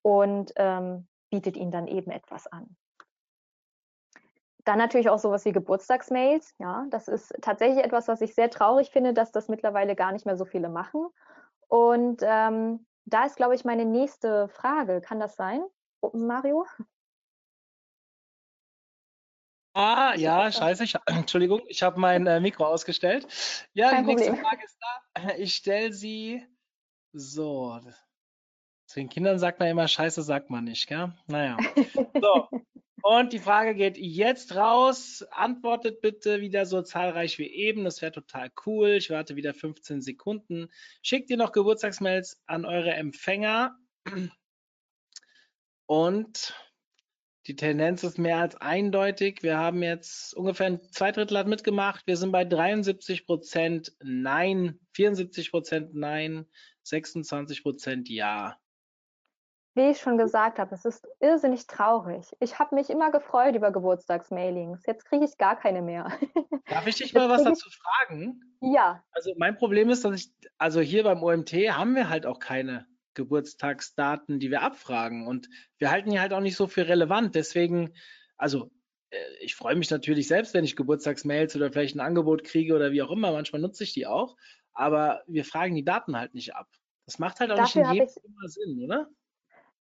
und 0.03 0.53
ähm, 0.57 1.07
bietet 1.31 1.57
ihnen 1.57 1.71
dann 1.71 1.87
eben 1.87 2.11
etwas 2.11 2.47
an. 2.47 2.77
Dann 4.65 4.79
natürlich 4.79 5.09
auch 5.09 5.19
sowas 5.19 5.45
wie 5.45 5.53
Geburtstagsmails. 5.53 6.55
Ja, 6.59 6.87
das 6.91 7.09
ist 7.09 7.35
tatsächlich 7.41 7.85
etwas, 7.85 8.09
was 8.09 8.21
ich 8.21 8.35
sehr 8.35 8.51
traurig 8.51 8.91
finde, 8.91 9.15
dass 9.15 9.33
das 9.33 9.49
mittlerweile 9.49 9.97
gar 9.97 10.13
nicht 10.13 10.27
mehr 10.27 10.37
so 10.37 10.45
viele 10.45 10.69
machen. 10.69 11.07
Und 11.69 12.23
ähm, 12.23 12.87
da 13.09 13.25
ist, 13.25 13.37
glaube 13.37 13.55
ich, 13.55 13.65
meine 13.65 13.85
nächste 13.85 14.49
Frage. 14.49 15.01
Kann 15.01 15.21
das 15.21 15.37
sein, 15.37 15.65
Mario? 16.13 16.67
Ah, 19.75 20.15
ja, 20.17 20.51
scheiße, 20.51 20.85
ich, 20.85 20.95
Entschuldigung, 21.07 21.63
ich 21.69 21.83
habe 21.83 22.01
mein 22.01 22.27
äh, 22.27 22.41
Mikro 22.41 22.67
ausgestellt. 22.67 23.27
Ja, 23.75 23.91
Kein 23.91 24.05
die 24.05 24.15
nächste 24.15 24.31
Problem. 24.31 24.45
Frage 24.45 24.65
ist 24.65 24.79
da. 24.81 25.29
Ich 25.39 25.55
stelle 25.55 25.93
sie 25.93 26.47
so. 27.13 27.79
Zu 28.87 29.01
den 29.01 29.09
Kindern 29.09 29.39
sagt 29.39 29.61
man 29.61 29.69
immer, 29.69 29.87
Scheiße 29.87 30.23
sagt 30.23 30.51
man 30.51 30.65
nicht, 30.65 30.87
gell? 30.87 31.13
Naja. 31.27 31.57
So. 32.21 32.49
Und 33.03 33.33
die 33.33 33.39
Frage 33.39 33.75
geht 33.75 33.97
jetzt 33.97 34.57
raus. 34.57 35.25
Antwortet 35.31 36.01
bitte 36.01 36.41
wieder 36.41 36.67
so 36.67 36.83
zahlreich 36.83 37.39
wie 37.39 37.47
eben. 37.47 37.85
Das 37.85 38.03
wäre 38.03 38.13
total 38.13 38.51
cool. 38.67 38.91
Ich 38.91 39.11
warte 39.11 39.37
wieder 39.37 39.55
15 39.55 40.03
Sekunden. 40.03 40.69
Schickt 41.03 41.31
ihr 41.31 41.37
noch 41.37 41.53
Geburtstagsmails 41.53 42.43
an 42.47 42.65
eure 42.65 42.93
Empfänger. 42.93 43.77
Und 45.87 46.55
die 47.47 47.57
Tendenz 47.57 48.03
ist 48.03 48.19
mehr 48.19 48.39
als 48.39 48.57
eindeutig. 48.57 49.43
Wir 49.43 49.57
haben 49.57 49.83
jetzt 49.83 50.35
ungefähr 50.35 50.83
zwei 50.91 51.13
Drittel 51.13 51.39
hat 51.39 51.47
mitgemacht. 51.47 52.07
Wir 52.07 52.19
sind 52.19 52.31
bei 52.31 52.45
73 52.45 53.25
Prozent 53.25 53.95
Nein, 54.03 54.79
74 54.93 55.51
Prozent 55.51 55.95
Nein, 55.95 56.47
26 56.83 57.63
Prozent 57.63 58.09
Ja. 58.11 58.59
Wie 59.75 59.91
ich 59.91 60.01
schon 60.01 60.19
gesagt 60.19 60.59
habe, 60.59 60.75
es 60.75 60.85
ist 60.85 61.07
irrsinnig 61.21 61.67
traurig. 61.67 62.27
Ich 62.41 62.59
habe 62.59 62.75
mich 62.75 62.91
immer 62.91 63.11
gefreut 63.13 63.55
über 63.55 63.71
Geburtstagsmailings. 63.71 64.85
Jetzt 64.87 65.05
kriege 65.05 65.25
ich 65.25 65.37
gar 65.39 65.57
keine 65.57 65.83
mehr. 65.83 66.11
Darf 66.67 66.87
ich 66.87 66.97
dich 66.97 67.13
mal 67.15 67.29
was 67.29 67.45
dazu 67.45 67.69
fragen? 67.71 68.41
ja, 68.61 69.05
Also 69.13 69.33
mein 69.37 69.57
Problem 69.57 69.89
ist, 69.91 70.05
dass 70.05 70.17
ich, 70.21 70.33
also 70.59 70.81
hier 70.81 71.05
beim 71.05 71.23
OMT 71.23 71.53
haben 71.71 71.95
wir 71.95 72.09
halt 72.09 72.27
auch 72.27 72.41
keine 72.41 72.87
Geburtstagsdaten, 73.15 74.41
die 74.41 74.51
wir 74.51 74.63
abfragen. 74.63 75.27
Und 75.27 75.49
wir 75.79 75.91
halten 75.91 76.11
die 76.11 76.21
halt 76.21 76.33
auch 76.33 76.41
nicht 76.41 76.57
so 76.57 76.67
für 76.67 76.89
relevant. 76.89 77.35
Deswegen, 77.35 77.95
also 78.37 78.71
äh, 79.11 79.17
ich 79.41 79.55
freue 79.55 79.77
mich 79.77 79.91
natürlich 79.91 80.27
selbst, 80.29 80.55
wenn 80.55 80.65
ich 80.65 80.77
Geburtstagsmails 80.77 81.55
oder 81.57 81.71
vielleicht 81.71 81.95
ein 81.95 82.01
Angebot 82.01 82.43
kriege 82.45 82.75
oder 82.75 82.91
wie 82.93 83.03
auch 83.03 83.11
immer. 83.11 83.33
Manchmal 83.33 83.61
nutze 83.63 83.85
ich 83.85 83.93
die 83.93 84.07
auch. 84.07 84.37
Aber 84.73 85.23
wir 85.27 85.45
fragen 85.45 85.75
die 85.77 85.85
Daten 85.85 86.17
halt 86.17 86.35
nicht 86.35 86.55
ab. 86.55 86.69
Das 87.07 87.19
macht 87.19 87.41
halt 87.41 87.51
auch 87.53 87.57
Dafür 87.57 87.83
nicht 87.83 87.91
in 87.91 87.95
jedem 87.95 88.09
ich- 88.45 88.53
Sinn, 88.53 88.83
oder? 88.85 89.09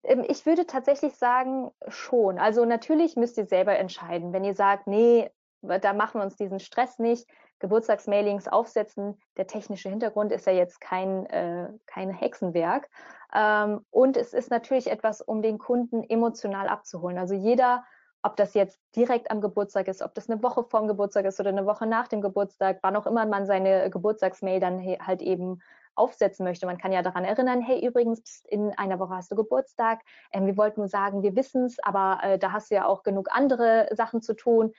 Ähm, 0.05 0.23
Ich 0.27 0.45
würde 0.45 0.65
tatsächlich 0.65 1.15
sagen, 1.15 1.71
schon. 1.87 2.39
Also 2.39 2.65
natürlich 2.65 3.15
müsst 3.15 3.37
ihr 3.37 3.45
selber 3.45 3.77
entscheiden. 3.77 4.33
Wenn 4.33 4.43
ihr 4.43 4.53
sagt, 4.55 4.87
nee, 4.87 5.29
da 5.61 5.93
machen 5.93 6.19
wir 6.19 6.25
uns 6.25 6.35
diesen 6.35 6.59
Stress 6.59 6.99
nicht, 6.99 7.27
Geburtstagsmailings 7.59 8.47
aufsetzen, 8.47 9.17
der 9.37 9.47
technische 9.47 9.89
Hintergrund 9.89 10.31
ist 10.31 10.45
ja 10.45 10.53
jetzt 10.53 10.79
kein, 10.81 11.25
äh, 11.27 11.69
kein 11.85 12.11
Hexenwerk. 12.11 12.89
Ähm, 13.33 13.85
und 13.89 14.17
es 14.17 14.33
ist 14.33 14.51
natürlich 14.51 14.91
etwas, 14.91 15.21
um 15.21 15.41
den 15.41 15.57
Kunden 15.57 16.03
emotional 16.03 16.67
abzuholen. 16.67 17.17
Also 17.17 17.33
jeder, 17.33 17.85
ob 18.21 18.35
das 18.35 18.53
jetzt 18.53 18.79
direkt 18.95 19.31
am 19.31 19.41
Geburtstag 19.41 19.87
ist, 19.87 20.01
ob 20.01 20.13
das 20.15 20.29
eine 20.29 20.43
Woche 20.43 20.63
vorm 20.65 20.87
Geburtstag 20.87 21.25
ist 21.25 21.39
oder 21.39 21.49
eine 21.49 21.65
Woche 21.65 21.87
nach 21.87 22.07
dem 22.07 22.21
Geburtstag, 22.21 22.79
wann 22.81 22.95
auch 22.95 23.07
immer 23.07 23.25
man 23.25 23.45
seine 23.45 23.89
Geburtstagsmail 23.89 24.59
dann 24.59 24.81
halt 24.81 25.21
eben 25.21 25.61
aufsetzen 25.95 26.45
möchte. 26.45 26.65
Man 26.65 26.77
kann 26.77 26.91
ja 26.91 27.01
daran 27.01 27.25
erinnern, 27.25 27.61
hey, 27.61 27.85
übrigens, 27.85 28.21
pst, 28.21 28.47
in 28.47 28.71
einer 28.77 28.99
Woche 28.99 29.15
hast 29.15 29.31
du 29.31 29.35
Geburtstag. 29.35 30.01
Ähm, 30.31 30.45
wir 30.45 30.57
wollten 30.57 30.81
nur 30.81 30.89
sagen, 30.89 31.23
wir 31.23 31.35
wissen 31.35 31.65
es, 31.65 31.79
aber 31.83 32.19
äh, 32.23 32.39
da 32.39 32.51
hast 32.51 32.71
du 32.71 32.75
ja 32.75 32.85
auch 32.85 33.03
genug 33.03 33.27
andere 33.31 33.87
Sachen 33.91 34.21
zu 34.21 34.33
tun. 34.35 34.73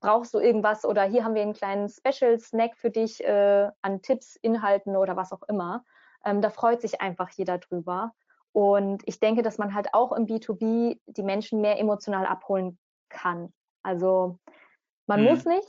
Brauchst 0.00 0.32
du 0.34 0.38
irgendwas 0.38 0.84
oder 0.84 1.02
hier 1.04 1.24
haben 1.24 1.34
wir 1.34 1.42
einen 1.42 1.52
kleinen 1.52 1.88
Special-Snack 1.88 2.76
für 2.76 2.90
dich 2.90 3.22
äh, 3.24 3.70
an 3.82 4.02
Tipps, 4.02 4.36
Inhalten 4.36 4.96
oder 4.96 5.16
was 5.16 5.32
auch 5.32 5.42
immer. 5.48 5.84
Ähm, 6.24 6.40
da 6.40 6.50
freut 6.50 6.80
sich 6.80 7.00
einfach 7.00 7.30
jeder 7.30 7.58
drüber. 7.58 8.12
Und 8.52 9.02
ich 9.06 9.18
denke, 9.18 9.42
dass 9.42 9.58
man 9.58 9.74
halt 9.74 9.92
auch 9.92 10.12
im 10.12 10.26
B2B 10.26 11.00
die 11.06 11.22
Menschen 11.22 11.60
mehr 11.60 11.78
emotional 11.78 12.24
abholen 12.24 12.78
kann. 13.08 13.52
Also 13.82 14.38
man 15.06 15.20
Mhm. 15.20 15.26
muss 15.26 15.44
nicht, 15.44 15.68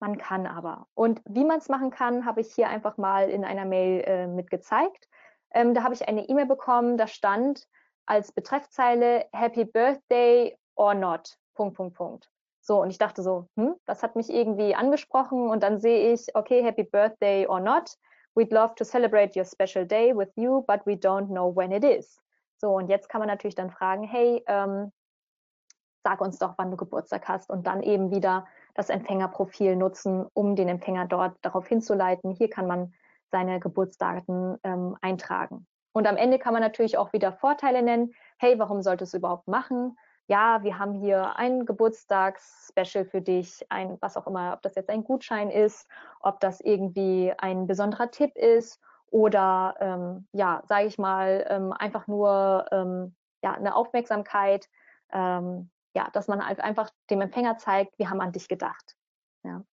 man 0.00 0.18
kann 0.18 0.46
aber. 0.46 0.86
Und 0.94 1.22
wie 1.24 1.44
man 1.44 1.58
es 1.58 1.68
machen 1.68 1.90
kann, 1.90 2.24
habe 2.24 2.40
ich 2.40 2.54
hier 2.54 2.68
einfach 2.68 2.96
mal 2.98 3.30
in 3.30 3.44
einer 3.44 3.64
Mail 3.64 4.02
äh, 4.06 4.26
mit 4.26 4.50
gezeigt. 4.50 5.08
Ähm, 5.52 5.74
da 5.74 5.82
habe 5.82 5.94
ich 5.94 6.06
eine 6.08 6.28
E-Mail 6.28 6.46
bekommen, 6.46 6.96
da 6.98 7.06
stand 7.06 7.66
als 8.04 8.32
Betreffzeile 8.32 9.26
Happy 9.32 9.64
Birthday 9.64 10.56
or 10.74 10.94
not. 10.94 11.38
Punkt, 11.54 11.76
Punkt, 11.76 11.96
Punkt. 11.96 12.30
So, 12.60 12.82
und 12.82 12.90
ich 12.90 12.98
dachte 12.98 13.22
so, 13.22 13.48
hm, 13.56 13.76
das 13.84 14.02
hat 14.02 14.16
mich 14.16 14.28
irgendwie 14.28 14.74
angesprochen 14.74 15.48
und 15.48 15.62
dann 15.62 15.78
sehe 15.78 16.12
ich, 16.12 16.34
okay, 16.34 16.62
Happy 16.62 16.82
Birthday 16.82 17.46
or 17.46 17.60
not. 17.60 17.96
We'd 18.34 18.52
love 18.52 18.74
to 18.74 18.84
celebrate 18.84 19.38
your 19.38 19.46
special 19.46 19.86
day 19.86 20.14
with 20.14 20.28
you, 20.36 20.62
but 20.66 20.84
we 20.84 20.92
don't 20.92 21.28
know 21.28 21.54
when 21.54 21.72
it 21.72 21.84
is. 21.84 22.20
So, 22.58 22.74
und 22.74 22.88
jetzt 22.88 23.08
kann 23.08 23.20
man 23.20 23.28
natürlich 23.28 23.54
dann 23.54 23.70
fragen, 23.70 24.02
hey, 24.02 24.42
ähm, 24.46 24.92
sag 26.02 26.20
uns 26.20 26.38
doch, 26.38 26.54
wann 26.56 26.70
du 26.70 26.76
Geburtstag 26.76 27.26
hast 27.28 27.50
und 27.50 27.66
dann 27.66 27.82
eben 27.82 28.10
wieder 28.10 28.46
das 28.76 28.90
Empfängerprofil 28.90 29.74
nutzen, 29.76 30.26
um 30.34 30.54
den 30.54 30.68
Empfänger 30.68 31.06
dort 31.06 31.36
darauf 31.42 31.66
hinzuleiten. 31.66 32.32
Hier 32.32 32.50
kann 32.50 32.66
man 32.66 32.92
seine 33.30 33.58
Geburtsdaten 33.58 34.58
ähm, 34.62 34.96
eintragen. 35.00 35.66
Und 35.92 36.06
am 36.06 36.16
Ende 36.16 36.38
kann 36.38 36.52
man 36.52 36.62
natürlich 36.62 36.98
auch 36.98 37.12
wieder 37.12 37.32
Vorteile 37.32 37.82
nennen. 37.82 38.12
Hey, 38.38 38.58
warum 38.58 38.82
solltest 38.82 39.14
du 39.14 39.18
überhaupt 39.18 39.48
machen? 39.48 39.96
Ja, 40.28 40.62
wir 40.62 40.78
haben 40.78 40.92
hier 40.92 41.36
ein 41.36 41.64
Geburtstagsspecial 41.64 43.04
für 43.04 43.22
dich, 43.22 43.64
ein, 43.70 43.96
was 44.00 44.16
auch 44.16 44.26
immer, 44.26 44.52
ob 44.52 44.62
das 44.62 44.74
jetzt 44.74 44.90
ein 44.90 45.04
Gutschein 45.04 45.50
ist, 45.50 45.88
ob 46.20 46.40
das 46.40 46.60
irgendwie 46.60 47.32
ein 47.38 47.66
besonderer 47.66 48.10
Tipp 48.10 48.36
ist 48.36 48.80
oder 49.10 49.74
ähm, 49.80 50.26
ja, 50.32 50.62
sage 50.66 50.86
ich 50.86 50.98
mal, 50.98 51.46
ähm, 51.48 51.72
einfach 51.72 52.08
nur 52.08 52.66
ähm, 52.72 53.14
ja, 53.42 53.52
eine 53.52 53.76
Aufmerksamkeit, 53.76 54.68
ähm, 55.12 55.70
ja, 55.96 56.10
dass 56.12 56.28
man 56.28 56.42
einfach 56.42 56.90
dem 57.08 57.22
Empfänger 57.22 57.56
zeigt, 57.56 57.98
wir 57.98 58.10
haben 58.10 58.20
an 58.20 58.30
dich 58.30 58.48
gedacht. 58.48 58.94
Ja. 59.42 59.64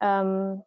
Ähm, 0.00 0.62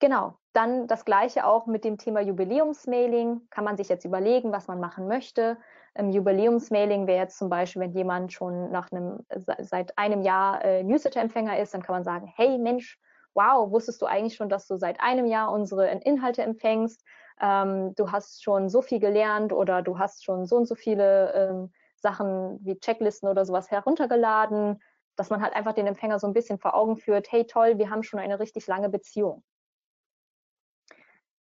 genau. 0.00 0.38
Dann 0.54 0.86
das 0.86 1.04
Gleiche 1.04 1.46
auch 1.46 1.66
mit 1.66 1.84
dem 1.84 1.98
Thema 1.98 2.20
Jubiläumsmailing. 2.20 3.42
Kann 3.50 3.64
man 3.64 3.76
sich 3.76 3.90
jetzt 3.90 4.06
überlegen, 4.06 4.50
was 4.50 4.68
man 4.68 4.80
machen 4.80 5.06
möchte. 5.06 5.58
Ähm, 5.94 6.08
Jubiläumsmailing 6.10 7.06
wäre 7.06 7.18
jetzt 7.18 7.36
zum 7.36 7.50
Beispiel, 7.50 7.82
wenn 7.82 7.92
jemand 7.92 8.32
schon 8.32 8.70
nach 8.70 8.90
einem, 8.90 9.20
seit 9.58 9.98
einem 9.98 10.22
Jahr 10.22 10.64
äh, 10.64 10.82
Newsletter-Empfänger 10.82 11.58
ist, 11.58 11.74
dann 11.74 11.82
kann 11.82 11.94
man 11.94 12.04
sagen, 12.04 12.32
hey 12.34 12.56
Mensch, 12.56 12.98
wow, 13.34 13.70
wusstest 13.70 14.00
du 14.00 14.06
eigentlich 14.06 14.36
schon, 14.36 14.48
dass 14.48 14.66
du 14.66 14.76
seit 14.76 14.98
einem 15.00 15.26
Jahr 15.26 15.52
unsere 15.52 15.88
Inhalte 15.90 16.42
empfängst? 16.42 17.04
Ähm, 17.38 17.94
du 17.96 18.10
hast 18.10 18.42
schon 18.42 18.70
so 18.70 18.80
viel 18.80 18.98
gelernt 18.98 19.52
oder 19.52 19.82
du 19.82 19.98
hast 19.98 20.24
schon 20.24 20.46
so 20.46 20.56
und 20.56 20.66
so 20.66 20.74
viele 20.74 21.34
ähm, 21.34 21.72
Sachen 22.02 22.58
wie 22.64 22.78
Checklisten 22.78 23.28
oder 23.28 23.44
sowas 23.46 23.70
heruntergeladen, 23.70 24.82
dass 25.16 25.30
man 25.30 25.42
halt 25.42 25.54
einfach 25.54 25.72
den 25.72 25.86
Empfänger 25.86 26.18
so 26.18 26.26
ein 26.26 26.32
bisschen 26.32 26.58
vor 26.58 26.74
Augen 26.74 26.96
führt, 26.96 27.30
hey 27.30 27.46
toll, 27.46 27.78
wir 27.78 27.90
haben 27.90 28.02
schon 28.02 28.20
eine 28.20 28.40
richtig 28.40 28.66
lange 28.66 28.88
Beziehung. 28.88 29.42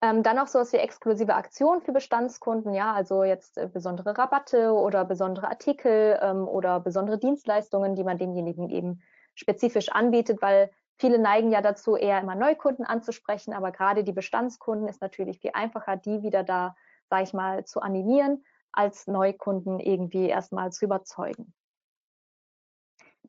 Ähm, 0.02 0.24
dann 0.24 0.38
auch 0.40 0.48
sowas 0.48 0.72
wie 0.74 0.78
exklusive 0.78 1.34
Aktionen 1.34 1.82
für 1.82 1.94
Bestandskunden, 1.94 2.74
ja, 2.74 2.94
also 2.94 3.24
jetzt 3.24 3.58
äh, 3.58 3.68
besondere 3.72 4.18
Rabatte 4.18 4.74
oder 4.74 5.06
besondere 5.06 5.48
Artikel 5.48 6.20
ähm, 6.22 6.48
oder 6.48 6.80
besondere 6.80 7.18
Dienstleistungen, 7.18 7.96
die 7.96 8.04
man 8.04 8.18
demjenigen 8.18 8.70
eben 8.70 9.02
spezifisch 9.36 9.90
anbietet, 9.90 10.42
weil 10.42 10.70
viele 10.98 11.18
neigen 11.18 11.52
ja 11.52 11.62
dazu, 11.62 11.96
eher 11.96 12.20
immer 12.20 12.36
Neukunden 12.36 12.86
anzusprechen, 12.86 13.54
aber 13.54 13.72
gerade 13.72 14.04
die 14.04 14.12
Bestandskunden 14.12 14.88
ist 14.88 15.02
natürlich 15.02 15.40
viel 15.40 15.52
einfacher, 15.54 15.96
die 15.96 16.22
wieder 16.22 16.44
da, 16.44 16.76
sage 17.10 17.24
ich 17.24 17.34
mal, 17.34 17.66
zu 17.66 17.82
animieren, 17.82 18.44
als 18.76 19.08
Neukunden 19.08 19.80
irgendwie 19.80 20.28
erstmal 20.28 20.72
zu 20.72 20.86
überzeugen. 20.86 21.54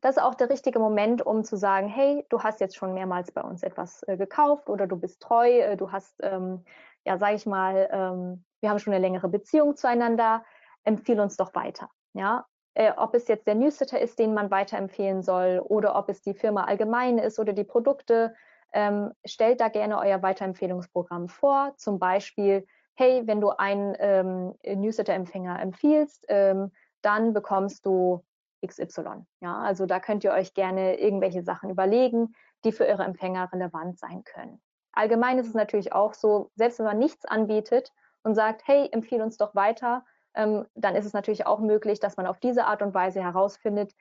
Das 0.01 0.17
ist 0.17 0.23
auch 0.23 0.35
der 0.35 0.49
richtige 0.49 0.79
Moment, 0.79 1.25
um 1.25 1.43
zu 1.43 1.57
sagen, 1.57 1.87
hey, 1.87 2.25
du 2.29 2.43
hast 2.43 2.59
jetzt 2.59 2.75
schon 2.75 2.93
mehrmals 2.93 3.31
bei 3.31 3.41
uns 3.41 3.63
etwas 3.63 4.03
äh, 4.03 4.17
gekauft 4.17 4.69
oder 4.69 4.85
du 4.85 4.95
bist 4.95 5.21
treu, 5.21 5.49
äh, 5.49 5.75
du 5.75 5.91
hast, 5.91 6.15
ähm, 6.21 6.63
ja, 7.03 7.17
sage 7.17 7.35
ich 7.35 7.45
mal, 7.45 7.89
ähm, 7.91 8.45
wir 8.61 8.69
haben 8.69 8.79
schon 8.79 8.93
eine 8.93 9.01
längere 9.01 9.27
Beziehung 9.27 9.75
zueinander, 9.75 10.43
empfehle 10.83 11.21
uns 11.21 11.37
doch 11.37 11.55
weiter. 11.55 11.89
Ja, 12.13 12.45
äh, 12.75 12.91
ob 12.95 13.15
es 13.15 13.27
jetzt 13.27 13.47
der 13.47 13.55
Newsletter 13.55 13.99
ist, 13.99 14.19
den 14.19 14.33
man 14.33 14.51
weiterempfehlen 14.51 15.23
soll 15.23 15.59
oder 15.63 15.95
ob 15.95 16.09
es 16.09 16.21
die 16.21 16.35
Firma 16.35 16.65
allgemein 16.65 17.17
ist 17.17 17.39
oder 17.39 17.53
die 17.53 17.63
Produkte, 17.63 18.35
ähm, 18.73 19.13
stellt 19.25 19.61
da 19.61 19.69
gerne 19.69 19.97
euer 19.97 20.21
Weiterempfehlungsprogramm 20.21 21.27
vor. 21.27 21.73
Zum 21.77 21.97
Beispiel, 21.97 22.67
hey, 22.97 23.23
wenn 23.25 23.39
du 23.39 23.49
einen 23.49 23.95
ähm, 23.99 24.55
Newsletter-Empfänger 24.65 25.59
empfiehlst, 25.61 26.25
ähm, 26.27 26.71
dann 27.01 27.33
bekommst 27.33 27.85
du 27.85 28.23
XY. 28.65 29.25
Ja, 29.39 29.59
also 29.59 29.85
da 29.85 29.99
könnt 29.99 30.23
ihr 30.23 30.31
euch 30.31 30.53
gerne 30.53 30.99
irgendwelche 30.99 31.43
Sachen 31.43 31.69
überlegen, 31.69 32.33
die 32.63 32.71
für 32.71 32.85
eure 32.85 33.03
Empfänger 33.03 33.51
relevant 33.53 33.99
sein 33.99 34.23
können. 34.23 34.59
Allgemein 34.93 35.37
ist 35.37 35.47
es 35.47 35.53
natürlich 35.53 35.93
auch 35.93 36.15
so, 36.15 36.49
selbst 36.55 36.79
wenn 36.79 36.87
man 36.87 36.97
nichts 36.97 37.23
anbietet 37.25 37.93
und 38.23 38.33
sagt, 38.33 38.63
hey, 38.65 38.89
empfehle 38.91 39.23
uns 39.23 39.37
doch 39.37 39.53
weiter, 39.53 40.03
ähm, 40.33 40.65
dann 40.73 40.95
ist 40.95 41.05
es 41.05 41.13
natürlich 41.13 41.45
auch 41.45 41.59
möglich, 41.59 41.99
dass 41.99 42.17
man 42.17 42.25
auf 42.25 42.39
diese 42.39 42.65
Art 42.65 42.81
und 42.81 42.95
Weise 42.95 43.21
herausfindet, 43.21 43.93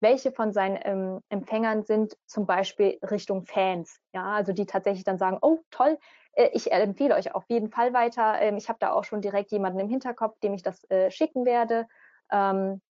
welche 0.00 0.30
von 0.30 0.52
seinen 0.52 0.78
ähm, 0.82 1.20
Empfängern 1.30 1.84
sind 1.84 2.18
zum 2.26 2.44
Beispiel 2.44 2.98
Richtung 3.02 3.46
Fans, 3.46 3.98
ja, 4.12 4.24
also 4.32 4.52
die 4.52 4.66
tatsächlich 4.66 5.04
dann 5.04 5.16
sagen, 5.16 5.38
oh 5.40 5.60
toll, 5.70 5.96
ich 6.34 6.72
empfehle 6.72 7.14
euch 7.14 7.34
auf 7.34 7.44
jeden 7.48 7.70
Fall 7.70 7.92
weiter. 7.92 8.40
Ähm, 8.40 8.56
ich 8.56 8.68
habe 8.68 8.78
da 8.80 8.92
auch 8.92 9.04
schon 9.04 9.20
direkt 9.20 9.52
jemanden 9.52 9.80
im 9.80 9.88
Hinterkopf, 9.88 10.38
dem 10.40 10.54
ich 10.54 10.62
das 10.62 10.88
äh, 10.90 11.10
schicken 11.10 11.44
werde. 11.44 11.86
Ähm, 12.30 12.80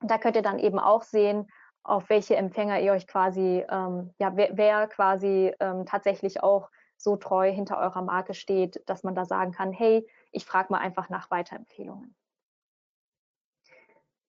da 0.00 0.18
könnt 0.18 0.36
ihr 0.36 0.42
dann 0.42 0.58
eben 0.58 0.78
auch 0.78 1.02
sehen, 1.02 1.50
auf 1.84 2.08
welche 2.10 2.36
Empfänger 2.36 2.80
ihr 2.80 2.92
euch 2.92 3.06
quasi, 3.06 3.64
ähm, 3.68 4.14
ja, 4.18 4.36
wer, 4.36 4.50
wer 4.52 4.86
quasi 4.88 5.52
tatsächlich 5.86 6.42
auch 6.42 6.70
so 6.96 7.16
treu 7.16 7.50
hinter 7.50 7.78
eurer 7.78 8.02
Marke 8.02 8.34
steht, 8.34 8.82
dass 8.86 9.02
man 9.02 9.14
da 9.14 9.24
sagen 9.24 9.52
kann, 9.52 9.72
hey, 9.72 10.06
ich 10.30 10.44
frage 10.44 10.72
mal 10.72 10.78
einfach 10.78 11.08
nach 11.08 11.30
Weiterempfehlungen. 11.30 12.14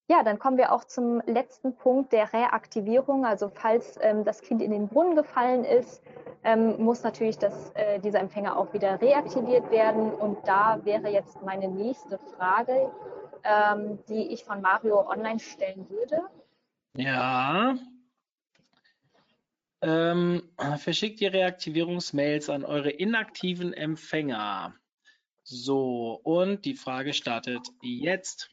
Ja, 0.10 0.22
dann 0.24 0.38
kommen 0.38 0.58
wir 0.58 0.74
auch 0.74 0.84
zum 0.84 1.22
letzten 1.26 1.76
Punkt 1.76 2.12
der 2.12 2.34
Reaktivierung. 2.34 3.26
Also 3.26 3.50
falls 3.50 3.98
ähm, 4.02 4.26
das 4.26 4.42
Kind 4.42 4.62
in 4.62 4.72
den 4.72 4.90
Brunnen 4.90 5.16
gefallen 5.16 5.64
ist, 5.64 6.04
ähm, 6.44 6.82
muss 6.84 7.04
natürlich 7.04 7.38
das, 7.38 7.72
äh, 7.76 8.00
dieser 8.00 8.20
Empfänger 8.20 8.58
auch 8.58 8.74
wieder 8.74 9.00
reaktiviert 9.02 9.72
werden. 9.72 10.14
Und 10.14 10.46
da 10.46 10.84
wäre 10.84 11.10
jetzt 11.10 11.42
meine 11.42 11.70
nächste 11.70 12.18
Frage, 12.18 12.92
ähm, 13.46 14.00
die 14.10 14.34
ich 14.34 14.44
von 14.44 14.62
Mario 14.62 15.08
online 15.10 15.40
stellen 15.40 15.90
würde. 15.90 16.22
Ja. 16.98 17.76
Ähm, 19.82 20.44
verschickt 20.78 21.22
die 21.22 21.28
Reaktivierungsmails 21.28 22.50
an 22.50 22.66
eure 22.66 22.90
inaktiven 22.90 23.74
Empfänger. 23.74 24.76
So, 25.44 26.20
und 26.24 26.66
die 26.66 26.76
Frage 26.76 27.14
startet 27.14 27.68
jetzt. 27.82 28.53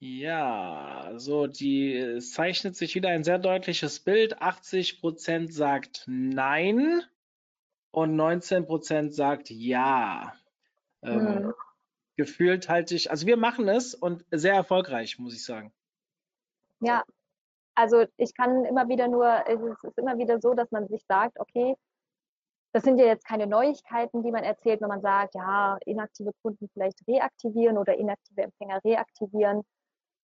Ja, 0.00 1.12
so, 1.16 1.48
die 1.48 1.92
es 1.96 2.32
zeichnet 2.32 2.76
sich 2.76 2.94
wieder 2.94 3.08
ein 3.08 3.24
sehr 3.24 3.38
deutliches 3.38 3.98
Bild. 4.00 4.40
80 4.40 5.00
Prozent 5.00 5.52
sagt 5.52 6.04
Nein 6.06 7.02
und 7.90 8.14
19 8.14 8.66
Prozent 8.66 9.14
sagt 9.14 9.50
Ja. 9.50 10.34
Ähm, 11.02 11.46
Hm. 11.46 11.54
gefühlt 12.16 12.68
halte 12.68 12.94
ich, 12.94 13.10
also 13.10 13.26
wir 13.26 13.36
machen 13.36 13.68
es 13.68 13.94
und 13.94 14.24
sehr 14.30 14.54
erfolgreich, 14.54 15.18
muss 15.18 15.34
ich 15.34 15.44
sagen. 15.44 15.72
Ja, 16.80 17.02
also 17.74 18.06
ich 18.16 18.34
kann 18.34 18.64
immer 18.64 18.88
wieder 18.88 19.08
nur, 19.08 19.44
es 19.48 19.60
ist 19.82 19.98
immer 19.98 20.16
wieder 20.18 20.40
so, 20.40 20.54
dass 20.54 20.70
man 20.70 20.86
sich 20.88 21.04
sagt, 21.08 21.40
okay, 21.40 21.76
das 22.72 22.82
sind 22.82 22.98
ja 22.98 23.06
jetzt 23.06 23.26
keine 23.26 23.46
Neuigkeiten, 23.46 24.22
die 24.22 24.30
man 24.30 24.44
erzählt, 24.44 24.80
wenn 24.80 24.88
man 24.88 25.00
sagt, 25.00 25.34
ja, 25.34 25.78
inaktive 25.86 26.32
Kunden 26.42 26.68
vielleicht 26.72 27.06
reaktivieren 27.06 27.78
oder 27.78 27.96
inaktive 27.96 28.42
Empfänger 28.42 28.80
reaktivieren. 28.84 29.62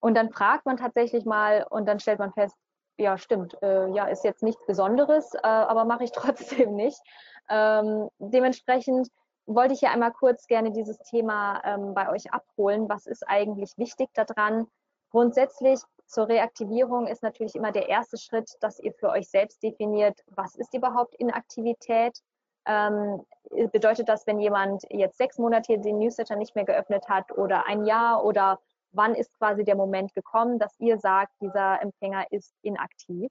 Und 0.00 0.14
dann 0.14 0.30
fragt 0.30 0.66
man 0.66 0.76
tatsächlich 0.76 1.24
mal 1.24 1.66
und 1.70 1.86
dann 1.86 2.00
stellt 2.00 2.18
man 2.18 2.32
fest, 2.32 2.54
ja, 2.98 3.18
stimmt, 3.18 3.60
äh, 3.62 3.88
ja, 3.90 4.06
ist 4.06 4.24
jetzt 4.24 4.42
nichts 4.42 4.64
Besonderes, 4.66 5.34
äh, 5.34 5.46
aber 5.46 5.84
mache 5.84 6.04
ich 6.04 6.12
trotzdem 6.12 6.76
nicht. 6.76 7.00
Ähm, 7.48 8.08
dementsprechend 8.18 9.08
wollte 9.46 9.74
ich 9.74 9.80
hier 9.80 9.90
einmal 9.90 10.12
kurz 10.12 10.46
gerne 10.46 10.72
dieses 10.72 10.98
Thema 10.98 11.60
ähm, 11.64 11.94
bei 11.94 12.10
euch 12.10 12.32
abholen. 12.32 12.88
Was 12.88 13.06
ist 13.06 13.26
eigentlich 13.26 13.76
wichtig 13.76 14.08
daran? 14.14 14.66
Grundsätzlich 15.10 15.80
zur 16.06 16.28
Reaktivierung 16.28 17.06
ist 17.06 17.22
natürlich 17.22 17.54
immer 17.54 17.72
der 17.72 17.88
erste 17.88 18.18
Schritt, 18.18 18.50
dass 18.60 18.78
ihr 18.78 18.92
für 18.92 19.10
euch 19.10 19.28
selbst 19.28 19.62
definiert, 19.62 20.20
was 20.28 20.54
ist 20.54 20.74
überhaupt 20.74 21.14
Inaktivität. 21.16 22.18
Ähm, 22.66 23.24
bedeutet 23.72 24.08
das, 24.08 24.26
wenn 24.26 24.40
jemand 24.40 24.84
jetzt 24.90 25.18
sechs 25.18 25.38
Monate 25.38 25.78
den 25.78 25.98
Newsletter 25.98 26.36
nicht 26.36 26.54
mehr 26.54 26.64
geöffnet 26.64 27.08
hat 27.08 27.30
oder 27.32 27.66
ein 27.66 27.84
Jahr 27.84 28.24
oder 28.24 28.58
wann 28.92 29.14
ist 29.14 29.36
quasi 29.38 29.64
der 29.64 29.76
Moment 29.76 30.14
gekommen, 30.14 30.58
dass 30.58 30.78
ihr 30.78 30.98
sagt, 30.98 31.32
dieser 31.40 31.82
Empfänger 31.82 32.26
ist 32.30 32.54
inaktiv? 32.62 33.30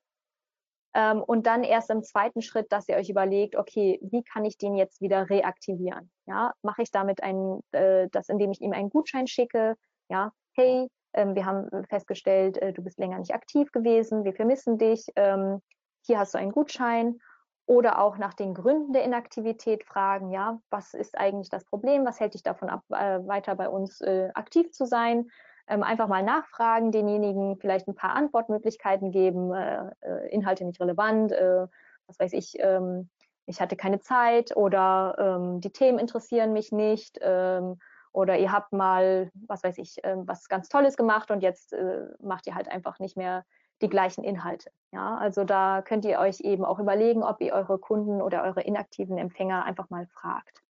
Ähm, 0.95 1.23
und 1.23 1.47
dann 1.47 1.63
erst 1.63 1.89
im 1.89 2.03
zweiten 2.03 2.41
Schritt, 2.41 2.71
dass 2.71 2.87
ihr 2.87 2.97
euch 2.97 3.09
überlegt, 3.09 3.55
okay, 3.55 3.99
wie 4.03 4.23
kann 4.23 4.45
ich 4.45 4.57
den 4.57 4.75
jetzt 4.75 5.01
wieder 5.01 5.29
reaktivieren? 5.29 6.11
Ja, 6.27 6.53
mache 6.61 6.83
ich 6.83 6.91
damit 6.91 7.23
ein, 7.23 7.61
äh, 7.71 8.07
das, 8.11 8.29
indem 8.29 8.51
ich 8.51 8.61
ihm 8.61 8.73
einen 8.73 8.89
Gutschein 8.89 9.25
schicke? 9.25 9.75
Ja, 10.09 10.31
hey, 10.53 10.87
ähm, 11.13 11.33
wir 11.35 11.45
haben 11.45 11.67
festgestellt, 11.89 12.57
äh, 12.57 12.73
du 12.73 12.83
bist 12.83 12.99
länger 12.99 13.17
nicht 13.17 13.33
aktiv 13.33 13.71
gewesen, 13.71 14.23
wir 14.23 14.33
vermissen 14.33 14.77
dich, 14.77 15.07
ähm, 15.15 15.61
hier 16.05 16.19
hast 16.19 16.33
du 16.33 16.37
einen 16.37 16.51
Gutschein. 16.51 17.19
Oder 17.65 17.99
auch 17.99 18.17
nach 18.17 18.33
den 18.33 18.53
Gründen 18.53 18.91
der 18.91 19.03
Inaktivität 19.03 19.85
fragen, 19.85 20.31
ja, 20.31 20.59
was 20.69 20.93
ist 20.93 21.17
eigentlich 21.17 21.49
das 21.49 21.63
Problem? 21.63 22.05
Was 22.05 22.19
hält 22.19 22.33
dich 22.33 22.43
davon 22.43 22.69
ab, 22.69 22.83
äh, 22.89 23.25
weiter 23.25 23.55
bei 23.55 23.69
uns 23.69 24.01
äh, 24.01 24.29
aktiv 24.33 24.71
zu 24.71 24.85
sein? 24.85 25.29
Ähm, 25.67 25.81
einfach 25.81 26.09
mal 26.09 26.23
nachfragen, 26.23 26.91
denjenigen 26.91 27.57
vielleicht 27.57 27.87
ein 27.87 27.95
paar 27.95 28.15
Antwortmöglichkeiten 28.15 29.11
geben, 29.11 29.53
äh, 29.53 29.91
äh, 30.01 30.29
Inhalte 30.29 30.65
nicht 30.65 30.81
relevant, 30.81 31.31
äh, 31.31 31.67
was 32.05 32.19
weiß 32.19 32.33
ich, 32.33 32.55
ähm, 32.59 33.09
ich 33.45 33.61
hatte 33.61 33.75
keine 33.75 33.99
Zeit 33.99 34.55
oder 34.55 35.15
ähm, 35.17 35.61
die 35.61 35.71
Themen 35.71 35.99
interessieren 35.99 36.53
mich 36.53 36.71
nicht 36.71 37.17
ähm, 37.21 37.79
oder 38.11 38.37
ihr 38.37 38.51
habt 38.51 38.73
mal, 38.73 39.31
was 39.47 39.63
weiß 39.63 39.77
ich, 39.79 39.97
ähm, 40.03 40.27
was 40.27 40.47
ganz 40.47 40.69
Tolles 40.69 40.97
gemacht 40.97 41.31
und 41.31 41.41
jetzt 41.41 41.73
äh, 41.73 42.07
macht 42.21 42.45
ihr 42.47 42.55
halt 42.55 42.67
einfach 42.67 42.99
nicht 42.99 43.17
mehr 43.17 43.45
die 43.83 43.89
gleichen 43.89 44.23
Inhalte. 44.23 44.71
Ja, 44.91 45.17
also 45.17 45.43
da 45.43 45.81
könnt 45.81 46.05
ihr 46.05 46.17
euch 46.19 46.39
eben 46.39 46.65
auch 46.65 46.79
überlegen, 46.79 47.21
ob 47.21 47.41
ihr 47.41 47.53
eure 47.53 47.77
Kunden 47.77 48.21
oder 48.21 48.43
eure 48.43 48.61
inaktiven 48.61 49.17
Empfänger 49.17 49.65
einfach 49.65 49.89
mal 49.89 50.07
fragt. 50.07 50.63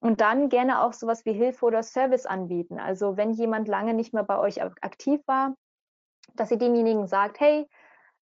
Und 0.00 0.20
dann 0.20 0.48
gerne 0.48 0.82
auch 0.82 0.92
sowas 0.92 1.24
wie 1.24 1.32
Hilfe 1.32 1.66
oder 1.66 1.82
Service 1.82 2.26
anbieten. 2.26 2.78
Also 2.78 3.16
wenn 3.16 3.32
jemand 3.32 3.66
lange 3.68 3.92
nicht 3.92 4.14
mehr 4.14 4.22
bei 4.22 4.38
euch 4.38 4.62
aktiv 4.62 5.20
war, 5.26 5.54
dass 6.34 6.50
ihr 6.50 6.58
demjenigen 6.58 7.06
sagt, 7.06 7.40
hey, 7.40 7.68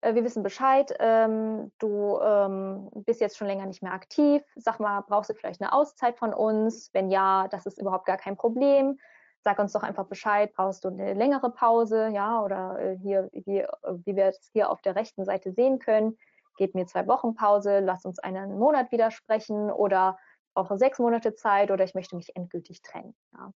äh, 0.01 0.15
wir 0.15 0.25
wissen 0.25 0.43
Bescheid, 0.43 0.95
ähm, 1.01 1.73
du 1.79 2.19
ähm, 2.21 2.89
bist 2.95 3.21
jetzt 3.21 3.37
schon 3.37 3.49
länger 3.49 3.67
nicht 3.67 3.83
mehr 3.83 3.93
aktiv. 3.93 4.43
Sag 4.55 4.81
mal, 4.81 5.03
brauchst 5.03 5.31
du 5.31 5.35
vielleicht 5.35 5.61
eine 5.61 5.73
Auszeit 5.73 6.17
von 6.17 6.33
uns? 6.33 6.91
Wenn 6.95 7.11
ja, 7.11 7.49
das 7.49 7.67
ist 7.67 7.79
überhaupt 7.79 8.07
gar 8.07 8.17
kein 8.17 8.37
Problem. 8.37 8.99
Sag 9.47 9.61
uns 9.61 9.75
doch 9.75 9.85
einfach 9.85 10.07
Bescheid, 10.07 10.53
brauchst 10.57 10.85
du 10.85 10.89
eine 10.89 11.15
längere 11.15 11.51
Pause, 11.53 12.09
ja, 12.09 12.43
oder 12.43 12.81
äh, 12.81 12.97
hier, 12.99 13.29
wie, 13.31 13.65
wie 14.05 14.17
wir 14.17 14.25
es 14.27 14.51
hier 14.53 14.69
auf 14.71 14.83
der 14.83 14.97
rechten 14.97 15.25
Seite 15.25 15.53
sehen 15.53 15.79
können, 15.79 16.19
gebt 16.57 16.75
mir 16.75 16.85
zwei 16.87 17.07
Wochen 17.07 17.37
Pause, 17.37 17.79
lass 17.79 18.05
uns 18.05 18.19
einen 18.19 18.59
Monat 18.59 18.91
wieder 18.91 19.13
sprechen 19.13 19.71
oder 19.71 20.19
brauche 20.53 20.77
sechs 20.77 20.99
Monate 20.99 21.37
Zeit 21.37 21.71
oder 21.71 21.85
ich 21.85 21.95
möchte 21.95 22.17
mich 22.17 22.35
endgültig 22.35 22.83
trennen. 22.83 23.15
Ja. 23.35 23.53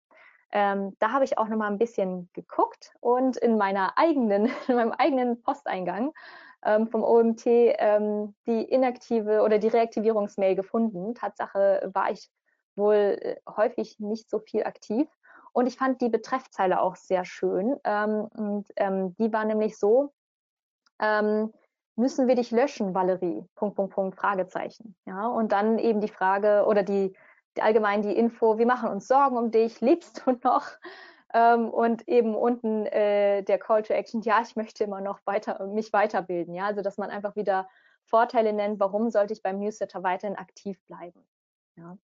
Ähm, 0.51 0.95
da 0.99 1.11
habe 1.11 1.25
ich 1.25 1.39
auch 1.39 1.47
noch 1.47 1.57
mal 1.57 1.71
ein 1.71 1.79
bisschen 1.79 2.29
geguckt 2.33 2.93
und 2.99 3.35
in 3.37 3.57
meiner 3.57 3.97
eigenen, 3.97 4.45
in 4.67 4.75
meinem 4.75 4.91
eigenen 4.91 5.41
Posteingang 5.41 6.13
ähm, 6.63 6.87
vom 6.87 7.03
OMT 7.03 7.47
ähm, 7.47 8.35
die 8.45 8.61
inaktive 8.61 9.41
oder 9.41 9.57
die 9.57 9.69
Reaktivierungsmail 9.69 10.55
gefunden. 10.55 11.15
Tatsache 11.15 11.89
war 11.95 12.11
ich 12.11 12.29
wohl 12.75 13.17
äh, 13.19 13.37
häufig 13.49 13.99
nicht 13.99 14.29
so 14.29 14.37
viel 14.37 14.65
aktiv. 14.65 15.07
Und 15.51 15.67
ich 15.67 15.77
fand 15.77 16.01
die 16.01 16.09
Betreffzeile 16.09 16.81
auch 16.81 16.95
sehr 16.95 17.25
schön. 17.25 17.77
Ähm, 17.83 18.27
und 18.35 18.67
ähm, 18.75 19.15
die 19.17 19.31
war 19.33 19.45
nämlich 19.45 19.77
so, 19.77 20.13
ähm, 20.99 21.53
müssen 21.95 22.27
wir 22.27 22.35
dich 22.35 22.51
löschen, 22.51 22.93
Valerie? 22.93 23.45
Punkt, 23.55 23.75
Punkt, 23.75 23.93
Punkt, 23.93 24.17
Fragezeichen. 24.17 24.95
Ja, 25.05 25.27
und 25.27 25.51
dann 25.51 25.79
eben 25.79 26.01
die 26.01 26.07
Frage 26.07 26.65
oder 26.65 26.83
die, 26.83 27.15
die 27.57 27.61
allgemein 27.61 28.01
die 28.01 28.15
Info, 28.15 28.57
wir 28.57 28.65
machen 28.65 28.89
uns 28.89 29.07
Sorgen 29.07 29.37
um 29.37 29.51
dich, 29.51 29.81
lebst 29.81 30.23
du 30.25 30.37
noch? 30.43 30.65
Ähm, 31.33 31.69
und 31.69 32.07
eben 32.07 32.35
unten 32.35 32.87
äh, 32.87 33.43
der 33.43 33.59
Call 33.59 33.83
to 33.83 33.93
Action, 33.93 34.21
ja, 34.21 34.41
ich 34.41 34.55
möchte 34.55 34.83
immer 34.83 35.01
noch 35.01 35.19
weiter, 35.25 35.67
mich 35.67 35.93
weiterbilden. 35.93 36.55
Ja, 36.55 36.65
also 36.65 36.81
dass 36.81 36.97
man 36.97 37.11
einfach 37.11 37.35
wieder 37.35 37.69
Vorteile 38.05 38.53
nennt, 38.53 38.79
warum 38.79 39.11
sollte 39.11 39.33
ich 39.33 39.43
beim 39.43 39.59
Newsletter 39.59 40.01
weiterhin 40.01 40.35
aktiv 40.37 40.79
bleiben. 40.87 41.27
Ja. 41.75 41.97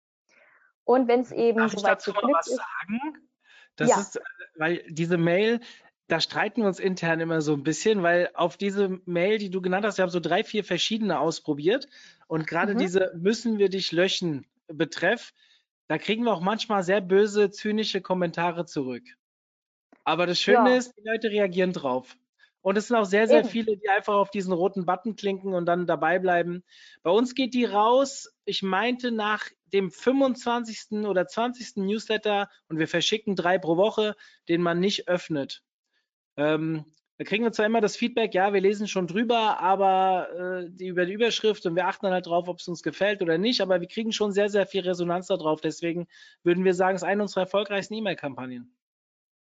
Und 0.84 1.07
wenn 1.07 1.20
es 1.20 1.30
eben 1.30 1.59
Darf 1.59 1.72
ich 1.72 1.80
soweit 1.80 1.93
dazu 1.93 2.12
zu 2.12 2.20
mal 2.20 2.32
was 2.32 2.49
ist, 2.49 2.57
sagen? 2.57 3.28
Das 3.76 3.90
Ja. 3.90 4.00
ist, 4.00 4.16
äh, 4.16 4.20
weil 4.56 4.84
diese 4.88 5.16
Mail, 5.18 5.60
da 6.08 6.20
streiten 6.20 6.62
wir 6.62 6.68
uns 6.68 6.78
intern 6.78 7.20
immer 7.20 7.40
so 7.40 7.54
ein 7.54 7.62
bisschen, 7.62 8.02
weil 8.02 8.30
auf 8.34 8.56
diese 8.56 9.00
Mail, 9.06 9.38
die 9.38 9.50
du 9.50 9.60
genannt 9.62 9.86
hast, 9.86 9.98
wir 9.98 10.02
haben 10.02 10.10
so 10.10 10.20
drei, 10.20 10.44
vier 10.44 10.64
verschiedene 10.64 11.18
ausprobiert 11.18 11.88
und 12.26 12.46
gerade 12.46 12.74
Mhm. 12.74 12.78
diese 12.78 13.12
müssen 13.16 13.58
wir 13.58 13.68
dich 13.68 13.92
löschen 13.92 14.46
betreff, 14.68 15.32
da 15.88 15.98
kriegen 15.98 16.24
wir 16.24 16.32
auch 16.32 16.40
manchmal 16.40 16.82
sehr 16.82 17.00
böse, 17.00 17.50
zynische 17.50 18.00
Kommentare 18.00 18.66
zurück. 18.66 19.04
Aber 20.04 20.26
das 20.26 20.40
Schöne 20.40 20.70
Ja. 20.70 20.76
ist, 20.76 20.92
die 20.96 21.02
Leute 21.04 21.30
reagieren 21.30 21.72
drauf. 21.72 22.16
Und 22.62 22.78
es 22.78 22.88
sind 22.88 22.96
auch 22.96 23.04
sehr, 23.04 23.28
sehr 23.28 23.40
Eben. 23.40 23.48
viele, 23.48 23.76
die 23.76 23.88
einfach 23.88 24.14
auf 24.14 24.30
diesen 24.30 24.52
roten 24.52 24.86
Button 24.86 25.16
klinken 25.16 25.52
und 25.52 25.66
dann 25.66 25.86
dabei 25.86 26.18
bleiben. 26.18 26.64
Bei 27.02 27.10
uns 27.10 27.34
geht 27.34 27.54
die 27.54 27.64
raus, 27.64 28.32
ich 28.44 28.62
meinte 28.62 29.12
nach 29.12 29.44
dem 29.66 29.90
25. 29.90 31.06
oder 31.06 31.26
20. 31.26 31.76
Newsletter 31.76 32.48
und 32.68 32.78
wir 32.78 32.88
verschicken 32.88 33.36
drei 33.36 33.58
pro 33.58 33.76
Woche, 33.76 34.14
den 34.48 34.62
man 34.62 34.80
nicht 34.80 35.08
öffnet. 35.08 35.62
Ähm, 36.36 36.84
Da 37.18 37.24
kriegen 37.24 37.44
wir 37.44 37.52
zwar 37.52 37.66
immer 37.66 37.80
das 37.80 37.96
Feedback, 37.96 38.34
ja, 38.34 38.52
wir 38.52 38.60
lesen 38.60 38.88
schon 38.88 39.06
drüber, 39.06 39.60
aber 39.60 40.64
äh, 40.64 40.70
die, 40.70 40.88
über 40.88 41.04
die 41.06 41.12
Überschrift 41.12 41.64
und 41.66 41.76
wir 41.76 41.86
achten 41.86 42.06
dann 42.06 42.14
halt 42.14 42.26
drauf, 42.26 42.48
ob 42.48 42.58
es 42.58 42.68
uns 42.68 42.82
gefällt 42.82 43.22
oder 43.22 43.38
nicht, 43.38 43.60
aber 43.60 43.80
wir 43.80 43.88
kriegen 43.88 44.12
schon 44.12 44.32
sehr, 44.32 44.48
sehr 44.48 44.66
viel 44.66 44.82
Resonanz 44.82 45.26
darauf. 45.28 45.60
Deswegen 45.60 46.06
würden 46.42 46.64
wir 46.64 46.74
sagen, 46.74 46.96
es 46.96 47.02
ist 47.02 47.08
eine 47.08 47.22
unserer 47.22 47.42
erfolgreichsten 47.42 47.94
E-Mail-Kampagnen. 47.94 48.74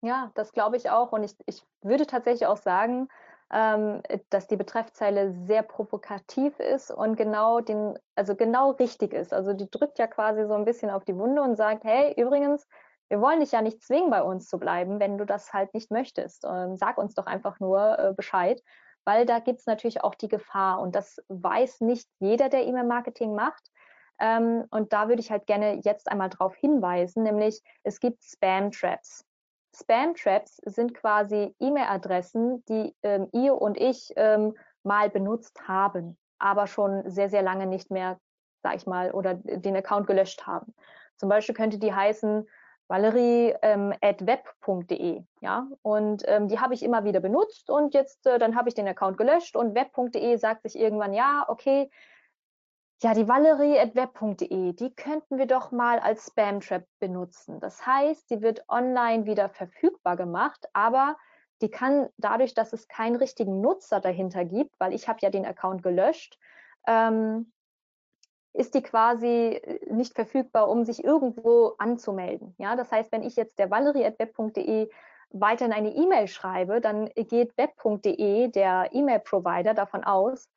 Ja, 0.04 0.32
das 0.34 0.52
glaube 0.52 0.76
ich 0.76 0.90
auch. 0.90 1.12
Und 1.12 1.22
ich, 1.24 1.36
ich 1.46 1.62
würde 1.82 2.06
tatsächlich 2.06 2.46
auch 2.46 2.56
sagen, 2.56 3.08
ähm, 3.52 4.02
dass 4.30 4.48
die 4.48 4.56
Betreffzeile 4.56 5.32
sehr 5.46 5.62
provokativ 5.62 6.58
ist 6.58 6.90
und 6.90 7.16
genau 7.16 7.60
den, 7.60 7.98
also 8.16 8.34
genau 8.34 8.70
richtig 8.72 9.12
ist. 9.12 9.32
Also 9.32 9.52
die 9.52 9.70
drückt 9.70 9.98
ja 9.98 10.06
quasi 10.08 10.46
so 10.46 10.54
ein 10.54 10.64
bisschen 10.64 10.90
auf 10.90 11.04
die 11.04 11.16
Wunde 11.16 11.42
und 11.42 11.56
sagt, 11.56 11.84
hey, 11.84 12.14
übrigens, 12.20 12.66
wir 13.08 13.20
wollen 13.20 13.40
dich 13.40 13.52
ja 13.52 13.62
nicht 13.62 13.82
zwingen, 13.82 14.10
bei 14.10 14.22
uns 14.22 14.48
zu 14.48 14.58
bleiben, 14.58 14.98
wenn 14.98 15.18
du 15.18 15.24
das 15.26 15.52
halt 15.52 15.72
nicht 15.74 15.90
möchtest. 15.90 16.44
Ähm, 16.44 16.76
sag 16.76 16.98
uns 16.98 17.14
doch 17.14 17.26
einfach 17.26 17.60
nur 17.60 17.98
äh, 17.98 18.12
Bescheid, 18.14 18.60
weil 19.04 19.26
da 19.26 19.38
gibt 19.38 19.60
es 19.60 19.66
natürlich 19.66 20.02
auch 20.02 20.14
die 20.16 20.28
Gefahr 20.28 20.80
und 20.80 20.96
das 20.96 21.18
weiß 21.28 21.80
nicht 21.82 22.08
jeder, 22.18 22.48
der 22.48 22.64
E-Mail-Marketing 22.66 23.34
macht. 23.34 23.70
Ähm, 24.18 24.64
und 24.70 24.92
da 24.92 25.08
würde 25.08 25.20
ich 25.20 25.30
halt 25.30 25.46
gerne 25.46 25.80
jetzt 25.84 26.10
einmal 26.10 26.30
darauf 26.30 26.56
hinweisen, 26.56 27.22
nämlich 27.22 27.62
es 27.84 28.00
gibt 28.00 28.24
Spam-Traps. 28.24 29.26
Spam-Traps 29.74 30.56
sind 30.64 30.94
quasi 30.94 31.54
E-Mail-Adressen, 31.60 32.64
die 32.66 32.94
ähm, 33.02 33.28
ihr 33.32 33.60
und 33.60 33.78
ich 33.78 34.12
ähm, 34.16 34.54
mal 34.82 35.10
benutzt 35.10 35.66
haben, 35.66 36.16
aber 36.38 36.66
schon 36.66 37.10
sehr, 37.10 37.30
sehr 37.30 37.42
lange 37.42 37.66
nicht 37.66 37.90
mehr, 37.90 38.18
sag 38.62 38.76
ich 38.76 38.86
mal, 38.86 39.10
oder 39.12 39.34
den 39.34 39.76
Account 39.76 40.06
gelöscht 40.06 40.46
haben. 40.46 40.74
Zum 41.16 41.28
Beispiel 41.28 41.54
könnte 41.54 41.78
die 41.78 41.94
heißen 41.94 42.46
valerie.web.de, 42.88 45.16
ähm, 45.16 45.26
ja, 45.40 45.66
und 45.80 46.24
ähm, 46.26 46.48
die 46.48 46.60
habe 46.60 46.74
ich 46.74 46.82
immer 46.82 47.04
wieder 47.04 47.20
benutzt 47.20 47.70
und 47.70 47.94
jetzt, 47.94 48.26
äh, 48.26 48.38
dann 48.38 48.56
habe 48.56 48.68
ich 48.68 48.74
den 48.74 48.88
Account 48.88 49.16
gelöscht 49.16 49.56
und 49.56 49.74
web.de 49.74 50.36
sagt 50.36 50.64
sich 50.64 50.78
irgendwann, 50.78 51.14
ja, 51.14 51.46
okay, 51.48 51.88
ja, 53.02 53.14
die 53.14 53.26
valerie.web.de, 53.26 54.74
die 54.74 54.94
könnten 54.94 55.36
wir 55.36 55.46
doch 55.46 55.72
mal 55.72 55.98
als 55.98 56.26
Spam-Trap 56.26 56.84
benutzen. 57.00 57.58
Das 57.58 57.84
heißt, 57.84 58.30
die 58.30 58.42
wird 58.42 58.64
online 58.68 59.26
wieder 59.26 59.48
verfügbar 59.48 60.16
gemacht, 60.16 60.68
aber 60.72 61.16
die 61.62 61.70
kann 61.70 62.08
dadurch, 62.16 62.54
dass 62.54 62.72
es 62.72 62.86
keinen 62.86 63.16
richtigen 63.16 63.60
Nutzer 63.60 64.00
dahinter 64.00 64.44
gibt, 64.44 64.78
weil 64.78 64.94
ich 64.94 65.08
habe 65.08 65.18
ja 65.20 65.30
den 65.30 65.44
Account 65.44 65.82
gelöscht, 65.82 66.38
ähm, 66.86 67.52
ist 68.52 68.74
die 68.74 68.82
quasi 68.82 69.26
äh, 69.26 69.92
nicht 69.92 70.14
verfügbar, 70.14 70.68
um 70.68 70.84
sich 70.84 71.02
irgendwo 71.02 71.74
anzumelden. 71.78 72.54
Ja, 72.58 72.76
das 72.76 72.92
heißt, 72.92 73.10
wenn 73.10 73.24
ich 73.24 73.34
jetzt 73.34 73.58
der 73.58 73.70
valerie.web.de 73.70 74.88
weiterhin 75.30 75.72
eine 75.72 75.92
E-Mail 75.92 76.28
schreibe, 76.28 76.80
dann 76.80 77.08
geht 77.16 77.56
web.de, 77.56 78.48
der 78.48 78.90
E-Mail-Provider, 78.92 79.74
davon 79.74 80.04
aus, 80.04 80.48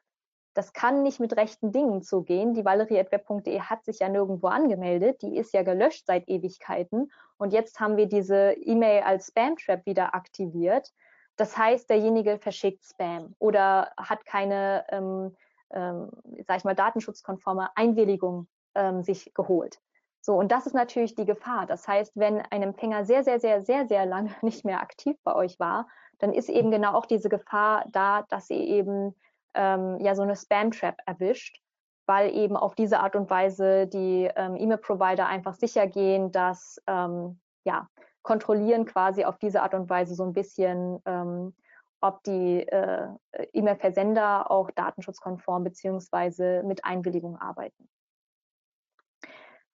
das 0.56 0.72
kann 0.72 1.04
nicht 1.04 1.20
mit 1.20 1.36
rechten 1.36 1.74
Dingen 1.74 2.02
zugehen. 2.02 2.54
Die 2.54 2.64
valerie.web.de 2.64 3.60
hat 3.60 3.84
sich 3.84 4.00
ja 4.00 4.08
nirgendwo 4.08 4.48
angemeldet. 4.48 5.22
Die 5.22 5.36
ist 5.38 5.54
ja 5.54 5.64
gelöscht 5.64 6.06
seit 6.08 6.30
Ewigkeiten. 6.30 7.12
Und 7.38 7.52
jetzt 7.52 7.82
haben 7.82 7.98
wir 7.98 8.08
diese 8.08 8.54
E-Mail 8.54 9.04
als 9.04 9.28
Spam-Trap 9.28 9.86
wieder 9.86 10.16
aktiviert. 10.16 10.94
Das 11.36 11.58
heißt, 11.58 11.90
derjenige 11.90 12.40
verschickt 12.40 12.86
Spam 12.86 13.36
oder 13.38 13.92
hat 13.98 14.26
keine, 14.26 14.86
ähm, 14.90 15.36
ähm, 15.72 16.10
sag 16.48 16.58
ich 16.58 16.64
mal, 16.64 16.74
datenschutzkonforme 16.74 17.70
Einwilligung 17.76 18.48
ähm, 18.76 19.04
sich 19.04 19.34
geholt. 19.34 19.82
So, 20.22 20.36
und 20.36 20.54
das 20.54 20.66
ist 20.66 20.74
natürlich 20.74 21.16
die 21.16 21.26
Gefahr. 21.26 21.66
Das 21.66 21.86
heißt, 21.86 22.14
wenn 22.16 22.42
ein 22.50 22.64
Empfänger 22.64 23.04
sehr, 23.04 23.26
sehr, 23.26 23.42
sehr, 23.42 23.62
sehr, 23.62 23.88
sehr 23.88 24.06
lange 24.06 24.32
nicht 24.42 24.64
mehr 24.64 24.82
aktiv 24.82 25.18
bei 25.26 25.36
euch 25.36 25.60
war, 25.60 25.90
dann 26.20 26.34
ist 26.34 26.48
eben 26.48 26.72
genau 26.72 26.94
auch 26.94 27.06
diese 27.06 27.28
Gefahr 27.28 27.84
da, 27.92 28.22
dass 28.30 28.50
ihr 28.50 28.58
eben 28.58 29.14
ähm, 29.56 29.98
ja 30.00 30.16
so 30.16 30.22
eine 30.22 30.36
Spam-Trap 30.36 30.98
erwischt, 31.06 31.60
weil 32.06 32.36
eben 32.36 32.56
auf 32.56 32.76
diese 32.76 33.00
Art 33.00 33.16
und 33.16 33.30
Weise 33.30 33.88
die 33.88 34.30
ähm, 34.36 34.56
E-Mail-Provider 34.56 35.26
einfach 35.28 35.54
sicher 35.54 35.88
gehen, 35.88 36.32
dass 36.32 36.82
ähm, 36.88 37.40
ja 37.64 37.90
kontrollieren 38.26 38.86
quasi 38.86 39.24
auf 39.24 39.38
diese 39.38 39.62
Art 39.62 39.74
und 39.76 39.90
Weise 39.90 40.16
so 40.16 40.24
ein 40.24 40.34
bisschen, 40.34 41.00
ähm, 41.06 41.56
ob 42.02 42.24
die 42.24 42.68
äh, 42.68 43.08
E-Mail-Versender 43.54 44.50
auch 44.52 44.72
datenschutzkonform 44.72 45.64
beziehungsweise 45.64 46.64
mit 46.64 46.84
Einwilligung 46.84 47.38
arbeiten. 47.38 47.88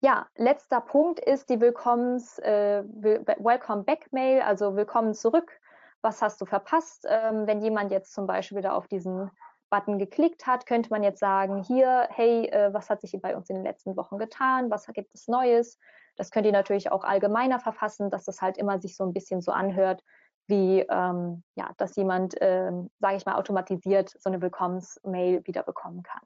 Ja, 0.01 0.27
letzter 0.35 0.81
Punkt 0.81 1.19
ist 1.19 1.49
die 1.49 1.61
Willkommens, 1.61 2.39
äh, 2.39 2.83
Welcome 2.83 3.83
Back 3.83 4.11
Mail, 4.11 4.41
also 4.41 4.75
Willkommen 4.75 5.13
zurück. 5.13 5.59
Was 6.01 6.21
hast 6.21 6.41
du 6.41 6.45
verpasst? 6.45 7.05
Ähm, 7.07 7.45
wenn 7.47 7.61
jemand 7.61 7.91
jetzt 7.91 8.13
zum 8.13 8.25
Beispiel 8.27 8.57
wieder 8.57 8.73
auf 8.73 8.87
diesen 8.87 9.29
Button 9.71 9.97
geklickt 9.97 10.45
hat, 10.45 10.67
könnte 10.67 10.91
man 10.91 11.01
jetzt 11.01 11.19
sagen, 11.19 11.63
hier, 11.63 12.07
hey, 12.11 12.45
äh, 12.47 12.71
was 12.73 12.91
hat 12.91 13.01
sich 13.01 13.17
bei 13.19 13.35
uns 13.35 13.49
in 13.49 13.55
den 13.55 13.65
letzten 13.65 13.97
Wochen 13.97 14.19
getan, 14.19 14.69
was 14.69 14.85
gibt 14.87 15.15
es 15.15 15.27
Neues? 15.27 15.79
Das 16.17 16.29
könnt 16.29 16.45
ihr 16.45 16.51
natürlich 16.51 16.91
auch 16.91 17.03
allgemeiner 17.03 17.59
verfassen, 17.59 18.11
dass 18.11 18.25
das 18.25 18.41
halt 18.41 18.57
immer 18.57 18.79
sich 18.79 18.95
so 18.95 19.03
ein 19.03 19.13
bisschen 19.13 19.41
so 19.41 19.51
anhört, 19.51 20.03
wie 20.47 20.81
ähm, 20.81 21.43
ja, 21.55 21.71
dass 21.77 21.95
jemand, 21.95 22.35
ähm, 22.41 22.91
sage 22.99 23.15
ich 23.15 23.25
mal, 23.25 23.35
automatisiert 23.35 24.09
so 24.19 24.29
eine 24.29 24.41
Willkommensmail 24.41 25.47
wieder 25.47 25.63
bekommen 25.63 26.03
kann. 26.03 26.21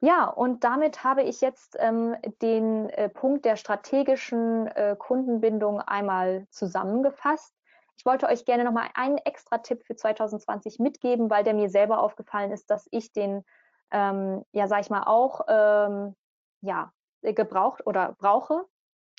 Ja, 0.00 0.24
und 0.24 0.64
damit 0.64 1.04
habe 1.04 1.22
ich 1.22 1.40
jetzt 1.40 1.76
ähm, 1.78 2.16
den 2.40 2.90
äh, 2.90 3.08
Punkt 3.08 3.44
der 3.44 3.54
strategischen 3.54 4.66
äh, 4.66 4.96
Kundenbindung 4.98 5.80
einmal 5.80 6.48
zusammengefasst. 6.50 7.54
Ich 8.02 8.06
wollte 8.06 8.26
euch 8.26 8.44
gerne 8.44 8.64
nochmal 8.64 8.88
einen 8.94 9.18
extra 9.18 9.58
Tipp 9.58 9.84
für 9.84 9.94
2020 9.94 10.80
mitgeben, 10.80 11.30
weil 11.30 11.44
der 11.44 11.54
mir 11.54 11.70
selber 11.70 12.02
aufgefallen 12.02 12.50
ist, 12.50 12.68
dass 12.68 12.88
ich 12.90 13.12
den, 13.12 13.44
ähm, 13.92 14.44
ja, 14.50 14.66
sag 14.66 14.80
ich 14.80 14.90
mal, 14.90 15.04
auch 15.04 15.42
ähm, 15.46 16.16
ja, 16.62 16.92
gebraucht 17.22 17.86
oder 17.86 18.16
brauche, 18.18 18.66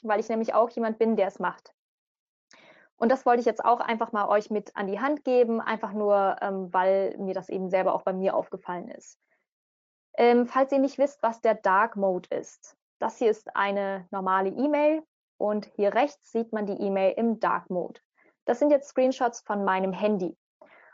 weil 0.04 0.20
ich 0.20 0.28
nämlich 0.28 0.54
auch 0.54 0.70
jemand 0.72 1.00
bin, 1.00 1.16
der 1.16 1.28
es 1.28 1.40
macht. 1.40 1.74
Und 2.98 3.10
das 3.10 3.26
wollte 3.26 3.40
ich 3.40 3.46
jetzt 3.46 3.64
auch 3.64 3.80
einfach 3.80 4.12
mal 4.12 4.28
euch 4.28 4.50
mit 4.50 4.76
an 4.76 4.88
die 4.88 5.00
Hand 5.00 5.24
geben, 5.24 5.62
einfach 5.62 5.94
nur, 5.94 6.36
ähm, 6.42 6.74
weil 6.74 7.16
mir 7.18 7.34
das 7.34 7.48
eben 7.48 7.70
selber 7.70 7.94
auch 7.94 8.02
bei 8.02 8.12
mir 8.12 8.36
aufgefallen 8.36 8.90
ist. 8.90 9.18
Ähm, 10.18 10.46
falls 10.46 10.74
ihr 10.74 10.80
nicht 10.80 10.98
wisst, 10.98 11.24
was 11.24 11.40
der 11.40 11.56
Dark 11.56 11.96
Mode 11.96 12.36
ist, 12.36 12.76
das 13.00 13.18
hier 13.18 13.32
ist 13.32 13.56
eine 13.56 14.10
normale 14.12 14.50
E-Mail 14.50 15.04
und 15.38 15.68
hier 15.68 15.94
rechts 15.94 16.34
sieht 16.34 16.52
man 16.52 16.66
die 16.66 16.82
E-Mail 16.82 17.14
im 17.16 17.40
Dark 17.40 17.70
Mode. 17.70 18.02
Das 18.46 18.60
sind 18.60 18.72
jetzt 18.72 18.90
Screenshots 18.90 19.42
von 19.42 19.64
meinem 19.64 19.94
Handy. 19.94 20.38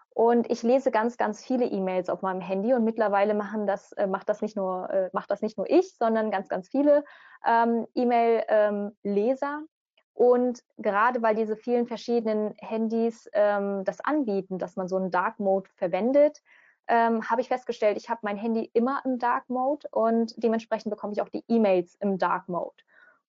Und 0.09 0.51
ich 0.51 0.63
lese 0.63 0.91
ganz, 0.91 1.17
ganz 1.17 1.43
viele 1.45 1.65
E-Mails 1.65 2.09
auf 2.09 2.21
meinem 2.21 2.41
Handy 2.41 2.73
und 2.73 2.83
mittlerweile 2.83 3.33
machen 3.33 3.65
das, 3.65 3.93
äh, 3.93 4.07
macht, 4.07 4.27
das 4.27 4.41
nicht 4.41 4.57
nur, 4.57 4.89
äh, 4.89 5.09
macht 5.13 5.31
das 5.31 5.41
nicht 5.41 5.57
nur 5.57 5.69
ich, 5.69 5.95
sondern 5.95 6.31
ganz, 6.31 6.49
ganz 6.49 6.67
viele 6.67 7.05
ähm, 7.45 7.87
E-Mail-Leser. 7.95 9.59
Ähm, 9.61 9.67
und 10.13 10.61
gerade 10.77 11.21
weil 11.21 11.35
diese 11.35 11.55
vielen 11.55 11.87
verschiedenen 11.87 12.53
Handys 12.57 13.29
ähm, 13.31 13.85
das 13.85 14.01
anbieten, 14.01 14.57
dass 14.57 14.75
man 14.75 14.89
so 14.89 14.97
einen 14.97 15.11
Dark 15.11 15.39
Mode 15.39 15.69
verwendet, 15.75 16.41
ähm, 16.89 17.29
habe 17.29 17.39
ich 17.39 17.47
festgestellt, 17.47 17.95
ich 17.95 18.09
habe 18.09 18.19
mein 18.23 18.35
Handy 18.35 18.69
immer 18.73 19.01
im 19.05 19.19
Dark 19.19 19.47
Mode 19.49 19.87
und 19.91 20.33
dementsprechend 20.43 20.89
bekomme 20.89 21.13
ich 21.13 21.21
auch 21.21 21.29
die 21.29 21.45
E-Mails 21.47 21.95
im 22.01 22.17
Dark 22.17 22.49
Mode. 22.49 22.75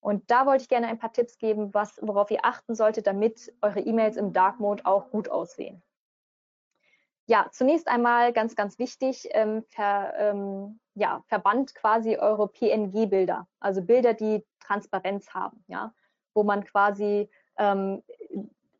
Und 0.01 0.31
da 0.31 0.47
wollte 0.47 0.63
ich 0.63 0.69
gerne 0.69 0.87
ein 0.89 0.99
paar 0.99 1.13
Tipps 1.13 1.39
geben, 1.39 1.75
was, 1.75 1.99
worauf 2.03 2.31
ihr 2.31 2.45
achten 2.45 2.75
solltet, 2.75 3.07
damit 3.07 3.53
eure 3.61 3.81
E-Mails 3.81 4.17
im 4.17 4.33
Dark 4.33 4.59
Mode 4.59 4.87
auch 4.87 5.11
gut 5.11 5.29
aussehen. 5.29 5.83
Ja, 7.27 7.47
zunächst 7.53 7.87
einmal 7.87 8.33
ganz, 8.33 8.57
ganz 8.57 8.79
wichtig, 8.79 9.29
ähm, 9.33 9.63
ver, 9.69 10.15
ähm, 10.17 10.81
ja, 10.95 11.23
verbannt 11.29 11.75
quasi 11.75 12.17
eure 12.17 12.49
PNG-Bilder, 12.49 13.47
also 13.61 13.83
Bilder, 13.83 14.15
die 14.15 14.45
Transparenz 14.59 15.33
haben, 15.33 15.63
ja, 15.69 15.95
wo 16.35 16.43
man 16.43 16.65
quasi 16.65 17.31
ähm, 17.57 18.03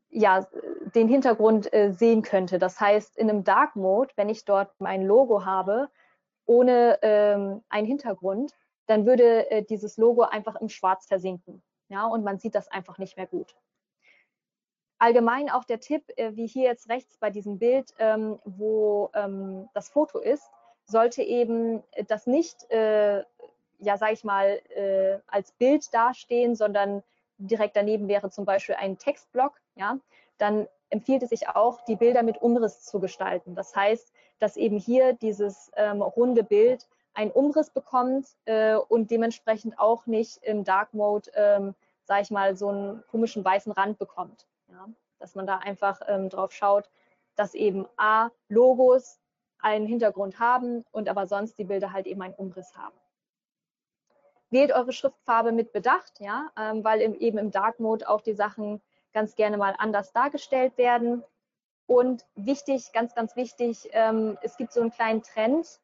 ja, 0.09 0.47
den 0.95 1.07
Hintergrund 1.07 1.73
äh, 1.73 1.93
sehen 1.93 2.23
könnte. 2.23 2.59
Das 2.59 2.81
heißt, 2.81 3.17
in 3.17 3.31
einem 3.31 3.45
Dark 3.45 3.77
Mode, 3.77 4.11
wenn 4.17 4.29
ich 4.29 4.45
dort 4.45 4.73
mein 4.81 5.07
Logo 5.07 5.45
habe, 5.45 5.89
ohne 6.47 6.99
ähm, 7.03 7.63
einen 7.69 7.87
Hintergrund, 7.87 8.57
dann 8.91 9.07
würde 9.07 9.49
äh, 9.53 9.63
dieses 9.63 9.97
Logo 9.99 10.23
einfach 10.23 10.57
im 10.57 10.69
Schwarz 10.69 11.07
versinken. 11.07 11.63
Ja, 11.89 12.07
und 12.07 12.25
man 12.25 12.41
sieht 12.41 12.57
das 12.57 12.67
einfach 12.67 12.99
nicht 12.99 13.17
mehr 13.17 13.29
gut. 13.29 13.55
Allgemein 14.99 15.49
auch 15.49 15.63
der 15.65 15.79
Tipp, 15.79 16.03
äh, 16.17 16.35
wie 16.35 16.49
hier 16.49 16.65
jetzt 16.65 16.89
rechts 16.89 17.17
bei 17.19 17.31
diesem 17.31 17.61
Bild, 17.61 17.95
ähm, 18.01 18.41
wo 18.45 19.11
ähm, 19.15 19.69
das 19.75 19.89
Foto 19.89 20.19
ist, 20.19 20.51
sollte 20.85 21.23
eben 21.23 21.85
das 22.09 22.27
nicht, 22.27 22.69
äh, 22.73 23.23
ja, 23.79 23.97
sage 23.97 24.13
ich 24.13 24.25
mal, 24.25 24.61
äh, 24.75 25.21
als 25.29 25.53
Bild 25.53 25.95
dastehen, 25.95 26.57
sondern 26.57 27.05
direkt 27.39 27.77
daneben 27.77 28.09
wäre 28.09 28.29
zum 28.31 28.45
Beispiel 28.45 28.75
ein 28.75 28.99
Textblock, 28.99 29.53
ja, 29.77 29.99
dann 30.39 30.67
empfiehlt 30.91 31.23
es 31.23 31.31
sich 31.31 31.49
auch, 31.49 31.81
die 31.85 31.95
Bilder 31.95 32.25
mit 32.25 32.43
Umriss 32.43 32.83
zu 32.83 32.99
gestalten. 32.99 33.55
Das 33.55 33.77
heißt, 33.77 34.13
dass 34.41 34.57
eben 34.57 34.79
hier 34.79 35.13
dieses 35.13 35.71
ähm, 35.77 36.03
runde 36.03 36.43
Bild 36.43 36.89
einen 37.21 37.31
Umriss 37.33 37.69
bekommt 37.69 38.29
äh, 38.47 38.77
und 38.77 39.11
dementsprechend 39.11 39.79
auch 39.79 40.07
nicht 40.07 40.39
im 40.43 40.65
Dark 40.65 40.95
Mode, 40.95 41.31
ähm, 41.35 41.75
sage 42.05 42.23
ich 42.23 42.31
mal, 42.31 42.57
so 42.57 42.69
einen 42.69 43.05
komischen 43.09 43.45
weißen 43.45 43.73
Rand 43.73 43.99
bekommt. 43.99 44.47
Ja? 44.69 44.89
Dass 45.19 45.35
man 45.35 45.47
da 45.47 45.59
einfach 45.59 46.01
ähm, 46.09 46.31
drauf 46.31 46.53
schaut, 46.53 46.89
dass 47.37 47.55
eben 47.55 47.87
A, 47.99 48.31
Logos 48.49 49.21
einen 49.59 49.87
Hintergrund 49.87 50.39
haben 50.39 50.83
und 50.93 51.11
aber 51.11 51.27
sonst 51.27 51.59
die 51.59 51.65
Bilder 51.65 51.93
halt 51.93 52.07
eben 52.07 52.23
einen 52.23 52.35
Umriss 52.35 52.75
haben. 52.75 52.97
Wählt 54.49 54.73
eure 54.73 54.93
Schriftfarbe 54.93 55.53
mit 55.53 55.73
Bedacht, 55.73 56.21
ja, 56.21 56.51
ähm, 56.59 56.83
weil 56.83 57.03
im, 57.03 57.15
eben 57.15 57.37
im 57.37 57.51
Dark 57.51 57.81
Mode 57.81 58.09
auch 58.09 58.23
die 58.23 58.33
Sachen 58.33 58.81
ganz 59.13 59.37
gerne 59.37 59.59
mal 59.59 59.75
anders 59.77 60.13
dargestellt 60.13 60.79
werden. 60.79 61.23
Und 61.87 62.25
wichtig, 62.35 62.93
ganz, 62.93 63.15
ganz 63.15 63.37
wichtig, 63.37 63.91
ähm, 63.93 64.39
es 64.41 64.57
gibt 64.57 64.73
so 64.73 64.81
einen 64.81 64.91
kleinen 64.91 65.23
Trend 65.23 65.81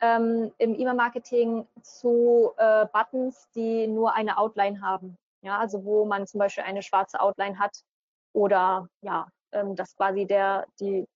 ähm, 0.00 0.52
im 0.58 0.74
E-Mail-Marketing 0.74 1.66
zu 1.82 2.52
äh, 2.56 2.86
Buttons, 2.92 3.48
die 3.54 3.86
nur 3.86 4.14
eine 4.14 4.38
Outline 4.38 4.80
haben. 4.80 5.16
Ja, 5.42 5.58
also 5.58 5.84
wo 5.84 6.04
man 6.04 6.26
zum 6.26 6.38
Beispiel 6.38 6.64
eine 6.64 6.82
schwarze 6.82 7.20
Outline 7.20 7.58
hat 7.58 7.82
oder 8.32 8.88
ja, 9.02 9.28
ähm, 9.52 9.76
dass 9.76 9.96
quasi 9.96 10.26
der, 10.26 10.66
die, 10.80 11.06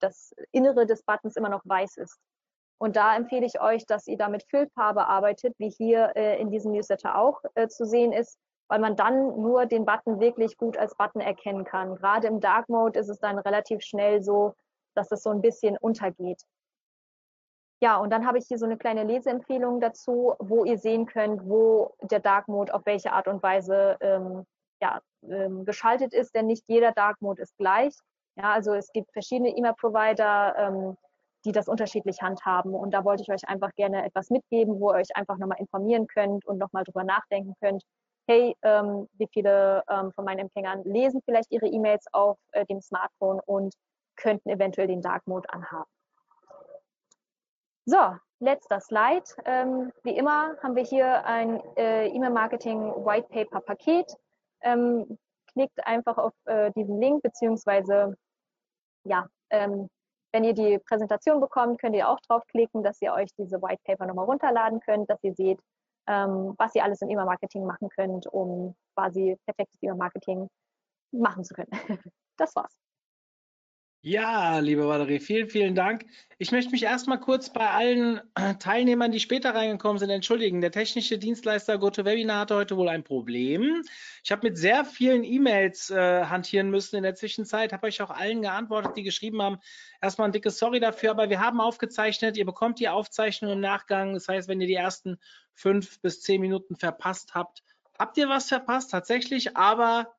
das 0.00 0.34
Innere 0.52 0.86
des 0.86 1.02
Buttons 1.02 1.36
immer 1.36 1.48
noch 1.48 1.62
weiß 1.64 1.96
ist. 1.96 2.18
Und 2.78 2.96
da 2.96 3.14
empfehle 3.14 3.44
ich 3.44 3.60
euch, 3.60 3.84
dass 3.84 4.06
ihr 4.06 4.16
da 4.16 4.28
mit 4.28 4.44
Füllfarbe 4.44 5.06
arbeitet, 5.06 5.54
wie 5.58 5.68
hier 5.68 6.12
äh, 6.16 6.40
in 6.40 6.50
diesem 6.50 6.72
Newsletter 6.72 7.16
auch 7.16 7.42
äh, 7.54 7.68
zu 7.68 7.84
sehen 7.84 8.12
ist, 8.12 8.38
weil 8.68 8.78
man 8.78 8.96
dann 8.96 9.40
nur 9.40 9.66
den 9.66 9.84
Button 9.84 10.20
wirklich 10.20 10.56
gut 10.56 10.78
als 10.78 10.94
Button 10.96 11.20
erkennen 11.20 11.64
kann. 11.64 11.96
Gerade 11.96 12.28
im 12.28 12.40
Dark 12.40 12.68
Mode 12.68 12.98
ist 12.98 13.08
es 13.08 13.18
dann 13.18 13.38
relativ 13.38 13.82
schnell 13.82 14.22
so, 14.22 14.54
dass 14.94 15.12
es 15.12 15.22
so 15.22 15.30
ein 15.30 15.42
bisschen 15.42 15.76
untergeht. 15.76 16.42
Ja, 17.82 17.96
und 17.96 18.10
dann 18.10 18.26
habe 18.26 18.36
ich 18.38 18.46
hier 18.46 18.58
so 18.58 18.66
eine 18.66 18.76
kleine 18.76 19.04
Leseempfehlung 19.04 19.80
dazu, 19.80 20.34
wo 20.38 20.64
ihr 20.64 20.76
sehen 20.76 21.06
könnt, 21.06 21.48
wo 21.48 21.94
der 22.02 22.20
Dark 22.20 22.46
Mode 22.46 22.74
auf 22.74 22.82
welche 22.84 23.12
Art 23.12 23.26
und 23.26 23.42
Weise 23.42 23.96
ähm, 24.02 24.44
ja, 24.82 25.00
ähm, 25.22 25.64
geschaltet 25.64 26.12
ist, 26.12 26.34
denn 26.34 26.46
nicht 26.46 26.64
jeder 26.68 26.92
Dark 26.92 27.22
Mode 27.22 27.40
ist 27.42 27.56
gleich. 27.56 27.94
Ja, 28.36 28.52
also 28.52 28.74
es 28.74 28.92
gibt 28.92 29.10
verschiedene 29.12 29.56
E-Mail-Provider, 29.56 30.54
ähm, 30.58 30.96
die 31.46 31.52
das 31.52 31.68
unterschiedlich 31.68 32.20
handhaben. 32.20 32.74
Und 32.74 32.92
da 32.92 33.04
wollte 33.04 33.22
ich 33.22 33.30
euch 33.30 33.48
einfach 33.48 33.74
gerne 33.74 34.04
etwas 34.04 34.28
mitgeben, 34.28 34.78
wo 34.78 34.90
ihr 34.92 34.96
euch 34.96 35.16
einfach 35.16 35.38
nochmal 35.38 35.58
informieren 35.58 36.06
könnt 36.06 36.44
und 36.44 36.58
nochmal 36.58 36.84
drüber 36.84 37.04
nachdenken 37.04 37.54
könnt. 37.60 37.82
Hey, 38.28 38.54
ähm, 38.62 39.08
wie 39.14 39.28
viele 39.32 39.82
ähm, 39.90 40.12
von 40.12 40.26
meinen 40.26 40.40
Empfängern 40.40 40.84
lesen 40.84 41.22
vielleicht 41.24 41.50
ihre 41.50 41.66
E-Mails 41.66 42.04
auf 42.12 42.38
äh, 42.52 42.66
dem 42.66 42.80
Smartphone 42.82 43.40
und 43.46 43.74
könnten 44.16 44.50
eventuell 44.50 44.86
den 44.86 45.00
Dark 45.00 45.26
Mode 45.26 45.48
anhaben. 45.50 45.90
So, 47.90 48.16
letzter 48.38 48.78
Slide. 48.78 49.24
Ähm, 49.46 49.90
wie 50.04 50.16
immer 50.16 50.56
haben 50.62 50.76
wir 50.76 50.84
hier 50.84 51.24
ein 51.24 51.60
äh, 51.76 52.06
E-Mail-Marketing 52.06 53.04
White 53.04 53.26
Paper 53.30 53.60
Paket. 53.60 54.14
Ähm, 54.60 55.18
klickt 55.50 55.84
einfach 55.84 56.16
auf 56.16 56.32
äh, 56.44 56.70
diesen 56.76 57.00
Link, 57.00 57.20
beziehungsweise, 57.22 58.16
ja, 59.02 59.26
ähm, 59.50 59.88
wenn 60.32 60.44
ihr 60.44 60.54
die 60.54 60.78
Präsentation 60.78 61.40
bekommt, 61.40 61.80
könnt 61.80 61.96
ihr 61.96 62.08
auch 62.08 62.20
draufklicken, 62.28 62.84
dass 62.84 63.02
ihr 63.02 63.12
euch 63.12 63.30
diese 63.36 63.60
White 63.60 63.82
Paper 63.84 64.06
nochmal 64.06 64.26
runterladen 64.26 64.78
könnt, 64.78 65.10
dass 65.10 65.18
ihr 65.24 65.34
seht, 65.34 65.58
ähm, 66.06 66.54
was 66.58 66.72
ihr 66.76 66.84
alles 66.84 67.02
im 67.02 67.10
E-Mail-Marketing 67.10 67.66
machen 67.66 67.88
könnt, 67.88 68.24
um 68.28 68.76
quasi 68.94 69.36
perfektes 69.46 69.82
E-Mail-Marketing 69.82 70.48
machen 71.10 71.42
zu 71.42 71.54
können. 71.54 71.72
Das 72.36 72.54
war's. 72.56 72.72
Ja, 74.02 74.60
liebe 74.60 74.88
Valerie, 74.88 75.20
vielen, 75.20 75.50
vielen 75.50 75.74
Dank. 75.74 76.06
Ich 76.38 76.52
möchte 76.52 76.70
mich 76.70 76.84
erstmal 76.84 77.20
kurz 77.20 77.52
bei 77.52 77.68
allen 77.68 78.22
Teilnehmern, 78.58 79.12
die 79.12 79.20
später 79.20 79.54
reingekommen 79.54 79.98
sind, 79.98 80.08
entschuldigen. 80.08 80.62
Der 80.62 80.70
technische 80.72 81.18
Dienstleister 81.18 81.76
GoToWebinar 81.76 82.40
hatte 82.40 82.54
heute 82.54 82.78
wohl 82.78 82.88
ein 82.88 83.04
Problem. 83.04 83.82
Ich 84.24 84.32
habe 84.32 84.48
mit 84.48 84.56
sehr 84.56 84.86
vielen 84.86 85.22
E-Mails 85.22 85.90
äh, 85.90 86.24
hantieren 86.24 86.70
müssen 86.70 86.96
in 86.96 87.02
der 87.02 87.14
Zwischenzeit, 87.14 87.74
habe 87.74 87.88
euch 87.88 88.00
auch 88.00 88.08
allen 88.08 88.40
geantwortet, 88.40 88.96
die 88.96 89.02
geschrieben 89.02 89.42
haben. 89.42 89.58
Erstmal 90.00 90.30
ein 90.30 90.32
dickes 90.32 90.58
Sorry 90.58 90.80
dafür, 90.80 91.10
aber 91.10 91.28
wir 91.28 91.40
haben 91.40 91.60
aufgezeichnet. 91.60 92.38
Ihr 92.38 92.46
bekommt 92.46 92.80
die 92.80 92.88
Aufzeichnung 92.88 93.52
im 93.52 93.60
Nachgang. 93.60 94.14
Das 94.14 94.28
heißt, 94.28 94.48
wenn 94.48 94.62
ihr 94.62 94.66
die 94.66 94.74
ersten 94.74 95.18
fünf 95.52 96.00
bis 96.00 96.22
zehn 96.22 96.40
Minuten 96.40 96.74
verpasst 96.74 97.34
habt, 97.34 97.62
habt 97.98 98.16
ihr 98.16 98.30
was 98.30 98.48
verpasst 98.48 98.92
tatsächlich, 98.92 99.58
aber 99.58 100.10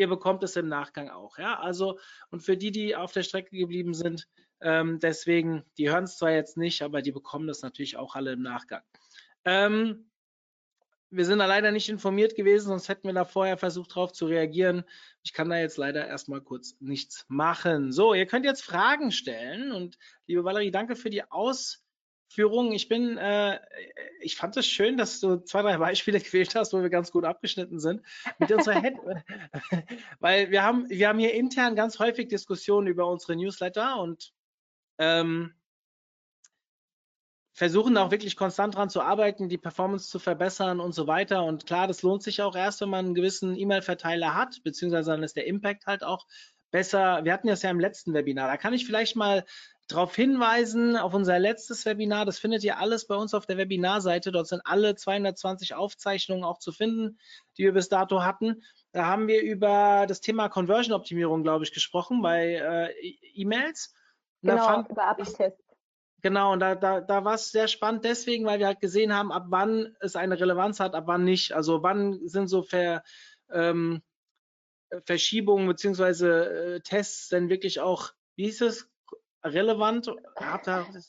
ihr 0.00 0.08
bekommt 0.08 0.42
es 0.42 0.56
im 0.56 0.68
Nachgang 0.68 1.10
auch. 1.10 1.38
Ja, 1.38 1.60
also 1.60 1.98
und 2.30 2.40
für 2.40 2.56
die, 2.56 2.72
die 2.72 2.96
auf 2.96 3.12
der 3.12 3.22
Strecke 3.22 3.56
geblieben 3.56 3.94
sind, 3.94 4.26
ähm, 4.62 4.98
deswegen, 4.98 5.64
die 5.78 5.90
hören 5.90 6.04
es 6.04 6.16
zwar 6.16 6.32
jetzt 6.32 6.56
nicht, 6.56 6.82
aber 6.82 7.02
die 7.02 7.12
bekommen 7.12 7.46
das 7.46 7.62
natürlich 7.62 7.96
auch 7.96 8.14
alle 8.14 8.32
im 8.32 8.42
Nachgang. 8.42 8.82
Ähm, 9.44 10.10
wir 11.10 11.24
sind 11.24 11.40
da 11.40 11.46
leider 11.46 11.70
nicht 11.70 11.88
informiert 11.88 12.34
gewesen, 12.34 12.68
sonst 12.68 12.88
hätten 12.88 13.08
wir 13.08 13.14
da 13.14 13.24
vorher 13.24 13.58
versucht, 13.58 13.90
darauf 13.90 14.12
zu 14.12 14.26
reagieren. 14.26 14.84
Ich 15.22 15.32
kann 15.32 15.50
da 15.50 15.58
jetzt 15.58 15.76
leider 15.76 16.06
erstmal 16.06 16.40
kurz 16.40 16.76
nichts 16.80 17.26
machen. 17.28 17.92
So, 17.92 18.14
ihr 18.14 18.26
könnt 18.26 18.44
jetzt 18.44 18.62
Fragen 18.62 19.10
stellen 19.12 19.72
und 19.72 19.98
liebe 20.26 20.44
Valerie, 20.44 20.70
danke 20.70 20.96
für 20.96 21.10
die 21.10 21.24
Aus 21.30 21.84
Führung. 22.30 22.70
Ich 22.70 22.88
bin, 22.88 23.18
äh, 23.18 23.58
ich 24.20 24.36
fand 24.36 24.56
es 24.56 24.66
schön, 24.66 24.96
dass 24.96 25.18
du 25.18 25.38
zwei, 25.38 25.62
drei 25.62 25.78
Beispiele 25.78 26.20
gewählt 26.20 26.54
hast, 26.54 26.72
wo 26.72 26.80
wir 26.80 26.88
ganz 26.88 27.10
gut 27.10 27.24
abgeschnitten 27.24 27.80
sind 27.80 28.02
mit 28.38 28.52
unserer 28.52 28.80
Head 28.80 28.94
weil 30.20 30.50
wir 30.50 30.62
haben, 30.62 30.88
wir 30.88 31.08
haben 31.08 31.18
hier 31.18 31.34
intern 31.34 31.74
ganz 31.74 31.98
häufig 31.98 32.28
Diskussionen 32.28 32.86
über 32.86 33.08
unsere 33.08 33.34
Newsletter 33.34 34.00
und 34.00 34.32
ähm, 34.98 35.54
versuchen 37.52 37.96
auch 37.98 38.12
wirklich 38.12 38.36
konstant 38.36 38.76
dran 38.76 38.90
zu 38.90 39.02
arbeiten, 39.02 39.48
die 39.48 39.58
Performance 39.58 40.08
zu 40.08 40.20
verbessern 40.20 40.78
und 40.78 40.94
so 40.94 41.08
weiter. 41.08 41.44
Und 41.44 41.66
klar, 41.66 41.88
das 41.88 42.02
lohnt 42.02 42.22
sich 42.22 42.42
auch 42.42 42.54
erst, 42.54 42.80
wenn 42.80 42.90
man 42.90 43.06
einen 43.06 43.14
gewissen 43.14 43.56
E-Mail-Verteiler 43.56 44.34
hat, 44.34 44.62
beziehungsweise 44.62 45.10
dann 45.10 45.24
ist 45.24 45.36
der 45.36 45.46
Impact 45.46 45.86
halt 45.86 46.04
auch 46.04 46.26
besser. 46.70 47.24
Wir 47.24 47.32
hatten 47.32 47.48
das 47.48 47.62
ja 47.62 47.70
im 47.70 47.80
letzten 47.80 48.14
Webinar. 48.14 48.48
Da 48.48 48.56
kann 48.56 48.72
ich 48.72 48.86
vielleicht 48.86 49.16
mal 49.16 49.44
darauf 49.88 50.14
hinweisen, 50.14 50.96
auf 50.96 51.14
unser 51.14 51.38
letztes 51.38 51.84
Webinar. 51.84 52.24
Das 52.24 52.38
findet 52.38 52.62
ihr 52.64 52.78
alles 52.78 53.06
bei 53.06 53.14
uns 53.14 53.34
auf 53.34 53.46
der 53.46 53.56
Webinarseite. 53.56 54.32
Dort 54.32 54.46
sind 54.46 54.62
alle 54.64 54.94
220 54.94 55.74
Aufzeichnungen 55.74 56.44
auch 56.44 56.58
zu 56.58 56.72
finden, 56.72 57.18
die 57.58 57.64
wir 57.64 57.72
bis 57.72 57.88
dato 57.88 58.22
hatten. 58.22 58.62
Da 58.92 59.06
haben 59.06 59.28
wir 59.28 59.42
über 59.42 60.06
das 60.08 60.20
Thema 60.20 60.48
Conversion-Optimierung, 60.48 61.42
glaube 61.42 61.64
ich, 61.64 61.72
gesprochen 61.72 62.22
bei 62.22 62.54
äh, 62.54 63.08
E-Mails. 63.34 63.94
Genau, 64.42 64.84
über 64.88 65.06
API-Tests. 65.06 65.62
Genau, 66.22 66.52
und 66.52 66.60
da, 66.60 66.74
da, 66.74 67.00
da 67.00 67.24
war 67.24 67.34
es 67.34 67.50
sehr 67.50 67.66
spannend 67.66 68.04
deswegen, 68.04 68.44
weil 68.44 68.58
wir 68.58 68.66
halt 68.66 68.80
gesehen 68.80 69.14
haben, 69.14 69.32
ab 69.32 69.46
wann 69.48 69.96
es 70.00 70.16
eine 70.16 70.38
Relevanz 70.38 70.78
hat, 70.78 70.94
ab 70.94 71.04
wann 71.06 71.24
nicht. 71.24 71.52
Also 71.52 71.82
wann 71.82 72.20
sind 72.28 72.48
so 72.48 72.62
Ver, 72.62 73.02
ähm, 73.50 74.02
Verschiebungen 75.04 75.66
beziehungsweise 75.66 76.76
äh, 76.76 76.80
Tests 76.80 77.28
denn 77.28 77.48
wirklich 77.48 77.80
auch, 77.80 78.12
wie 78.36 78.44
hieß 78.44 78.62
es, 78.62 78.90
relevant? 79.44 80.12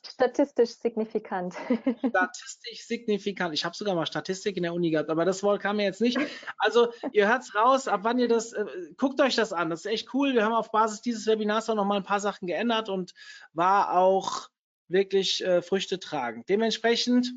Statistisch 0.07 0.71
signifikant. 0.71 1.55
Statistisch 2.09 2.86
signifikant. 2.86 3.53
Ich 3.53 3.65
habe 3.65 3.75
sogar 3.75 3.95
mal 3.95 4.05
Statistik 4.05 4.57
in 4.57 4.63
der 4.63 4.73
Uni 4.73 4.91
gehabt, 4.91 5.09
aber 5.09 5.25
das 5.25 5.43
Wort 5.43 5.61
kam 5.61 5.77
mir 5.77 5.84
jetzt 5.84 6.01
nicht. 6.01 6.17
Also 6.57 6.93
ihr 7.11 7.27
hört 7.27 7.43
es 7.43 7.55
raus, 7.55 7.88
ab 7.88 8.01
wann 8.03 8.19
ihr 8.19 8.27
das, 8.27 8.53
äh, 8.53 8.65
guckt 8.97 9.19
euch 9.21 9.36
das 9.36 9.53
an. 9.53 9.69
Das 9.69 9.82
ist 9.82 9.91
echt 9.91 10.13
cool. 10.13 10.34
Wir 10.34 10.45
haben 10.45 10.53
auf 10.53 10.71
Basis 10.71 11.01
dieses 11.01 11.27
Webinars 11.27 11.69
auch 11.69 11.75
noch 11.75 11.86
mal 11.86 11.97
ein 11.97 12.03
paar 12.03 12.19
Sachen 12.19 12.47
geändert 12.47 12.89
und 12.89 13.13
war 13.53 13.97
auch 13.97 14.49
wirklich 14.88 15.43
äh, 15.43 15.61
Früchte 15.61 15.99
tragen. 15.99 16.43
Dementsprechend 16.47 17.34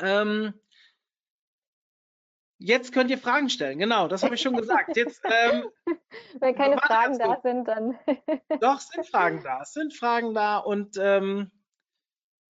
ähm, 0.00 0.54
Jetzt 2.58 2.92
könnt 2.92 3.10
ihr 3.10 3.18
Fragen 3.18 3.50
stellen, 3.50 3.78
genau, 3.78 4.08
das 4.08 4.24
habe 4.24 4.34
ich 4.34 4.40
schon 4.40 4.56
gesagt. 4.56 4.96
Jetzt, 4.96 5.22
ähm, 5.24 5.64
Wenn 6.40 6.56
keine 6.56 6.76
Fragen 6.78 7.18
da 7.18 7.38
sind, 7.40 7.66
dann. 7.66 7.98
Doch, 8.60 8.80
sind 8.80 9.06
Fragen 9.06 9.42
da, 9.44 9.62
es 9.62 9.72
sind 9.72 9.94
Fragen 9.94 10.34
da. 10.34 10.58
Und 10.58 10.96
ähm, 11.00 11.52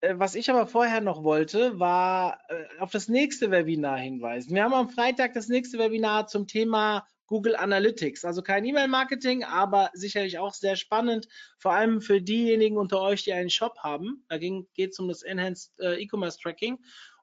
äh, 0.01 0.15
was 0.17 0.37
ich 0.37 0.51
aber 0.51 0.67
vorher 0.69 1.01
noch 1.01 1.25
wollte, 1.25 1.81
war 1.81 2.39
äh, 2.49 2.65
auf 2.79 2.93
das 2.93 3.09
nächste 3.09 3.51
Webinar 3.51 3.99
hinweisen. 3.99 4.55
Wir 4.55 4.63
haben 4.63 4.75
am 4.75 4.89
Freitag 4.89 5.35
das 5.35 5.49
nächste 5.49 5.79
Webinar 5.79 6.29
zum 6.29 6.47
Thema 6.47 7.05
Google 7.27 7.57
Analytics. 7.57 8.25
Also 8.25 8.43
kein 8.43 8.65
E-Mail-Marketing, 8.65 9.45
aber 9.45 9.91
sicherlich 9.93 10.39
auch 10.39 10.55
sehr 10.55 10.77
spannend, 10.77 11.29
vor 11.59 11.73
allem 11.73 12.01
für 12.01 12.23
diejenigen 12.23 12.79
unter 12.79 13.01
euch, 13.01 13.25
die 13.25 13.33
einen 13.33 13.51
Shop 13.51 13.79
haben. 13.81 14.25
Da 14.29 14.39
geht 14.39 14.71
es 14.77 14.99
um 14.99 15.09
das 15.09 15.23
Enhanced 15.23 15.73
äh, 15.81 16.03
E-Commerce 16.03 16.39
Tracking. 16.41 16.79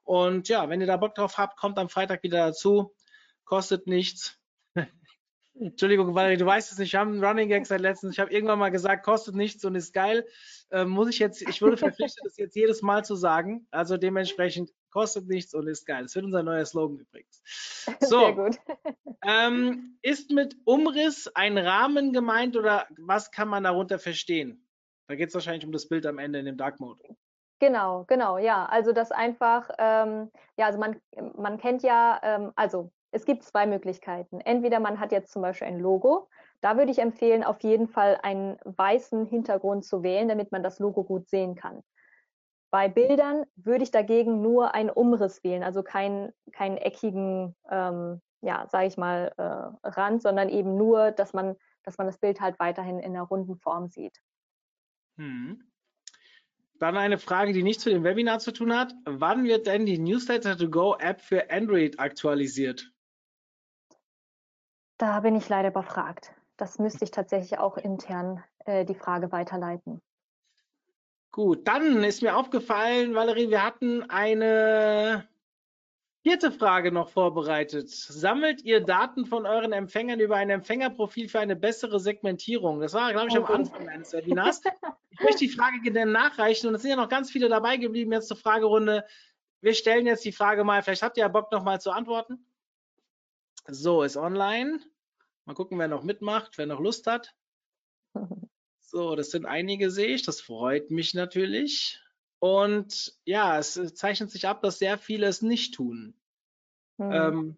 Und 0.06 0.48
ja, 0.48 0.68
wenn 0.68 0.80
ihr 0.80 0.86
da 0.86 0.96
Bock 0.96 1.16
drauf 1.16 1.36
habt, 1.36 1.58
kommt 1.58 1.78
am 1.78 1.88
Freitag 1.88 2.22
wieder 2.22 2.46
dazu. 2.46 2.94
Kostet 3.44 3.88
nichts. 3.88 4.38
Entschuldigung, 5.58 6.14
Valerie, 6.14 6.36
du 6.36 6.46
weißt 6.46 6.70
es 6.70 6.78
nicht. 6.78 6.92
Wir 6.92 7.00
haben 7.00 7.14
einen 7.14 7.24
Running 7.24 7.48
Gag 7.48 7.66
seit 7.66 7.80
letztens. 7.80 8.12
Ich 8.12 8.20
habe 8.20 8.32
irgendwann 8.32 8.60
mal 8.60 8.70
gesagt, 8.70 9.04
kostet 9.04 9.34
nichts 9.34 9.64
und 9.64 9.74
ist 9.74 9.92
geil. 9.92 10.24
Ähm, 10.70 10.90
muss 10.90 11.08
ich 11.08 11.18
jetzt, 11.18 11.42
ich 11.42 11.60
würde 11.60 11.76
verpflichtet, 11.76 12.24
das 12.24 12.36
jetzt 12.36 12.54
jedes 12.54 12.82
Mal 12.82 13.04
zu 13.04 13.16
sagen. 13.16 13.66
Also 13.72 13.96
dementsprechend 13.96 14.70
kostet 14.90 15.26
nichts 15.26 15.54
und 15.54 15.66
ist 15.66 15.86
geil. 15.86 16.04
Das 16.04 16.14
wird 16.14 16.24
unser 16.24 16.44
neuer 16.44 16.64
Slogan 16.64 16.98
übrigens. 16.98 17.42
So, 18.00 18.20
Sehr 18.20 18.32
gut. 18.32 18.58
Ähm, 19.24 19.98
ist 20.02 20.30
mit 20.30 20.56
Umriss 20.64 21.28
ein 21.34 21.58
Rahmen 21.58 22.12
gemeint 22.12 22.56
oder 22.56 22.86
was 22.98 23.32
kann 23.32 23.48
man 23.48 23.64
darunter 23.64 23.98
verstehen? 23.98 24.68
Da 25.08 25.16
geht 25.16 25.28
es 25.28 25.34
wahrscheinlich 25.34 25.64
um 25.64 25.72
das 25.72 25.88
Bild 25.88 26.06
am 26.06 26.18
Ende 26.18 26.38
in 26.38 26.46
dem 26.46 26.56
Dark 26.56 26.78
Mode. 26.78 27.02
Genau, 27.58 28.04
genau, 28.04 28.38
ja. 28.38 28.66
Also 28.66 28.92
das 28.92 29.12
einfach, 29.12 29.70
ähm, 29.78 30.30
ja, 30.58 30.66
also 30.66 30.78
man, 30.78 31.00
man 31.36 31.58
kennt 31.58 31.82
ja, 31.82 32.20
ähm, 32.22 32.52
also 32.54 32.92
es 33.12 33.24
gibt 33.24 33.44
zwei 33.44 33.66
Möglichkeiten. 33.66 34.40
Entweder 34.40 34.78
man 34.80 35.00
hat 35.00 35.10
jetzt 35.12 35.32
zum 35.32 35.42
Beispiel 35.42 35.68
ein 35.68 35.78
Logo, 35.80 36.28
Da 36.60 36.76
würde 36.76 36.90
ich 36.90 36.98
empfehlen, 36.98 37.44
auf 37.44 37.60
jeden 37.62 37.88
Fall 37.88 38.18
einen 38.22 38.58
weißen 38.64 39.26
Hintergrund 39.26 39.84
zu 39.84 40.02
wählen, 40.02 40.28
damit 40.28 40.52
man 40.52 40.62
das 40.62 40.78
Logo 40.78 41.04
gut 41.04 41.28
sehen 41.28 41.54
kann. 41.54 41.82
Bei 42.70 42.88
Bildern 42.88 43.44
würde 43.56 43.84
ich 43.84 43.90
dagegen 43.90 44.42
nur 44.42 44.74
einen 44.74 44.90
Umriss 44.90 45.42
wählen, 45.44 45.62
also 45.62 45.82
keinen, 45.82 46.32
keinen 46.52 46.76
eckigen, 46.78 47.56
ähm, 47.70 48.20
ja, 48.42 48.66
sage 48.68 48.86
ich 48.86 48.96
mal, 48.96 49.32
äh, 49.38 49.88
Rand, 49.88 50.22
sondern 50.22 50.48
eben 50.48 50.76
nur, 50.76 51.12
dass 51.12 51.32
man, 51.32 51.56
dass 51.84 51.98
man 51.98 52.06
das 52.06 52.18
Bild 52.18 52.40
halt 52.40 52.58
weiterhin 52.60 52.98
in 52.98 53.14
einer 53.16 53.22
runden 53.24 53.56
Form 53.56 53.88
sieht. 53.88 54.18
Hm. 55.18 55.60
Dann 56.78 56.96
eine 56.96 57.18
Frage, 57.18 57.52
die 57.52 57.62
nichts 57.62 57.84
mit 57.86 57.94
dem 57.94 58.04
Webinar 58.04 58.38
zu 58.38 58.52
tun 58.52 58.76
hat. 58.76 58.94
Wann 59.04 59.44
wird 59.44 59.66
denn 59.66 59.86
die 59.86 59.98
Newsletter 59.98 60.56
to 60.56 60.68
Go 60.68 60.94
App 60.98 61.20
für 61.20 61.50
Android 61.50 61.98
aktualisiert? 61.98 62.90
Da 64.98 65.20
bin 65.20 65.36
ich 65.36 65.48
leider 65.48 65.68
überfragt. 65.68 66.32
Das 66.56 66.78
müsste 66.78 67.04
ich 67.04 67.10
tatsächlich 67.10 67.58
auch 67.58 67.76
intern 67.76 68.42
äh, 68.64 68.84
die 68.84 68.94
Frage 68.94 69.32
weiterleiten. 69.32 70.00
Gut, 71.32 71.68
dann 71.68 72.02
ist 72.02 72.22
mir 72.22 72.36
aufgefallen, 72.36 73.14
Valerie, 73.14 73.50
wir 73.50 73.62
hatten 73.62 74.02
eine 74.08 75.28
vierte 76.26 76.50
Frage 76.50 76.90
noch 76.90 77.10
vorbereitet. 77.10 77.88
Sammelt 77.88 78.60
ihr 78.64 78.80
Daten 78.80 79.26
von 79.26 79.46
euren 79.46 79.72
Empfängern 79.72 80.18
über 80.18 80.34
ein 80.34 80.50
Empfängerprofil 80.50 81.28
für 81.28 81.38
eine 81.38 81.54
bessere 81.54 82.00
Segmentierung? 82.00 82.80
Das 82.80 82.94
war, 82.94 83.12
glaube 83.12 83.28
ich, 83.28 83.36
am 83.36 83.44
Okay. 83.44 83.52
Anfang 83.52 83.88
eines 83.88 84.12
Webinars. 84.12 84.60
Ich 85.10 85.20
möchte 85.20 85.38
die 85.38 85.48
Frage 85.48 85.80
gerne 85.82 86.10
nachreichen 86.10 86.66
und 86.66 86.74
es 86.74 86.82
sind 86.82 86.90
ja 86.90 86.96
noch 86.96 87.08
ganz 87.08 87.30
viele 87.30 87.48
dabei 87.48 87.76
geblieben 87.76 88.10
jetzt 88.10 88.26
zur 88.26 88.36
Fragerunde. 88.36 89.06
Wir 89.60 89.72
stellen 89.72 90.04
jetzt 90.04 90.24
die 90.24 90.32
Frage 90.32 90.64
mal, 90.64 90.82
vielleicht 90.82 91.04
habt 91.04 91.16
ihr 91.16 91.20
ja 91.20 91.28
Bock 91.28 91.52
noch 91.52 91.62
mal 91.62 91.80
zu 91.80 91.92
antworten. 91.92 92.44
So, 93.68 94.02
ist 94.02 94.16
online. 94.16 94.80
Mal 95.44 95.54
gucken, 95.54 95.78
wer 95.78 95.86
noch 95.86 96.02
mitmacht, 96.02 96.58
wer 96.58 96.66
noch 96.66 96.80
Lust 96.80 97.06
hat. 97.06 97.36
So, 98.80 99.14
das 99.14 99.30
sind 99.30 99.46
einige, 99.46 99.92
sehe 99.92 100.08
ich. 100.08 100.24
Das 100.24 100.40
freut 100.40 100.90
mich 100.90 101.14
natürlich. 101.14 102.02
Und 102.38 103.18
ja, 103.24 103.58
es 103.58 103.76
äh, 103.76 103.92
zeichnet 103.94 104.30
sich 104.30 104.46
ab, 104.46 104.62
dass 104.62 104.78
sehr 104.78 104.98
viele 104.98 105.26
es 105.26 105.42
nicht 105.42 105.74
tun. 105.74 106.14
Hm. 106.98 107.12
Ähm, 107.12 107.56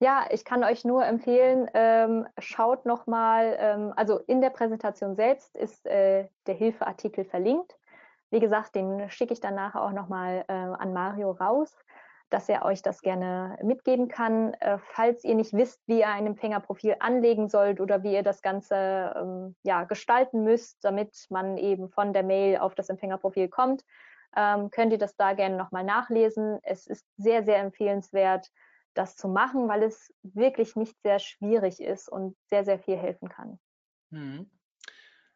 Ja, 0.00 0.26
ich 0.30 0.44
kann 0.44 0.62
euch 0.62 0.84
nur 0.84 1.04
empfehlen, 1.04 1.68
ähm, 1.74 2.26
schaut 2.38 2.86
nochmal, 2.86 3.56
ähm, 3.58 3.92
also 3.96 4.18
in 4.18 4.40
der 4.40 4.50
Präsentation 4.50 5.16
selbst 5.16 5.56
ist 5.56 5.86
äh, 5.86 6.28
der 6.46 6.54
Hilfeartikel 6.54 7.24
verlinkt. 7.24 7.76
Wie 8.30 8.40
gesagt, 8.40 8.74
den 8.74 9.10
schicke 9.10 9.32
ich 9.32 9.40
dann 9.40 9.54
nachher 9.54 9.82
auch 9.82 9.92
nochmal 9.92 10.44
äh, 10.48 10.52
an 10.52 10.92
Mario 10.92 11.32
raus, 11.32 11.76
dass 12.30 12.48
er 12.48 12.64
euch 12.64 12.82
das 12.82 13.02
gerne 13.02 13.58
mitgeben 13.62 14.08
kann. 14.08 14.54
Äh, 14.54 14.78
falls 14.78 15.24
ihr 15.24 15.34
nicht 15.34 15.52
wisst, 15.52 15.80
wie 15.86 16.00
ihr 16.00 16.08
ein 16.08 16.26
Empfängerprofil 16.26 16.96
anlegen 17.00 17.48
sollt 17.48 17.80
oder 17.80 18.02
wie 18.02 18.12
ihr 18.12 18.22
das 18.22 18.42
Ganze 18.42 19.14
ähm, 19.16 19.56
ja, 19.62 19.84
gestalten 19.84 20.44
müsst, 20.44 20.84
damit 20.84 21.26
man 21.30 21.56
eben 21.58 21.90
von 21.90 22.12
der 22.12 22.22
Mail 22.22 22.58
auf 22.58 22.74
das 22.74 22.88
Empfängerprofil 22.88 23.48
kommt, 23.48 23.84
ähm, 24.36 24.70
könnt 24.70 24.92
ihr 24.92 24.98
das 24.98 25.16
da 25.16 25.32
gerne 25.32 25.56
nochmal 25.56 25.84
nachlesen. 25.84 26.58
Es 26.62 26.86
ist 26.86 27.06
sehr, 27.16 27.44
sehr 27.44 27.58
empfehlenswert 27.58 28.50
das 28.94 29.16
zu 29.16 29.28
machen, 29.28 29.68
weil 29.68 29.84
es 29.84 30.12
wirklich 30.22 30.74
nicht 30.74 31.00
sehr 31.02 31.20
schwierig 31.20 31.80
ist 31.80 32.08
und 32.08 32.36
sehr, 32.46 32.64
sehr 32.64 32.78
viel 32.78 32.96
helfen 32.96 33.28
kann. 33.28 33.58
Mhm. 34.10 34.50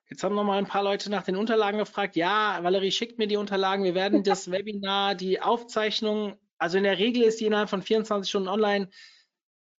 Jetzt 0.09 0.24
haben 0.24 0.34
noch 0.34 0.45
mal 0.45 0.59
ein 0.59 0.66
paar 0.66 0.82
Leute 0.82 1.11
nach 1.11 1.22
den 1.22 1.36
Unterlagen 1.36 1.78
gefragt. 1.78 2.16
Ja, 2.16 2.59
Valerie, 2.62 2.90
schickt 2.90 3.18
mir 3.18 3.28
die 3.28 3.36
Unterlagen. 3.36 3.84
Wir 3.84 3.95
werden 3.95 4.22
das 4.24 4.51
Webinar, 4.51 5.14
die 5.14 5.40
Aufzeichnung, 5.40 6.36
also 6.62 6.78
in 6.78 6.84
der 6.84 6.98
Regel 6.98 7.24
ist 7.24 7.40
die 7.40 7.46
innerhalb 7.46 7.68
von 7.68 7.82
24 7.82 8.30
Stunden 8.30 8.48
online. 8.48 8.88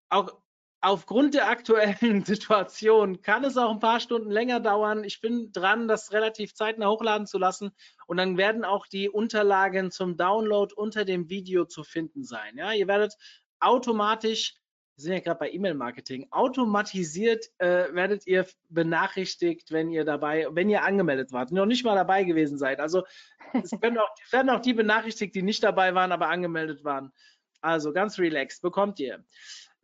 Auch 0.10 0.38
aufgrund 0.82 1.34
der 1.34 1.48
aktuellen 1.48 2.26
Situation 2.26 3.22
kann 3.22 3.46
es 3.46 3.56
auch 3.56 3.72
ein 3.72 3.80
paar 3.80 4.02
Stunden 4.02 4.30
länger 4.30 4.60
dauern. 4.60 5.06
Ich 5.06 5.22
bin 5.22 5.54
dran, 5.54 5.88
das 5.88 6.12
relativ 6.12 6.54
zeitnah 6.54 6.90
hochladen 6.90 7.26
zu 7.26 7.38
lassen. 7.38 7.72
Und 8.06 8.18
dann 8.18 8.36
werden 8.38 8.66
auch 8.66 8.86
die 8.86 9.10
Unterlagen 9.10 9.92
zum 9.92 10.18
Download 10.18 10.74
unter 10.76 11.06
dem 11.06 11.30
Video 11.30 11.64
zu 11.64 11.86
finden 11.86 12.26
sein. 12.26 12.58
Ja, 12.58 12.74
ihr 12.74 12.90
werdet 12.90 13.16
automatisch, 13.62 14.56
wir 15.04 15.08
sind 15.08 15.14
ja 15.14 15.20
gerade 15.20 15.40
bei 15.40 15.52
E-Mail-Marketing, 15.52 16.28
automatisiert 16.32 17.52
äh, 17.58 17.94
werdet 17.94 18.26
ihr 18.26 18.48
benachrichtigt, 18.70 19.72
wenn 19.72 19.90
ihr 19.90 20.06
dabei, 20.06 20.48
wenn 20.52 20.70
ihr 20.70 20.84
angemeldet 20.84 21.34
wart, 21.34 21.52
noch 21.52 21.66
nicht 21.66 21.84
mal 21.84 21.96
dabei 21.96 22.24
gewesen 22.24 22.58
seid. 22.58 22.80
Also 22.80 23.04
es 23.52 23.72
werden 23.82 23.98
auch, 23.98 24.10
werden 24.32 24.50
auch 24.50 24.62
die 24.62 24.74
benachrichtigt, 24.74 25.36
die 25.36 25.42
nicht 25.42 25.62
dabei 25.62 25.94
waren, 25.94 26.14
aber 26.14 26.30
angemeldet 26.30 26.86
waren. 26.86 27.12
Also 27.60 27.92
ganz 27.92 28.18
relaxed, 28.18 28.62
bekommt 28.62 28.98
ihr. 29.00 29.26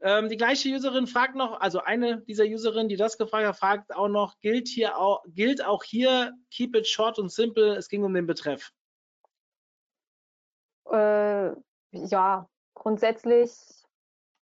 Ähm, 0.01 0.29
die 0.29 0.37
gleiche 0.37 0.69
Userin 0.69 1.07
fragt 1.07 1.35
noch, 1.35 1.59
also 1.59 1.81
eine 1.81 2.21
dieser 2.21 2.45
Userinnen, 2.45 2.87
die 2.87 2.95
das 2.95 3.17
gefragt 3.17 3.45
hat, 3.45 3.57
fragt 3.57 3.95
auch 3.95 4.07
noch, 4.07 4.39
gilt 4.39 4.69
hier 4.69 4.97
auch, 4.97 5.23
gilt 5.27 5.65
auch 5.65 5.83
hier, 5.83 6.33
keep 6.49 6.75
it 6.77 6.87
short 6.87 7.19
und 7.19 7.29
simple, 7.29 7.75
es 7.75 7.89
ging 7.89 8.05
um 8.05 8.13
den 8.13 8.25
Betreff. 8.25 8.71
Äh, 10.89 11.51
ja, 11.91 12.47
grundsätzlich, 12.73 13.51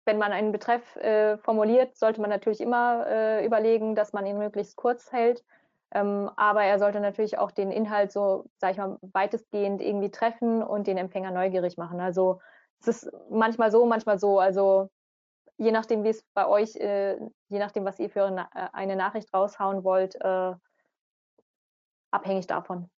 wenn 0.09 0.17
man 0.17 0.31
einen 0.31 0.51
Betreff 0.51 0.95
äh, 0.95 1.37
formuliert, 1.37 1.95
sollte 1.95 2.19
man 2.19 2.31
natürlich 2.31 2.61
immer 2.61 3.05
äh, 3.05 3.45
überlegen, 3.45 3.93
dass 3.93 4.11
man 4.11 4.25
ihn 4.25 4.39
möglichst 4.39 4.75
kurz 4.75 5.11
hält. 5.11 5.45
Ähm, 5.91 6.31
aber 6.35 6.63
er 6.63 6.79
sollte 6.79 6.99
natürlich 6.99 7.37
auch 7.37 7.51
den 7.51 7.71
Inhalt 7.71 8.11
so, 8.11 8.45
sag 8.57 8.71
ich 8.71 8.77
mal, 8.77 8.97
weitestgehend 9.01 9.81
irgendwie 9.83 10.09
treffen 10.09 10.63
und 10.63 10.87
den 10.87 10.97
Empfänger 10.97 11.29
neugierig 11.29 11.77
machen. 11.77 11.99
Also 11.99 12.41
es 12.81 12.87
ist 12.87 13.11
manchmal 13.29 13.69
so, 13.69 13.85
manchmal 13.85 14.17
so. 14.17 14.39
Also 14.39 14.89
je 15.57 15.71
nachdem, 15.71 16.03
wie 16.03 16.09
es 16.09 16.23
bei 16.33 16.47
euch, 16.47 16.75
äh, 16.77 17.17
je 17.49 17.59
nachdem, 17.59 17.85
was 17.85 17.99
ihr 17.99 18.09
für 18.09 18.25
eine, 18.25 18.51
eine 18.73 18.95
Nachricht 18.95 19.31
raushauen 19.31 19.83
wollt, 19.83 20.15
äh, 20.15 20.53
abhängig 22.09 22.47
davon. 22.47 22.89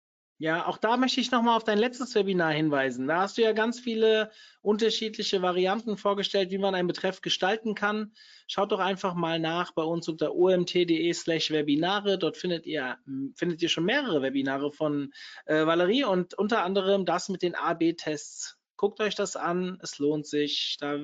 Ja, 0.41 0.65
auch 0.65 0.79
da 0.79 0.97
möchte 0.97 1.21
ich 1.21 1.29
nochmal 1.29 1.55
auf 1.55 1.65
dein 1.65 1.77
letztes 1.77 2.15
Webinar 2.15 2.51
hinweisen. 2.51 3.05
Da 3.05 3.21
hast 3.21 3.37
du 3.37 3.43
ja 3.43 3.51
ganz 3.51 3.79
viele 3.79 4.31
unterschiedliche 4.63 5.43
Varianten 5.43 5.97
vorgestellt, 5.97 6.49
wie 6.49 6.57
man 6.57 6.73
einen 6.73 6.87
Betreff 6.87 7.21
gestalten 7.21 7.75
kann. 7.75 8.11
Schaut 8.47 8.71
doch 8.71 8.79
einfach 8.79 9.13
mal 9.13 9.37
nach 9.37 9.71
bei 9.73 9.83
uns 9.83 10.09
unter 10.09 10.33
omt.de 10.33 11.13
slash 11.13 11.51
Webinare. 11.51 12.17
Dort 12.17 12.37
findet 12.37 12.65
ihr, 12.65 12.97
findet 13.35 13.61
ihr 13.61 13.69
schon 13.69 13.85
mehrere 13.85 14.23
Webinare 14.23 14.71
von 14.71 15.13
äh, 15.45 15.63
Valerie 15.67 16.05
und 16.05 16.33
unter 16.33 16.63
anderem 16.63 17.05
das 17.05 17.29
mit 17.29 17.43
den 17.43 17.53
A-B-Tests. 17.53 18.57
Guckt 18.77 18.99
euch 18.99 19.13
das 19.13 19.35
an, 19.35 19.77
es 19.83 19.99
lohnt 19.99 20.25
sich. 20.25 20.77
Da 20.79 21.03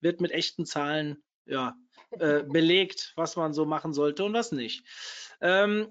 wird 0.00 0.22
mit 0.22 0.30
echten 0.30 0.64
Zahlen 0.64 1.22
ja, 1.44 1.74
äh, 2.12 2.42
belegt, 2.42 3.12
was 3.16 3.36
man 3.36 3.52
so 3.52 3.66
machen 3.66 3.92
sollte 3.92 4.24
und 4.24 4.32
was 4.32 4.50
nicht. 4.50 4.82
Ähm, 5.42 5.88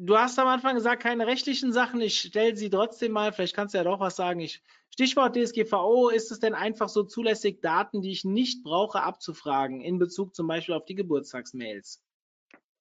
du 0.00 0.16
hast 0.16 0.38
am 0.38 0.48
Anfang 0.48 0.74
gesagt, 0.74 1.02
keine 1.02 1.26
rechtlichen 1.26 1.72
Sachen. 1.72 2.00
Ich 2.00 2.20
stelle 2.20 2.56
sie 2.56 2.70
trotzdem 2.70 3.12
mal. 3.12 3.32
Vielleicht 3.32 3.54
kannst 3.54 3.74
du 3.74 3.78
ja 3.78 3.84
doch 3.84 4.00
was 4.00 4.16
sagen. 4.16 4.40
Ich, 4.40 4.62
Stichwort 4.90 5.36
DSGVO. 5.36 6.08
Ist 6.08 6.30
es 6.32 6.40
denn 6.40 6.54
einfach 6.54 6.88
so 6.88 7.02
zulässig, 7.04 7.60
Daten, 7.60 8.02
die 8.02 8.10
ich 8.10 8.24
nicht 8.24 8.64
brauche, 8.64 9.02
abzufragen 9.02 9.80
in 9.80 9.98
Bezug 9.98 10.34
zum 10.34 10.46
Beispiel 10.46 10.74
auf 10.74 10.84
die 10.84 10.94
Geburtstagsmails? 10.94 12.02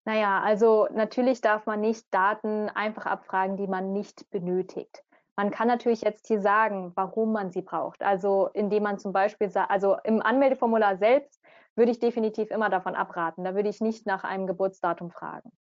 Naja, 0.05 0.41
also 0.41 0.87
natürlich 0.91 1.41
darf 1.41 1.65
man 1.65 1.81
nicht 1.81 2.05
Daten 2.11 2.69
einfach 2.69 3.05
abfragen, 3.05 3.57
die 3.57 3.67
man 3.67 3.93
nicht 3.93 4.29
benötigt. 4.31 5.03
Man 5.35 5.51
kann 5.51 5.67
natürlich 5.67 6.01
jetzt 6.01 6.27
hier 6.27 6.41
sagen, 6.41 6.93
warum 6.95 7.31
man 7.31 7.51
sie 7.51 7.61
braucht. 7.61 8.01
Also 8.01 8.49
indem 8.53 8.83
man 8.83 8.97
zum 8.97 9.13
Beispiel, 9.13 9.49
also 9.53 9.97
im 10.03 10.21
Anmeldeformular 10.21 10.97
selbst 10.97 11.41
würde 11.75 11.91
ich 11.91 11.99
definitiv 11.99 12.49
immer 12.49 12.69
davon 12.69 12.95
abraten. 12.95 13.43
Da 13.43 13.55
würde 13.55 13.69
ich 13.69 13.81
nicht 13.81 14.05
nach 14.05 14.23
einem 14.23 14.47
Geburtsdatum 14.47 15.11
fragen. 15.11 15.51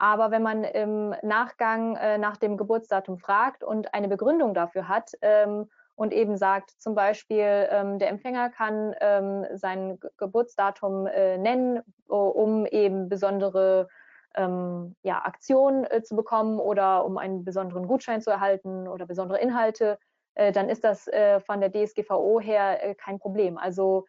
Aber 0.00 0.30
wenn 0.30 0.42
man 0.42 0.64
im 0.64 1.14
Nachgang 1.22 1.94
äh, 1.96 2.16
nach 2.16 2.38
dem 2.38 2.56
Geburtsdatum 2.56 3.18
fragt 3.18 3.62
und 3.62 3.92
eine 3.92 4.08
Begründung 4.08 4.54
dafür 4.54 4.88
hat 4.88 5.12
ähm, 5.20 5.68
und 5.94 6.14
eben 6.14 6.38
sagt, 6.38 6.70
zum 6.80 6.94
Beispiel, 6.94 7.68
ähm, 7.70 7.98
der 7.98 8.08
Empfänger 8.08 8.48
kann 8.48 8.94
ähm, 9.02 9.44
sein 9.52 10.00
Ge 10.00 10.08
Geburtsdatum 10.16 11.06
äh, 11.06 11.36
nennen, 11.36 11.82
um 12.08 12.64
eben 12.64 13.10
besondere 13.10 13.88
ähm, 14.36 14.96
ja, 15.02 15.22
Aktionen 15.22 15.84
äh, 15.84 16.02
zu 16.02 16.16
bekommen 16.16 16.60
oder 16.60 17.04
um 17.04 17.18
einen 17.18 17.44
besonderen 17.44 17.86
Gutschein 17.86 18.22
zu 18.22 18.30
erhalten 18.30 18.88
oder 18.88 19.04
besondere 19.04 19.38
Inhalte, 19.38 19.98
äh, 20.34 20.50
dann 20.50 20.70
ist 20.70 20.82
das 20.82 21.08
äh, 21.08 21.40
von 21.40 21.60
der 21.60 21.70
DSGVO 21.70 22.40
her 22.40 22.82
äh, 22.82 22.94
kein 22.94 23.18
Problem. 23.18 23.58
Also 23.58 24.06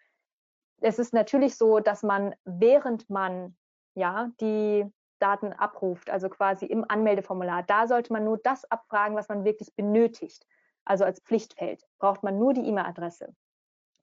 es 0.80 1.00
ist 1.00 1.14
natürlich 1.14 1.58
so, 1.58 1.82
dass 1.82 2.02
man, 2.02 2.34
während 2.46 3.10
man 3.10 3.58
ja 3.94 4.30
die 4.40 4.90
Daten 5.22 5.54
abruft, 5.54 6.10
also 6.10 6.30
quasi 6.30 6.66
im 6.66 6.86
Anmeldeformular, 6.88 7.64
da 7.64 7.88
sollte 7.88 8.12
man 8.12 8.24
nur 8.24 8.38
das 8.38 8.66
abfragen, 8.66 9.16
was 9.16 9.30
man 9.30 9.44
wirklich 9.44 9.76
benötigt. 9.76 10.46
Also 10.84 11.06
als 11.06 11.22
Pflichtfeld 11.22 11.86
braucht 12.00 12.24
man 12.24 12.40
nur 12.40 12.54
die 12.54 12.68
E-Mail-Adresse. 12.68 13.36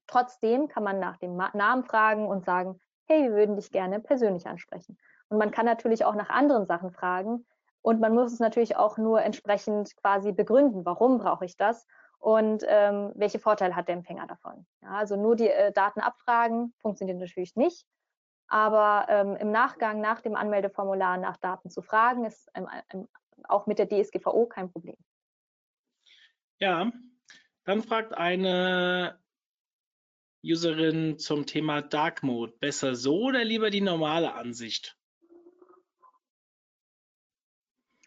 Trotzdem 0.06 0.68
kann 0.68 0.84
man 0.84 1.00
nach 1.00 1.18
dem 1.18 1.36
Namen 1.36 1.84
fragen 1.84 2.26
und 2.26 2.44
sagen, 2.44 2.80
hey, 3.06 3.24
wir 3.24 3.32
würden 3.32 3.56
dich 3.56 3.70
gerne 3.70 4.00
persönlich 4.00 4.46
ansprechen. 4.46 4.96
Und 5.28 5.38
man 5.38 5.50
kann 5.50 5.66
natürlich 5.66 6.04
auch 6.04 6.14
nach 6.14 6.30
anderen 6.30 6.66
Sachen 6.66 6.90
fragen. 6.90 7.46
Und 7.82 8.00
man 8.00 8.14
muss 8.14 8.32
es 8.32 8.40
natürlich 8.40 8.76
auch 8.76 8.98
nur 8.98 9.22
entsprechend 9.22 9.96
quasi 9.96 10.32
begründen, 10.32 10.84
warum 10.84 11.18
brauche 11.18 11.44
ich 11.44 11.56
das 11.56 11.86
und 12.18 12.64
ähm, 12.66 13.12
welche 13.14 13.38
Vorteile 13.38 13.76
hat 13.76 13.88
der 13.88 13.94
Empfänger 13.94 14.26
davon. 14.26 14.66
Ja, 14.82 14.90
also 14.90 15.16
nur 15.16 15.36
die 15.36 15.48
äh, 15.48 15.72
Daten 15.72 16.00
abfragen 16.00 16.74
funktioniert 16.78 17.18
natürlich 17.18 17.54
nicht. 17.56 17.86
Aber 18.48 19.06
ähm, 19.08 19.36
im 19.36 19.50
Nachgang, 19.50 20.00
nach 20.00 20.22
dem 20.22 20.34
Anmeldeformular 20.34 21.18
nach 21.18 21.36
Daten 21.36 21.70
zu 21.70 21.82
fragen, 21.82 22.24
ist 22.24 22.50
ähm, 22.54 22.66
ähm, 22.92 23.08
auch 23.44 23.66
mit 23.66 23.78
der 23.78 23.88
DSGVO 23.88 24.46
kein 24.46 24.72
Problem. 24.72 24.96
Ja, 26.58 26.90
dann 27.64 27.82
fragt 27.82 28.14
eine 28.14 29.18
Userin 30.42 31.18
zum 31.18 31.46
Thema 31.46 31.82
Dark 31.82 32.22
Mode. 32.22 32.54
Besser 32.58 32.94
so 32.94 33.20
oder 33.24 33.44
lieber 33.44 33.70
die 33.70 33.82
normale 33.82 34.32
Ansicht? 34.34 34.96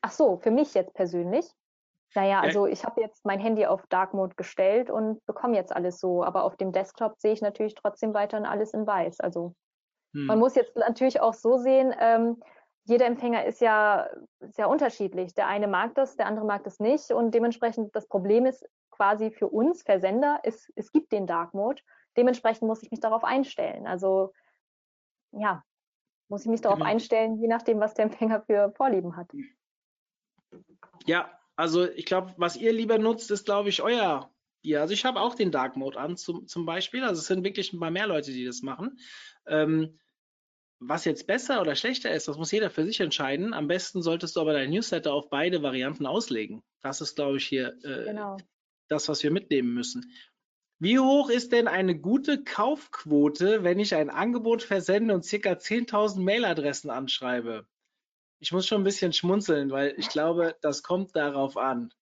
Ach 0.01 0.11
so, 0.11 0.37
für 0.37 0.51
mich 0.51 0.73
jetzt 0.73 0.93
persönlich. 0.95 1.45
Naja, 2.15 2.41
also 2.41 2.65
ich 2.65 2.83
habe 2.83 2.99
jetzt 2.99 3.23
mein 3.23 3.39
Handy 3.39 3.65
auf 3.65 3.85
Dark 3.87 4.13
Mode 4.13 4.35
gestellt 4.35 4.89
und 4.89 5.25
bekomme 5.25 5.55
jetzt 5.55 5.73
alles 5.73 5.99
so, 5.99 6.23
aber 6.23 6.43
auf 6.43 6.57
dem 6.57 6.73
Desktop 6.73 7.17
sehe 7.19 7.31
ich 7.31 7.41
natürlich 7.41 7.75
trotzdem 7.75 8.13
weiterhin 8.13 8.45
alles 8.45 8.73
in 8.73 8.85
weiß. 8.85 9.21
Also 9.21 9.55
hm. 10.13 10.25
man 10.25 10.39
muss 10.39 10.55
jetzt 10.55 10.75
natürlich 10.75 11.21
auch 11.21 11.33
so 11.33 11.57
sehen, 11.57 11.93
ähm, 11.99 12.41
jeder 12.85 13.05
Empfänger 13.05 13.45
ist 13.45 13.61
ja 13.61 14.09
sehr 14.39 14.67
unterschiedlich. 14.67 15.33
Der 15.35 15.47
eine 15.47 15.67
mag 15.67 15.93
das, 15.95 16.15
der 16.15 16.25
andere 16.25 16.45
mag 16.45 16.63
das 16.63 16.79
nicht 16.79 17.11
und 17.11 17.33
dementsprechend 17.33 17.95
das 17.95 18.07
Problem 18.07 18.45
ist 18.45 18.67
quasi 18.89 19.31
für 19.31 19.47
uns 19.47 19.83
Versender, 19.83 20.39
es, 20.43 20.71
es 20.75 20.91
gibt 20.91 21.11
den 21.11 21.27
Dark 21.27 21.53
Mode. 21.53 21.81
Dementsprechend 22.17 22.67
muss 22.67 22.83
ich 22.83 22.91
mich 22.91 22.99
darauf 22.99 23.23
einstellen. 23.23 23.87
Also 23.87 24.33
ja, 25.31 25.63
muss 26.27 26.43
ich 26.43 26.49
mich 26.49 26.61
darauf 26.61 26.79
genau. 26.79 26.89
einstellen, 26.89 27.37
je 27.37 27.47
nachdem, 27.47 27.79
was 27.79 27.93
der 27.93 28.05
Empfänger 28.05 28.41
für 28.41 28.71
Vorlieben 28.75 29.15
hat. 29.15 29.27
Ja, 31.05 31.31
also 31.55 31.89
ich 31.89 32.05
glaube, 32.05 32.33
was 32.37 32.55
ihr 32.55 32.73
lieber 32.73 32.97
nutzt, 32.97 33.31
ist, 33.31 33.45
glaube 33.45 33.69
ich, 33.69 33.81
euer 33.81 34.31
Bier. 34.61 34.81
Also 34.81 34.93
ich 34.93 35.05
habe 35.05 35.19
auch 35.19 35.35
den 35.35 35.51
Dark 35.51 35.75
Mode 35.75 35.99
an 35.99 36.17
zum, 36.17 36.47
zum 36.47 36.65
Beispiel. 36.65 37.03
Also 37.03 37.19
es 37.19 37.27
sind 37.27 37.43
wirklich 37.43 37.73
ein 37.73 37.79
paar 37.79 37.91
mehr 37.91 38.07
Leute, 38.07 38.31
die 38.31 38.45
das 38.45 38.61
machen. 38.61 38.99
Ähm, 39.45 39.99
was 40.81 41.05
jetzt 41.05 41.27
besser 41.27 41.61
oder 41.61 41.75
schlechter 41.75 42.11
ist, 42.11 42.27
das 42.27 42.37
muss 42.37 42.51
jeder 42.51 42.71
für 42.71 42.83
sich 42.83 42.99
entscheiden. 42.99 43.53
Am 43.53 43.67
besten 43.67 44.01
solltest 44.01 44.35
du 44.35 44.41
aber 44.41 44.53
dein 44.53 44.71
Newsletter 44.71 45.13
auf 45.13 45.29
beide 45.29 45.61
Varianten 45.61 46.07
auslegen. 46.07 46.63
Das 46.81 47.01
ist, 47.01 47.15
glaube 47.15 47.37
ich, 47.37 47.45
hier 47.45 47.77
äh, 47.83 48.05
genau. 48.05 48.37
das, 48.87 49.07
was 49.07 49.21
wir 49.21 49.31
mitnehmen 49.31 49.73
müssen. 49.73 50.11
Wie 50.79 50.97
hoch 50.97 51.29
ist 51.29 51.51
denn 51.51 51.67
eine 51.67 51.95
gute 51.95 52.43
Kaufquote, 52.43 53.63
wenn 53.63 53.77
ich 53.77 53.93
ein 53.93 54.09
Angebot 54.09 54.63
versende 54.63 55.13
und 55.13 55.23
circa 55.23 55.51
10.000 55.51 56.19
Mailadressen 56.21 56.89
anschreibe? 56.89 57.67
Ich 58.39 58.51
muss 58.51 58.65
schon 58.65 58.81
ein 58.81 58.85
bisschen 58.85 59.13
schmunzeln, 59.13 59.69
weil 59.69 59.93
ich 59.97 60.09
glaube, 60.09 60.55
das 60.61 60.81
kommt 60.81 61.15
darauf 61.15 61.57
an. 61.57 61.93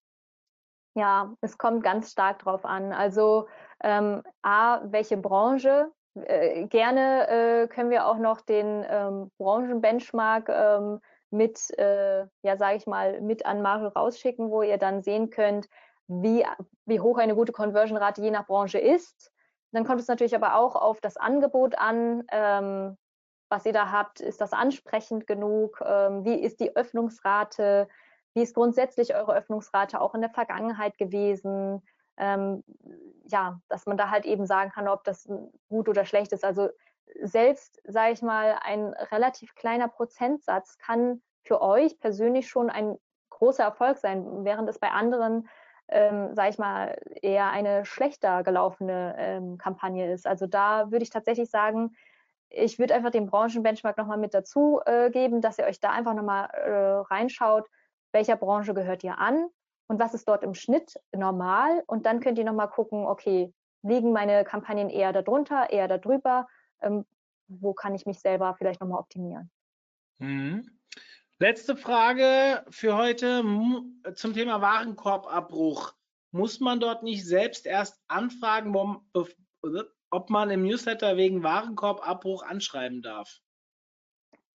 Ja, 0.94 1.36
es 1.42 1.58
kommt 1.58 1.84
ganz 1.84 2.12
stark 2.12 2.38
darauf 2.38 2.64
an. 2.64 2.94
Also 2.94 3.46
ähm, 3.84 4.22
A, 4.40 4.80
welche 4.90 5.18
Branche? 5.18 5.92
Äh, 6.14 6.66
gerne 6.66 7.28
äh, 7.28 7.68
können 7.68 7.90
wir 7.90 8.06
auch 8.06 8.18
noch 8.18 8.40
den 8.40 8.84
ähm, 8.88 9.30
Branchenbenchmark 9.38 10.48
ähm, 10.48 11.00
mit, 11.30 11.70
äh, 11.78 12.26
ja, 12.42 12.56
sage 12.56 12.76
ich 12.76 12.86
mal, 12.86 13.20
mit 13.20 13.46
an 13.46 13.62
Mario 13.62 13.88
rausschicken, 13.88 14.50
wo 14.50 14.62
ihr 14.62 14.78
dann 14.78 15.02
sehen 15.02 15.30
könnt, 15.30 15.68
wie, 16.08 16.44
wie 16.86 17.00
hoch 17.00 17.18
eine 17.18 17.36
gute 17.36 17.52
Conversion-Rate 17.52 18.22
je 18.22 18.32
nach 18.32 18.46
Branche 18.46 18.78
ist. 18.78 19.30
Dann 19.72 19.84
kommt 19.84 20.00
es 20.00 20.08
natürlich 20.08 20.34
aber 20.34 20.56
auch 20.56 20.74
auf 20.74 21.00
das 21.00 21.16
Angebot 21.16 21.78
an. 21.78 22.24
Ähm, 22.32 22.96
was 23.48 23.66
ihr 23.66 23.72
da 23.72 23.92
habt, 23.92 24.20
ist 24.20 24.40
das 24.40 24.52
ansprechend 24.52 25.26
genug? 25.26 25.80
Ähm, 25.84 26.24
wie 26.24 26.40
ist 26.40 26.60
die 26.60 26.74
Öffnungsrate? 26.74 27.88
Wie 28.34 28.42
ist 28.42 28.54
grundsätzlich 28.54 29.14
eure 29.14 29.34
Öffnungsrate 29.34 30.00
auch 30.00 30.14
in 30.14 30.20
der 30.20 30.30
Vergangenheit 30.30 30.98
gewesen? 30.98 31.82
Ähm, 32.20 32.62
ja, 33.24 33.60
dass 33.68 33.86
man 33.86 33.96
da 33.96 34.10
halt 34.10 34.26
eben 34.26 34.46
sagen 34.46 34.70
kann, 34.70 34.88
ob 34.88 35.04
das 35.04 35.28
gut 35.68 35.88
oder 35.88 36.04
schlecht 36.04 36.32
ist. 36.32 36.44
Also 36.44 36.68
selbst, 37.22 37.80
sage 37.84 38.12
ich 38.12 38.22
mal, 38.22 38.58
ein 38.62 38.92
relativ 39.10 39.54
kleiner 39.54 39.88
Prozentsatz 39.88 40.78
kann 40.78 41.22
für 41.42 41.62
euch 41.62 41.98
persönlich 41.98 42.48
schon 42.48 42.70
ein 42.70 42.98
großer 43.30 43.64
Erfolg 43.64 43.98
sein, 43.98 44.44
während 44.44 44.68
es 44.68 44.78
bei 44.78 44.90
anderen, 44.90 45.48
ähm, 45.88 46.34
sage 46.34 46.50
ich 46.50 46.58
mal, 46.58 46.98
eher 47.22 47.50
eine 47.50 47.84
schlechter 47.84 48.42
gelaufene 48.42 49.14
ähm, 49.18 49.58
Kampagne 49.58 50.12
ist. 50.12 50.26
Also 50.26 50.46
da 50.46 50.90
würde 50.90 51.02
ich 51.02 51.10
tatsächlich 51.10 51.50
sagen, 51.50 51.96
ich 52.50 52.78
würde 52.78 52.94
einfach 52.94 53.10
den 53.10 53.26
Branchenbenchmark 53.26 53.96
nochmal 53.96 54.18
mit 54.18 54.34
dazu 54.34 54.80
äh, 54.84 55.10
geben, 55.10 55.40
dass 55.40 55.58
ihr 55.58 55.64
euch 55.64 55.80
da 55.80 55.90
einfach 55.90 56.14
nochmal 56.14 56.50
äh, 56.50 57.14
reinschaut, 57.14 57.68
welcher 58.12 58.36
Branche 58.36 58.74
gehört 58.74 59.04
ihr 59.04 59.18
an 59.18 59.48
und 59.90 59.98
was 59.98 60.14
ist 60.14 60.28
dort 60.28 60.44
im 60.44 60.54
Schnitt 60.54 60.94
normal. 61.10 61.82
Und 61.88 62.06
dann 62.06 62.20
könnt 62.20 62.38
ihr 62.38 62.44
nochmal 62.44 62.70
gucken, 62.70 63.06
okay, 63.06 63.52
liegen 63.82 64.12
meine 64.12 64.44
Kampagnen 64.44 64.88
eher 64.88 65.12
darunter, 65.12 65.70
eher 65.70 65.88
darüber? 65.88 66.46
Ähm, 66.80 67.04
wo 67.48 67.74
kann 67.74 67.96
ich 67.96 68.06
mich 68.06 68.20
selber 68.20 68.54
vielleicht 68.56 68.80
nochmal 68.80 69.00
optimieren? 69.00 69.50
Mhm. 70.18 70.70
Letzte 71.40 71.76
Frage 71.76 72.64
für 72.70 72.96
heute 72.96 73.42
zum 74.14 74.32
Thema 74.32 74.60
Warenkorbabbruch. 74.60 75.92
Muss 76.30 76.60
man 76.60 76.78
dort 76.78 77.02
nicht 77.02 77.26
selbst 77.26 77.66
erst 77.66 78.00
anfragen, 78.06 78.72
ob 79.12 80.30
man 80.30 80.50
im 80.50 80.62
Newsletter 80.62 81.16
wegen 81.16 81.42
Warenkorbabbruch 81.42 82.44
anschreiben 82.44 83.02
darf? 83.02 83.40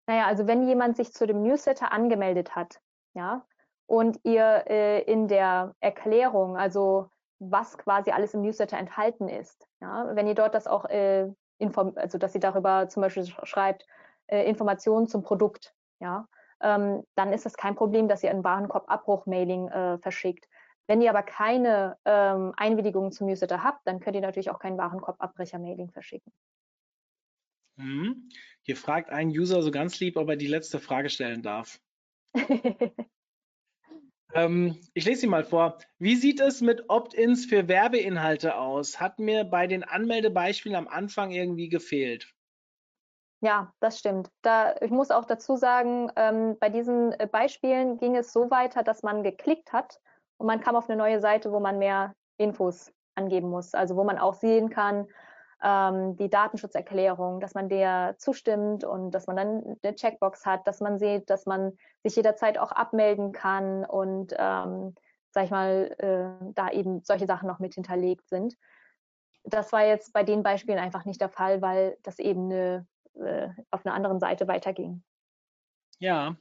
Naja, 0.07 0.27
also 0.27 0.47
wenn 0.47 0.69
jemand 0.69 0.97
sich 0.97 1.13
zu 1.13 1.27
dem 1.27 1.43
Newsletter 1.43 1.91
angemeldet 1.91 2.55
hat, 2.55 2.81
ja, 3.15 3.45
und 3.87 4.19
ihr 4.25 4.65
äh, 4.69 5.03
in 5.03 5.29
der 5.29 5.75
Erklärung, 5.81 6.57
also 6.57 7.11
was 7.39 7.77
quasi 7.79 8.11
alles 8.11 8.35
im 8.35 8.43
Newsletter 8.43 8.79
enthalten 8.79 9.29
ist, 9.29 9.67
ja, 9.81 10.15
wenn 10.15 10.27
ihr 10.27 10.35
dort 10.35 10.55
das 10.55 10.67
auch 10.67 10.85
äh, 10.87 11.29
inform 11.59 11.93
also 11.97 12.19
dass 12.19 12.35
ihr 12.35 12.41
darüber 12.41 12.89
zum 12.89 13.03
Beispiel 13.03 13.27
schreibt, 13.45 13.87
äh, 14.27 14.49
Informationen 14.49 15.07
zum 15.07 15.23
Produkt, 15.23 15.75
ja, 16.01 16.27
ähm, 16.63 17.03
dann 17.15 17.33
ist 17.33 17.45
das 17.45 17.57
kein 17.57 17.75
Problem, 17.75 18.09
dass 18.09 18.23
ihr 18.23 18.31
ein 18.31 18.45
Warenkorbabbruch-Mailing 18.45 19.69
äh, 19.69 19.99
verschickt. 19.99 20.47
Wenn 20.87 21.01
ihr 21.01 21.11
aber 21.11 21.23
keine 21.23 21.97
ähm, 22.05 22.53
Einwilligung 22.57 23.11
zum 23.11 23.27
Newsletter 23.27 23.63
habt, 23.63 23.87
dann 23.87 24.01
könnt 24.01 24.17
ihr 24.17 24.23
natürlich 24.23 24.51
auch 24.51 24.59
kein 24.59 24.77
Warenkorbabbrecher-Mailing 24.77 25.91
verschicken. 25.91 26.33
Hm. 27.79 28.29
Hier 28.63 28.77
fragt 28.77 29.11
ein 29.11 29.29
User 29.29 29.63
so 29.63 29.71
ganz 29.71 29.99
lieb, 30.01 30.17
ob 30.17 30.29
er 30.29 30.37
die 30.37 30.47
letzte 30.47 30.79
Frage 30.79 31.11
stellen 31.11 31.43
darf. 31.43 31.81
ähm, 34.35 34.79
ich 34.95 35.05
lese 35.05 35.23
sie 35.23 35.27
mal 35.27 35.45
vor. 35.45 35.79
Wie 35.99 36.17
sieht 36.17 36.41
es 36.41 36.61
mit 36.61 36.89
Opt-ins 36.89 37.47
für 37.47 37.69
Werbeinhalte 37.69 38.57
aus? 38.57 39.01
Hat 39.01 39.19
mir 39.19 39.45
bei 39.45 39.67
den 39.67 39.85
Anmeldebeispielen 39.85 40.77
am 40.77 40.89
Anfang 40.89 41.31
irgendwie 41.31 41.69
gefehlt. 41.69 42.35
Ja, 43.41 43.73
das 43.81 43.99
stimmt. 43.99 44.31
Da, 44.43 44.75
ich 44.81 44.91
muss 44.91 45.11
auch 45.11 45.27
dazu 45.27 45.57
sagen, 45.57 46.11
ähm, 46.17 46.57
bei 46.59 46.71
diesen 46.71 47.13
äh, 47.13 47.29
Beispielen 47.31 47.99
ging 47.99 48.17
es 48.17 48.33
so 48.33 48.51
weiter, 48.51 48.83
dass 48.83 49.03
man 49.03 49.23
geklickt 49.23 49.73
hat 49.73 50.01
und 50.39 50.47
man 50.47 50.61
kam 50.61 50.77
auf 50.77 50.89
eine 50.89 50.97
neue 50.97 51.21
Seite, 51.21 51.53
wo 51.53 51.61
man 51.61 51.79
mehr 51.79 52.15
Infos 52.39 52.91
angeben 53.15 53.51
muss. 53.51 53.75
Also 53.75 53.97
wo 53.97 54.05
man 54.05 54.19
auch 54.19 54.35
sehen 54.35 54.71
kann, 54.71 55.07
ähm, 55.65 56.17
die 56.19 56.29
Datenschutzerklärung, 56.29 57.41
dass 57.41 57.55
man 57.55 57.71
der 57.71 58.17
zustimmt 58.19 58.85
und 58.85 59.13
dass 59.13 59.27
man 59.27 59.37
dann 59.37 59.77
eine 59.83 59.95
Checkbox 59.95 60.45
hat, 60.45 60.67
dass 60.67 60.81
man 60.81 60.99
sieht, 60.99 61.31
dass 61.31 61.47
man 61.47 61.73
sich 62.03 62.15
jederzeit 62.17 62.59
auch 62.59 62.71
abmelden 62.71 63.33
kann 63.33 63.85
und 63.85 64.35
ähm, 64.39 64.95
sag 65.31 65.45
ich 65.45 65.51
mal, 65.51 65.95
äh, 65.99 66.53
da 66.55 66.71
eben 66.71 67.03
solche 67.03 67.27
Sachen 67.27 67.49
noch 67.49 67.59
mit 67.59 67.75
hinterlegt 67.75 68.29
sind. 68.29 68.57
Das 69.43 69.73
war 69.73 69.85
jetzt 69.85 70.13
bei 70.13 70.23
den 70.23 70.43
Beispielen 70.43 70.79
einfach 70.79 71.07
nicht 71.07 71.21
der 71.21 71.31
Fall, 71.31 71.63
weil 71.63 71.97
das 72.03 72.19
eben 72.19 72.45
eine, 72.45 72.87
äh, 73.15 73.49
auf 73.71 73.85
einer 73.85 73.95
anderen 73.95 74.21
Seite 74.21 74.47
weiterging. 74.47 75.03
Ja, 75.99 76.37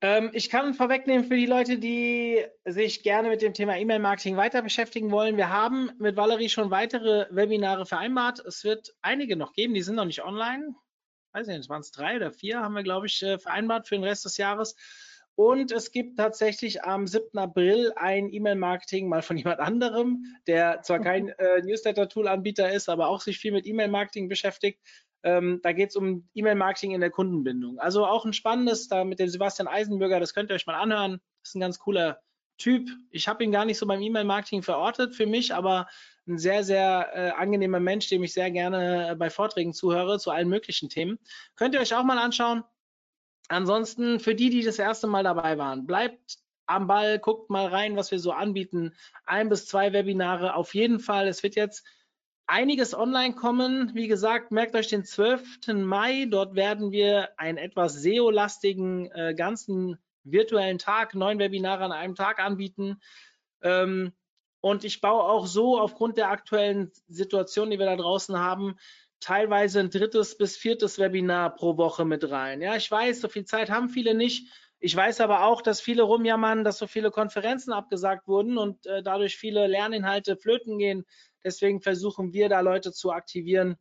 ähm, 0.00 0.30
ich 0.32 0.48
kann 0.48 0.74
vorwegnehmen 0.74 1.24
für 1.24 1.36
die 1.36 1.46
Leute, 1.46 1.78
die 1.78 2.44
sich 2.64 3.02
gerne 3.02 3.28
mit 3.28 3.42
dem 3.42 3.54
Thema 3.54 3.76
E-Mail-Marketing 3.76 4.36
weiter 4.36 4.62
beschäftigen 4.62 5.10
wollen. 5.10 5.36
Wir 5.36 5.50
haben 5.50 5.90
mit 5.98 6.16
Valerie 6.16 6.48
schon 6.48 6.70
weitere 6.70 7.26
Webinare 7.30 7.84
vereinbart. 7.84 8.38
Es 8.40 8.62
wird 8.62 8.94
einige 9.02 9.36
noch 9.36 9.52
geben, 9.52 9.74
die 9.74 9.82
sind 9.82 9.96
noch 9.96 10.04
nicht 10.04 10.24
online. 10.24 10.74
Weiß 11.32 11.46
nicht, 11.48 11.68
waren 11.68 11.80
es 11.80 11.90
drei 11.90 12.16
oder 12.16 12.32
vier, 12.32 12.60
haben 12.60 12.74
wir, 12.74 12.82
glaube 12.82 13.06
ich, 13.06 13.22
äh, 13.22 13.38
vereinbart 13.38 13.88
für 13.88 13.96
den 13.96 14.04
Rest 14.04 14.24
des 14.24 14.36
Jahres. 14.36 14.76
Und 15.34 15.70
es 15.70 15.92
gibt 15.92 16.16
tatsächlich 16.16 16.82
am 16.82 17.06
7. 17.06 17.38
April 17.38 17.92
ein 17.94 18.32
E-Mail-Marketing 18.32 19.08
mal 19.08 19.22
von 19.22 19.36
jemand 19.36 19.60
anderem, 19.60 20.24
der 20.46 20.82
zwar 20.82 21.00
kein 21.00 21.28
äh, 21.28 21.60
Newsletter-Tool-Anbieter 21.62 22.72
ist, 22.72 22.88
aber 22.88 23.08
auch 23.08 23.20
sich 23.20 23.38
viel 23.38 23.52
mit 23.52 23.66
E-Mail-Marketing 23.66 24.28
beschäftigt. 24.28 24.80
Ähm, 25.22 25.60
da 25.62 25.72
geht 25.72 25.90
es 25.90 25.96
um 25.96 26.28
E-Mail-Marketing 26.34 26.92
in 26.92 27.00
der 27.00 27.10
Kundenbindung. 27.10 27.78
Also 27.78 28.06
auch 28.06 28.24
ein 28.24 28.32
spannendes, 28.32 28.88
da 28.88 29.04
mit 29.04 29.18
dem 29.18 29.28
Sebastian 29.28 29.68
Eisenbürger, 29.68 30.20
das 30.20 30.34
könnt 30.34 30.50
ihr 30.50 30.54
euch 30.54 30.66
mal 30.66 30.78
anhören. 30.78 31.20
Das 31.42 31.50
ist 31.50 31.54
ein 31.56 31.60
ganz 31.60 31.78
cooler 31.78 32.20
Typ. 32.56 32.88
Ich 33.10 33.28
habe 33.28 33.44
ihn 33.44 33.52
gar 33.52 33.64
nicht 33.64 33.78
so 33.78 33.86
beim 33.86 34.02
E-Mail-Marketing 34.02 34.62
verortet 34.62 35.14
für 35.14 35.26
mich, 35.26 35.54
aber 35.54 35.88
ein 36.26 36.38
sehr, 36.38 36.62
sehr 36.62 37.10
äh, 37.14 37.30
angenehmer 37.30 37.80
Mensch, 37.80 38.08
dem 38.08 38.22
ich 38.22 38.32
sehr 38.32 38.50
gerne 38.50 39.10
äh, 39.10 39.14
bei 39.14 39.30
Vorträgen 39.30 39.72
zuhöre 39.72 40.18
zu 40.18 40.30
allen 40.30 40.48
möglichen 40.48 40.88
Themen. 40.88 41.18
Könnt 41.56 41.74
ihr 41.74 41.80
euch 41.80 41.94
auch 41.94 42.04
mal 42.04 42.18
anschauen. 42.18 42.64
Ansonsten 43.48 44.20
für 44.20 44.34
die, 44.34 44.50
die 44.50 44.62
das 44.62 44.78
erste 44.78 45.06
Mal 45.06 45.24
dabei 45.24 45.56
waren, 45.56 45.86
bleibt 45.86 46.38
am 46.66 46.86
Ball, 46.86 47.18
guckt 47.18 47.48
mal 47.48 47.66
rein, 47.66 47.96
was 47.96 48.10
wir 48.10 48.18
so 48.18 48.32
anbieten. 48.32 48.94
Ein 49.24 49.48
bis 49.48 49.66
zwei 49.66 49.92
Webinare 49.92 50.54
auf 50.54 50.74
jeden 50.74 51.00
Fall. 51.00 51.26
Es 51.26 51.42
wird 51.42 51.56
jetzt 51.56 51.86
einiges 52.48 52.94
online 52.94 53.34
kommen. 53.34 53.94
Wie 53.94 54.08
gesagt, 54.08 54.50
merkt 54.50 54.74
euch 54.74 54.88
den 54.88 55.04
12. 55.04 55.68
Mai. 55.74 56.26
Dort 56.28 56.54
werden 56.54 56.90
wir 56.90 57.28
einen 57.38 57.58
etwas 57.58 57.94
SEO-lastigen 57.94 59.10
äh, 59.12 59.34
ganzen 59.36 59.98
virtuellen 60.24 60.78
Tag, 60.78 61.14
neun 61.14 61.38
Webinare 61.38 61.84
an 61.84 61.92
einem 61.92 62.14
Tag 62.14 62.40
anbieten. 62.40 63.00
Ähm, 63.62 64.12
und 64.60 64.84
ich 64.84 65.00
baue 65.00 65.22
auch 65.22 65.46
so 65.46 65.78
aufgrund 65.78 66.16
der 66.16 66.30
aktuellen 66.30 66.90
Situation, 67.06 67.70
die 67.70 67.78
wir 67.78 67.86
da 67.86 67.96
draußen 67.96 68.38
haben, 68.38 68.76
teilweise 69.20 69.80
ein 69.80 69.90
drittes 69.90 70.36
bis 70.36 70.56
viertes 70.56 70.98
Webinar 70.98 71.54
pro 71.54 71.76
Woche 71.76 72.04
mit 72.04 72.28
rein. 72.30 72.60
Ja, 72.60 72.76
ich 72.76 72.90
weiß, 72.90 73.20
so 73.20 73.28
viel 73.28 73.44
Zeit 73.44 73.70
haben 73.70 73.88
viele 73.88 74.14
nicht. 74.14 74.50
Ich 74.80 74.94
weiß 74.94 75.20
aber 75.20 75.44
auch, 75.44 75.60
dass 75.60 75.80
viele 75.80 76.02
rumjammern, 76.02 76.64
dass 76.64 76.78
so 76.78 76.86
viele 76.86 77.10
Konferenzen 77.10 77.72
abgesagt 77.72 78.28
wurden 78.28 78.58
und 78.58 78.86
äh, 78.86 79.02
dadurch 79.02 79.36
viele 79.36 79.66
Lerninhalte 79.66 80.36
flöten 80.36 80.78
gehen. 80.78 81.04
Deswegen 81.48 81.80
versuchen 81.80 82.34
wir 82.34 82.50
da 82.50 82.60
Leute 82.60 82.92
zu 82.92 83.10
aktivieren 83.10 83.76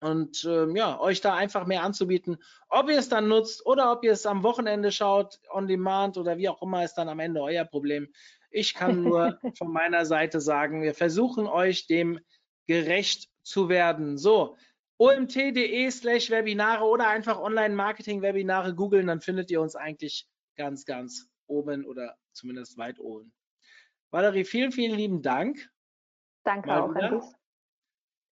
und 0.00 0.44
ähm, 0.48 0.76
ja, 0.76 1.00
euch 1.00 1.20
da 1.20 1.34
einfach 1.34 1.66
mehr 1.66 1.82
anzubieten. 1.82 2.36
Ob 2.68 2.88
ihr 2.88 2.98
es 2.98 3.08
dann 3.08 3.26
nutzt 3.26 3.66
oder 3.66 3.90
ob 3.90 4.04
ihr 4.04 4.12
es 4.12 4.26
am 4.26 4.44
Wochenende 4.44 4.92
schaut, 4.92 5.40
on 5.50 5.66
demand 5.66 6.16
oder 6.16 6.38
wie 6.38 6.48
auch 6.48 6.62
immer, 6.62 6.84
ist 6.84 6.94
dann 6.94 7.08
am 7.08 7.18
Ende 7.18 7.42
euer 7.42 7.64
Problem. 7.64 8.08
Ich 8.50 8.74
kann 8.74 9.02
nur 9.02 9.38
von 9.58 9.72
meiner 9.72 10.06
Seite 10.06 10.40
sagen, 10.40 10.82
wir 10.82 10.94
versuchen 10.94 11.48
euch 11.48 11.88
dem 11.88 12.20
gerecht 12.68 13.28
zu 13.42 13.68
werden. 13.68 14.18
So, 14.18 14.56
omt.de 14.98 15.90
slash 15.90 16.30
Webinare 16.30 16.84
oder 16.84 17.08
einfach 17.08 17.40
Online-Marketing-Webinare 17.40 18.74
googeln, 18.74 19.08
dann 19.08 19.20
findet 19.20 19.50
ihr 19.50 19.60
uns 19.60 19.74
eigentlich 19.74 20.28
ganz, 20.56 20.84
ganz 20.84 21.28
oben 21.48 21.84
oder 21.84 22.16
zumindest 22.32 22.78
weit 22.78 23.00
oben. 23.00 23.32
Valerie, 24.10 24.44
vielen, 24.44 24.70
vielen 24.70 24.96
lieben 24.96 25.22
Dank. 25.22 25.68
Danke 26.44 26.74
auch 26.74 26.94
an 26.94 27.18
dich. 27.18 27.24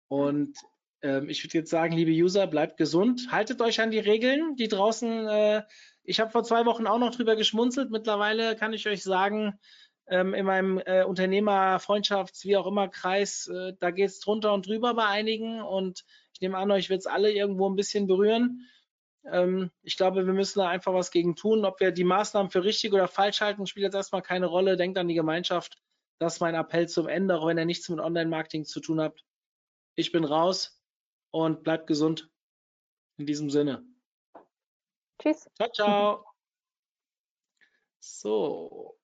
Und 0.07 0.57
ähm, 1.01 1.29
ich 1.29 1.43
würde 1.43 1.57
jetzt 1.57 1.69
sagen, 1.69 1.95
liebe 1.95 2.11
User, 2.11 2.47
bleibt 2.47 2.77
gesund. 2.77 3.29
Haltet 3.31 3.61
euch 3.61 3.81
an 3.81 3.91
die 3.91 3.99
Regeln, 3.99 4.55
die 4.55 4.67
draußen, 4.67 5.27
äh, 5.27 5.63
ich 6.03 6.19
habe 6.19 6.31
vor 6.31 6.43
zwei 6.43 6.65
Wochen 6.65 6.87
auch 6.87 6.99
noch 6.99 7.15
drüber 7.15 7.35
geschmunzelt. 7.35 7.91
Mittlerweile 7.91 8.55
kann 8.55 8.73
ich 8.73 8.87
euch 8.87 9.03
sagen, 9.03 9.59
ähm, 10.07 10.33
in 10.33 10.45
meinem 10.45 10.81
äh, 10.85 11.03
Unternehmer, 11.03 11.79
Freundschafts-, 11.79 12.43
wie 12.43 12.57
auch 12.57 12.67
immer 12.67 12.89
Kreis, 12.89 13.47
äh, 13.47 13.73
da 13.79 13.91
geht 13.91 14.09
es 14.09 14.19
drunter 14.19 14.53
und 14.53 14.67
drüber 14.67 14.93
bei 14.93 15.05
einigen 15.05 15.61
und 15.61 16.03
ich 16.33 16.41
nehme 16.41 16.57
an, 16.57 16.71
euch 16.71 16.89
wird 16.89 16.99
es 16.99 17.07
alle 17.07 17.31
irgendwo 17.31 17.69
ein 17.69 17.75
bisschen 17.75 18.07
berühren. 18.07 18.67
Ähm, 19.31 19.71
ich 19.83 19.97
glaube, 19.97 20.25
wir 20.25 20.33
müssen 20.33 20.59
da 20.59 20.67
einfach 20.67 20.93
was 20.93 21.11
gegen 21.11 21.35
tun. 21.35 21.65
Ob 21.65 21.79
wir 21.79 21.91
die 21.91 22.03
Maßnahmen 22.03 22.51
für 22.51 22.63
richtig 22.63 22.93
oder 22.93 23.07
falsch 23.07 23.41
halten, 23.41 23.67
spielt 23.67 23.85
jetzt 23.85 23.95
erstmal 23.95 24.21
keine 24.21 24.47
Rolle. 24.47 24.77
Denkt 24.77 24.97
an 24.97 25.07
die 25.07 25.13
Gemeinschaft. 25.13 25.77
Das 26.21 26.35
ist 26.35 26.39
mein 26.39 26.53
Appell 26.53 26.87
zum 26.87 27.07
Ende, 27.07 27.35
auch 27.35 27.47
wenn 27.47 27.57
ihr 27.57 27.65
nichts 27.65 27.89
mit 27.89 27.99
Online-Marketing 27.99 28.63
zu 28.63 28.79
tun 28.79 29.01
habt. 29.01 29.25
Ich 29.95 30.11
bin 30.11 30.23
raus 30.23 30.79
und 31.31 31.63
bleibt 31.63 31.87
gesund. 31.87 32.29
In 33.17 33.25
diesem 33.25 33.49
Sinne. 33.49 33.83
Tschüss. 35.19 35.49
Ciao, 35.55 35.71
ciao. 35.71 36.25
So. 37.99 39.00